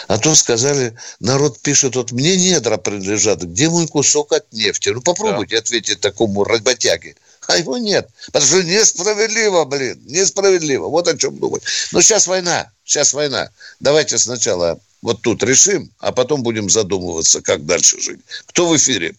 А 0.09 0.19
то 0.19 0.35
сказали, 0.35 0.97
народ 1.21 1.61
пишет, 1.61 1.97
вот 1.97 2.13
мне 2.13 2.37
недра 2.37 2.77
принадлежат, 2.77 3.43
где 3.43 3.69
мой 3.69 3.87
кусок 3.87 4.33
от 4.33 4.53
нефти? 4.53 4.91
Ну 4.91 5.01
попробуйте 5.01 5.59
ответить 5.59 6.01
такому 6.01 6.45
работяге. 6.45 7.17
А 7.49 7.57
его 7.57 7.77
нет. 7.79 8.09
Потому 8.27 8.45
что 8.45 8.63
несправедливо, 8.63 9.65
блин, 9.65 10.01
несправедливо. 10.07 10.89
Вот 10.89 11.09
о 11.09 11.17
чем 11.17 11.39
думать. 11.39 11.63
Но 11.93 12.01
сейчас 12.01 12.27
война, 12.27 12.71
сейчас 12.85 13.15
война. 13.15 13.49
Давайте 13.81 14.19
сначала 14.19 14.79
вот 15.03 15.23
тут 15.23 15.43
решим, 15.43 15.91
а 15.99 16.13
потом 16.13 16.43
будем 16.43 16.71
задумываться, 16.71 17.43
как 17.43 17.67
дальше 17.67 18.01
жить. 18.01 18.21
Кто 18.47 18.69
в 18.69 18.77
эфире? 18.77 19.15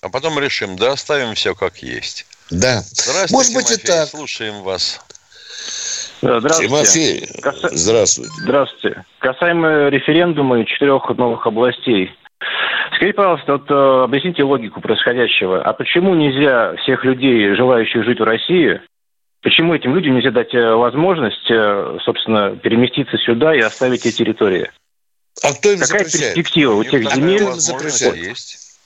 А 0.00 0.08
потом 0.08 0.38
решим, 0.38 0.76
да 0.76 0.92
оставим 0.92 1.34
все 1.34 1.54
как 1.54 1.78
есть. 1.78 2.26
Да. 2.50 2.82
Здравствуйте, 2.92 3.32
Может 3.34 3.54
быть 3.54 3.70
и 3.70 3.74
Тимофей, 3.74 3.86
так. 3.86 4.08
Слушаем 4.08 4.62
вас. 4.62 5.00
Здравствуйте. 6.22 6.68
Тимофей, 6.68 7.40
Каса... 7.42 7.68
здравствуйте. 7.72 8.32
Здравствуйте. 8.40 9.04
Касаемо 9.18 9.88
референдума 9.88 10.60
и 10.60 10.66
четырех 10.66 11.08
новых 11.16 11.46
областей. 11.46 12.10
Скажите, 12.96 13.14
пожалуйста, 13.14 13.52
вот 13.52 13.70
э, 13.70 14.04
объясните 14.04 14.42
логику 14.42 14.80
происходящего. 14.80 15.62
А 15.62 15.72
почему 15.72 16.14
нельзя 16.14 16.76
всех 16.76 17.04
людей, 17.04 17.54
желающих 17.54 18.04
жить 18.04 18.20
в 18.20 18.24
России, 18.24 18.80
почему 19.42 19.74
этим 19.74 19.94
людям 19.94 20.14
нельзя 20.14 20.30
дать 20.30 20.54
э, 20.54 20.74
возможность, 20.74 21.50
э, 21.50 21.98
собственно, 22.04 22.56
переместиться 22.56 23.18
сюда 23.18 23.54
и 23.54 23.60
оставить 23.60 24.06
эти 24.06 24.16
территории? 24.16 24.70
А 25.42 25.52
кто 25.52 25.70
им 25.72 25.78
Какая 25.80 26.04
запрещает? 26.04 26.34
перспектива 26.34 26.72
у 26.74 26.84
тех 26.84 27.12
земель? 27.12 27.42
есть. 28.14 28.78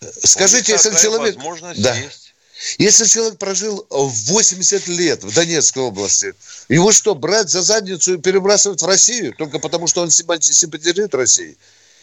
Скажите, 0.00 0.72
если 0.72 0.90
человек... 0.96 1.34
возможность 1.34 1.82
Да. 1.82 1.94
есть. 1.94 2.23
Если 2.78 3.06
человек 3.06 3.38
прожил 3.38 3.86
80 3.90 4.88
лет 4.88 5.24
в 5.24 5.34
Донецкой 5.34 5.82
области, 5.82 6.34
его 6.68 6.92
что, 6.92 7.14
брать 7.14 7.50
за 7.50 7.62
задницу 7.62 8.14
и 8.14 8.18
перебрасывать 8.18 8.82
в 8.82 8.86
Россию 8.86 9.34
только 9.36 9.58
потому, 9.58 9.86
что 9.86 10.02
он 10.02 10.08
симпати- 10.08 10.52
симпатизирует 10.52 11.14
России? 11.14 11.56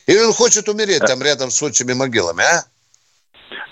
Или 0.08 0.20
он 0.20 0.34
хочет 0.34 0.68
умереть 0.70 1.02
там 1.06 1.22
рядом 1.22 1.52
с 1.52 1.62
отчими 1.62 1.94
могилами, 1.94 2.44
а? 2.44 2.64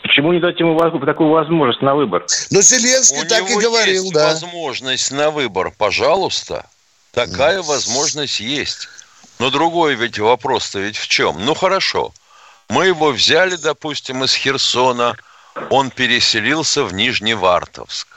Почему 0.03 0.33
не 0.33 0.39
дать 0.39 0.59
ему 0.59 0.77
такую 1.05 1.29
возможность 1.29 1.81
на 1.81 1.95
выбор? 1.95 2.25
Ну, 2.51 2.61
Зеленский 2.61 3.21
У 3.21 3.25
так 3.27 3.41
и 3.41 3.51
него 3.51 3.61
говорил, 3.61 4.03
есть 4.03 4.13
да. 4.13 4.27
возможность 4.27 5.11
на 5.11 5.31
выбор, 5.31 5.71
пожалуйста. 5.77 6.65
Такая 7.11 7.61
возможность 7.61 8.39
есть. 8.39 8.87
Но 9.39 9.49
другой 9.49 9.95
ведь 9.95 10.19
вопрос-то 10.19 10.79
ведь 10.79 10.97
в 10.97 11.07
чем? 11.07 11.45
Ну 11.45 11.53
хорошо, 11.53 12.13
мы 12.69 12.87
его 12.87 13.11
взяли, 13.11 13.55
допустим, 13.55 14.23
из 14.23 14.33
Херсона, 14.33 15.15
он 15.69 15.91
переселился 15.91 16.83
в 16.83 16.93
Нижневартовск. 16.93 18.07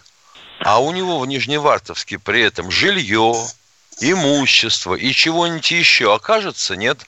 А 0.61 0.81
у 0.81 0.93
него 0.93 1.19
в 1.19 1.27
Нижневартовске 1.27 2.19
при 2.19 2.43
этом 2.43 2.71
жилье, 2.71 3.35
имущество 4.01 4.95
и 4.95 5.11
чего-нибудь 5.13 5.71
еще 5.71 6.15
окажется, 6.15 6.77
нет? 6.77 6.99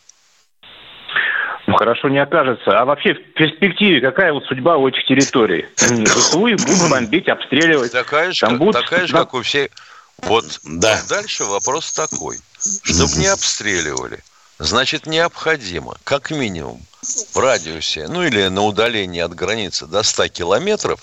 Ну, 1.66 1.76
хорошо, 1.76 2.09
не 2.09 2.18
окажется. 2.18 2.78
А 2.78 2.85
вообще, 2.85 3.14
в 3.14 3.32
перспективе, 3.35 4.01
какая 4.01 4.32
вот 4.32 4.45
судьба 4.47 4.76
у 4.76 4.87
этих 4.89 5.05
территорий? 5.07 5.66
Их 5.80 6.32
будут 6.61 6.91
бомбить, 6.91 7.28
обстреливать. 7.28 7.93
Такая 7.93 8.32
же, 8.32 8.41
Там 8.41 8.59
будут- 8.59 8.82
такая 8.82 9.07
же 9.07 9.12
да. 9.14 9.20
как 9.20 9.35
у 9.35 9.43
всех. 9.43 9.70
Вот 10.18 10.45
Да. 10.64 11.01
дальше 11.09 11.45
вопрос 11.45 11.93
такой. 11.93 12.37
Чтобы 12.85 13.12
не 13.16 13.26
обстреливали, 13.26 14.18
значит, 14.59 15.07
необходимо, 15.07 15.97
как 16.05 16.30
минимум, 16.30 16.80
в 17.05 17.38
радиусе, 17.38 18.09
ну 18.09 18.22
или 18.22 18.48
на 18.48 18.62
удалении 18.62 19.20
от 19.20 19.34
границы 19.34 19.86
до 19.86 20.02
100 20.02 20.28
километров, 20.28 21.00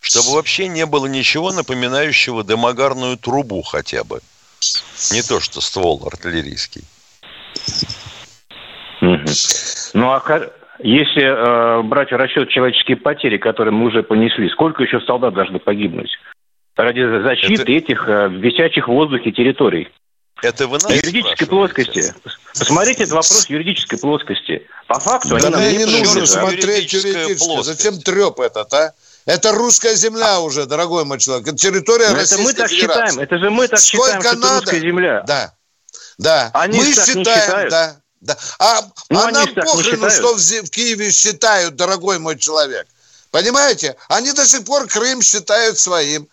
чтобы 0.00 0.32
вообще 0.34 0.68
не 0.68 0.86
было 0.86 1.06
ничего 1.06 1.52
напоминающего 1.52 2.44
дымогарную 2.44 3.16
трубу 3.16 3.62
хотя 3.62 4.04
бы. 4.04 4.20
Не 5.12 5.22
то, 5.22 5.40
что 5.40 5.60
ствол 5.60 6.02
артиллерийский. 6.06 6.82
Ну, 9.94 10.10
а 10.10 10.50
если 10.78 11.22
э, 11.22 11.82
брать 11.82 12.10
в 12.10 12.16
расчет 12.16 12.48
человеческие 12.48 12.96
потери, 12.96 13.36
которые 13.36 13.72
мы 13.72 13.86
уже 13.86 14.02
понесли, 14.02 14.48
сколько 14.50 14.82
еще 14.82 15.00
солдат 15.00 15.34
должны 15.34 15.58
погибнуть 15.58 16.16
ради 16.76 17.22
защиты 17.22 17.76
этих 17.76 18.08
э, 18.08 18.28
висячих 18.28 18.88
в 18.88 18.92
воздухе 18.92 19.32
территорий? 19.32 19.88
Это 20.42 20.66
вы 20.66 20.78
В 20.78 20.90
юридической 20.90 21.46
плоскости. 21.46 22.14
Посмотрите 22.58 23.04
этот 23.04 23.14
вопрос 23.14 23.46
юридической 23.48 23.96
плоскости. 23.98 24.66
По 24.88 24.98
факту 24.98 25.30
Да 25.30 25.36
они 25.36 25.50
нам 25.50 25.60
не 25.62 25.76
не 25.76 25.84
нужно 25.84 26.02
принадлежат. 26.02 26.28
смотреть 26.40 26.92
юридически. 26.92 27.62
Зачем 27.62 28.00
треп 28.00 28.40
этот, 28.40 28.72
а? 28.74 28.92
Это 29.24 29.52
русская 29.52 29.94
земля 29.94 30.40
уже, 30.40 30.66
дорогой 30.66 31.04
мой 31.04 31.18
человек. 31.20 31.46
Это 31.46 31.56
территория 31.56 32.08
Но 32.08 32.16
это 32.16 32.20
Российской 32.22 32.42
мы 32.42 32.52
так 32.54 32.70
Федерации. 32.70 33.00
считаем. 33.06 33.18
Это 33.20 33.38
же 33.38 33.50
мы 33.50 33.68
так 33.68 33.78
Сколько 33.80 34.04
считаем, 34.06 34.20
что 34.22 34.30
это 34.30 34.38
надо? 34.40 34.60
русская 34.60 34.80
земля. 34.80 35.22
Да. 35.26 35.54
Да. 36.18 36.50
Они 36.54 36.78
мы 36.78 36.86
не 36.86 36.92
считаем, 36.92 37.24
считают. 37.24 37.70
да. 37.70 37.96
Да. 38.20 38.36
А, 38.58 38.80
Ну, 39.10 39.20
а 39.20 39.30
нам 39.30 39.54
похрену, 39.54 39.82
считают. 40.10 40.12
что 40.14 40.34
в, 40.34 40.38
в 40.40 40.70
Киеве 40.70 41.12
считают, 41.12 41.76
дорогой 41.76 42.18
мой 42.18 42.36
человек. 42.38 42.86
Понимаете? 43.30 43.96
Они 44.08 44.32
до 44.32 44.44
сих 44.46 44.64
пор 44.64 44.86
Крым 44.88 45.22
считают 45.22 45.78
своим. 45.78 46.28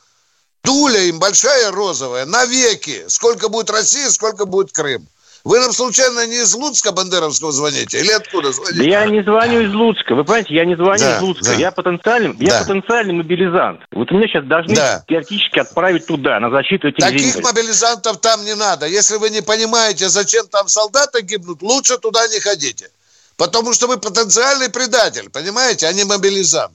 Дуля 0.63 1.01
им 1.03 1.19
большая 1.19 1.71
розовая, 1.71 2.25
навеки. 2.25 3.05
Сколько 3.07 3.49
будет 3.49 3.69
Россия, 3.69 4.09
сколько 4.09 4.45
будет 4.45 4.71
Крым. 4.71 5.07
Вы 5.45 5.57
нам 5.61 5.71
случайно 5.71 6.27
не 6.27 6.35
из 6.41 6.53
Луцка 6.53 6.91
Бандеровского 6.91 7.53
звоните? 7.53 7.99
Или 7.99 8.11
откуда 8.11 8.49
Да 8.49 8.53
звоните? 8.53 8.89
я 8.89 9.05
не 9.05 9.23
звоню 9.23 9.61
из 9.61 9.73
Луцка. 9.73 10.13
Вы 10.13 10.25
понимаете, 10.25 10.53
я 10.53 10.65
не 10.65 10.75
звоню 10.75 10.99
Да, 10.99 11.17
из 11.17 11.21
Луцка. 11.21 11.45
да. 11.45 11.53
Я 11.53 11.71
потенциальный, 11.71 12.35
я 12.39 12.59
Да. 12.59 12.65
потенциальный 12.65 13.13
мобилизант. 13.13 13.79
Вот 13.93 14.11
меня 14.11 14.27
сейчас 14.27 14.45
должны 14.45 14.75
Да. 14.75 15.03
теоретически 15.07 15.59
отправить 15.59 16.05
туда, 16.07 16.39
на 16.41 16.49
защиту 16.49 16.89
этих 16.89 17.03
Таких 17.05 17.41
мобилизантов 17.41 18.19
там 18.19 18.43
не 18.43 18.53
надо. 18.53 18.85
Если 18.85 19.15
вы 19.15 19.29
не 19.29 19.41
понимаете, 19.41 20.09
зачем 20.09 20.45
там 20.47 20.67
солдаты 20.67 21.21
гибнут, 21.21 21.61
лучше 21.61 21.97
туда 21.97 22.27
не 22.27 22.41
ходите. 22.41 22.89
Потому 23.37 23.73
что 23.73 23.87
вы 23.87 23.97
потенциальный 23.97 24.69
предатель, 24.69 25.29
понимаете, 25.29 25.87
а 25.87 25.93
не 25.93 26.03
мобилизант. 26.03 26.73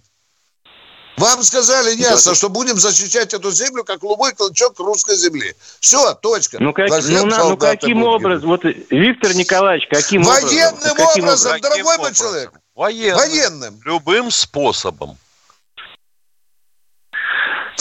Вам 1.16 1.42
сказали 1.44 1.94
ясно, 1.94 2.34
что 2.34 2.48
будем 2.48 2.76
защищать 2.76 3.34
эту 3.34 3.50
землю, 3.52 3.84
как 3.84 4.02
любой 4.02 4.32
клочок 4.32 4.78
русской 4.80 5.16
земли. 5.16 5.54
Все, 5.80 6.12
точка. 6.14 6.58
Ну, 6.60 6.72
как- 6.72 6.90
Зачем 6.90 7.28
ну, 7.28 7.36
на- 7.36 7.44
ну, 7.50 7.56
каким 7.56 8.02
образом? 8.02 8.48
Вот, 8.48 8.62
Виктор 8.64 9.32
Николаевич, 9.34 9.86
каким 9.88 10.22
образом? 10.22 10.48
Военным 10.48 10.80
Каким 10.96 11.24
образом, 11.24 11.52
образом? 11.52 11.60
дорогой 11.60 11.98
мой 11.98 12.14
человек. 12.14 12.50
Военным. 12.74 13.16
Военным. 13.16 13.80
Любым 13.84 14.30
способом. 14.32 15.16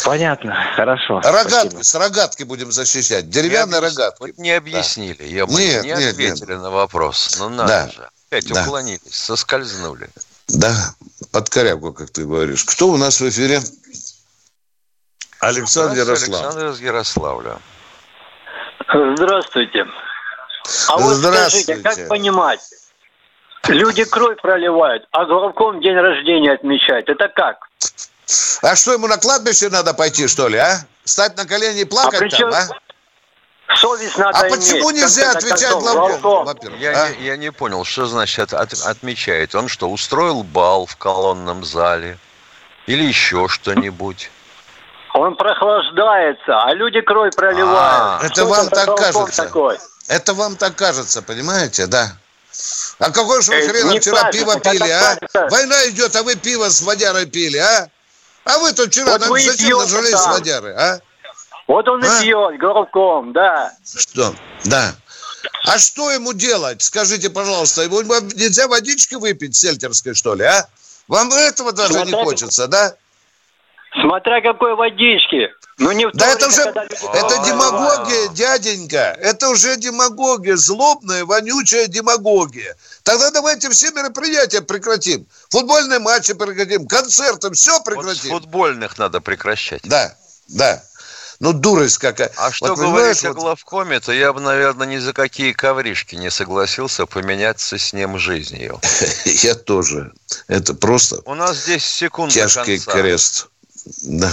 Понятно, 0.03 0.55
хорошо. 0.75 1.21
Рогатки, 1.21 1.81
с 1.81 1.95
рогатки 1.95 2.43
будем 2.43 2.71
защищать. 2.71 3.29
Деревянные 3.29 3.79
Не 3.79 3.88
объяс- 3.88 3.97
рогатки. 3.97 4.21
Вот 4.21 4.38
не 4.38 4.51
объяснили, 4.51 5.23
я 5.23 5.45
Нет, 5.45 5.84
не 5.84 5.89
нет, 5.91 6.11
ответили 6.13 6.53
на 6.55 6.69
вопрос. 6.71 7.36
Ну 7.39 7.49
надо 7.49 7.67
Да. 7.67 7.89
же. 7.89 8.09
Опять 8.29 8.47
Да. 8.47 8.63
уклонились, 8.63 9.01
соскользнули. 9.11 10.09
Да, 10.49 10.93
под 11.32 11.49
корягу, 11.49 11.93
как 11.93 12.09
ты 12.09 12.26
говоришь. 12.26 12.63
Кто 12.63 12.88
у 12.89 12.97
нас 12.97 13.19
в 13.21 13.30
эфире? 13.30 13.59
Александр 15.39 15.97
Ярослав. 15.97 16.41
Александр 16.43 16.67
из 16.71 16.80
Ярославля. 16.82 17.57
Здравствуйте. 19.15 19.86
А 20.88 20.97
вот 20.97 21.15
Здравствуйте. 21.15 21.76
скажите, 21.80 22.01
как 22.01 22.07
понимать? 22.09 22.59
Люди 23.67 24.03
кровь 24.05 24.39
проливают, 24.41 25.05
а 25.11 25.26
главком 25.26 25.82
день 25.82 25.95
рождения 25.95 26.53
отмечает. 26.53 27.09
Это 27.09 27.28
как? 27.30 27.67
А 28.61 28.76
что, 28.76 28.93
ему 28.93 29.07
на 29.07 29.17
кладбище 29.17 29.69
надо 29.69 29.93
пойти, 29.93 30.28
что 30.28 30.47
ли, 30.47 30.57
а? 30.57 30.80
Стать 31.03 31.36
на 31.38 31.45
колени 31.45 31.82
и 31.82 31.86
плакать 31.86 32.15
А 32.15 32.19
при 32.19 32.30
чем- 32.30 32.51
там, 32.51 32.61
а? 32.71 32.78
Совесть 33.76 34.18
надо 34.18 34.38
А 34.39 34.49
иметь. 34.49 34.59
почему 34.59 34.91
нельзя 34.91 35.32
отвечать 35.32 35.61
концов, 35.72 35.93
главком? 35.93 36.45
Во-первых, 36.45 36.80
Я, 36.80 37.03
а? 37.03 37.09
не, 37.09 37.26
я 37.26 37.38
не 37.38 37.51
понял, 37.51 37.84
что 37.86 38.05
значит 38.05 38.53
от- 38.53 38.74
отмечает. 38.74 39.55
Он 39.55 39.68
что, 39.68 39.89
устроил 39.89 40.43
бал 40.43 40.86
в 40.86 40.95
колонном 40.97 41.64
зале? 41.64 42.18
Или 42.88 43.03
еще 43.05 43.47
что-нибудь? 43.47 44.30
Он 45.14 45.36
прохлаждается, 45.36 46.61
а 46.64 46.74
люди 46.74 46.99
кровь 47.01 47.34
проливают. 47.36 47.70
А, 47.80 48.20
это 48.24 48.45
вам 48.45 48.68
так 48.70 48.95
кажется. 48.97 49.43
Такой? 49.43 49.78
Это 50.07 50.34
вам 50.34 50.55
так 50.57 50.76
кажется, 50.76 51.22
понимаете, 51.22 51.88
да? 51.88 52.11
А 52.99 53.11
какой 53.11 53.41
же 53.41 53.51
вы 53.51 53.57
Э, 53.57 53.68
хрена 53.70 53.91
не 53.91 53.99
вчера 53.99 54.18
кажется, 54.24 54.39
пиво 54.45 54.59
пили, 54.59 54.89
а? 54.89 54.99
кажется. 55.16 55.47
Война 55.49 55.88
идет, 55.89 56.16
а 56.16 56.24
вы 56.24 56.36
пиво 56.36 56.70
с 56.70 56.82
водярой 56.82 57.26
пили, 57.26 57.57
а? 57.57 57.88
А 58.45 58.57
вы 58.57 58.74
тут 58.74 58.89
вчера 58.89 59.11
Вот 59.14 59.22
нам 59.22 59.39
зачем 59.39 59.80
с 59.80 60.28
водяры, 60.28 60.74
а? 60.74 60.99
Вот 61.68 61.88
он 61.88 62.03
А? 62.03 62.20
и 62.20 62.24
пьет 62.24 62.59
главком, 62.59 63.32
да. 63.34 63.72
Что? 63.86 64.36
Да. 64.66 64.95
А 65.66 65.78
что 65.78 66.11
ему 66.11 66.34
делать? 66.34 66.82
Скажите, 66.82 67.30
пожалуйста, 67.30 67.82
ему 67.84 68.01
нельзя 68.01 68.68
водички 68.68 69.16
выпить 69.16 69.55
сельтерской, 69.55 70.14
что 70.14 70.36
ли, 70.36 70.43
а? 70.43 70.68
Вам 71.07 71.32
этого 71.34 71.72
даже 71.74 71.93
не 71.93 71.99
Смотря- 72.11 72.24
хочется, 72.24 72.68
да? 72.68 72.95
Смотря 74.01 74.41
какой 74.41 74.76
водички. 74.76 75.49
Ну 75.80 75.91
не 75.91 76.05
в 76.07 76.11
Да 76.14 76.28
это 76.28 76.47
уже, 76.47 76.64
люди 76.66 77.18
это 77.18 77.45
демагогия, 77.45 78.28
дяденька. 78.30 79.18
Это 79.20 79.49
уже 79.49 79.76
демагогия, 79.78 80.55
злобная, 80.55 81.26
вонючая 81.26 81.88
демагогия. 81.88 82.76
Тогда 83.03 83.32
давайте 83.32 83.70
все 83.70 83.91
мероприятия 83.91 84.61
прекратим. 84.61 85.26
Футбольные 85.49 85.99
матчи 85.99 86.34
прекратим, 86.34 86.88
концерты, 86.88 87.51
все 87.51 87.72
Вот 87.74 87.82
с 87.82 87.84
прекратим. 87.86 88.30
футбольных 88.32 88.97
надо 88.97 89.20
прекращать. 89.20 89.82
Да, 89.84 90.16
да. 90.47 90.84
Ну, 91.44 91.52
дурость 91.52 91.98
какая. 91.98 92.32
А 92.38 92.54
что 92.54 92.68
Вот 92.70 92.78
говорить 92.78 92.94
понимаешь, 92.96 93.24
о 93.26 93.28
вот- 93.34 93.38
главкоме, 93.38 94.00
то 94.00 94.14
я 94.14 94.32
бы, 94.32 94.39
наверное, 94.39 94.88
ни 94.88 94.98
за 94.98 95.12
какие 95.12 95.52
ковришки 95.52 96.16
не 96.16 96.32
согласился 96.32 97.06
поменяться 97.06 97.78
с 97.78 97.91
ним 97.91 98.18
жизнью. 98.18 98.80
Я 99.26 99.54
тоже. 99.54 100.14
Это 100.48 100.74
просто 100.74 101.18
У 101.26 101.36
нас 101.36 101.58
здесь 101.58 101.84
секунда 101.84 102.34
тяжкий 102.34 102.80
крест. 102.80 103.48
Да. 104.04 104.32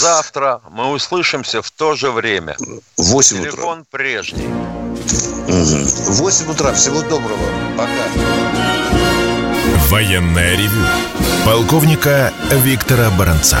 Завтра 0.00 0.60
мы 0.70 0.90
услышимся 0.90 1.62
в 1.62 1.70
то 1.70 1.94
же 1.94 2.10
время. 2.10 2.56
В 2.96 3.02
8 3.04 3.38
утра. 3.38 3.50
Телефон 3.52 3.86
прежний. 3.88 4.48
Мгм. 4.48 5.84
В 5.86 6.16
8 6.16 6.50
утра. 6.50 6.72
Всего 6.72 7.00
доброго. 7.02 7.48
Пока. 7.78 8.08
Военное 9.88 10.56
ревю 10.56 10.84
полковника 11.44 12.32
Виктора 12.50 13.10
Баранца. 13.10 13.60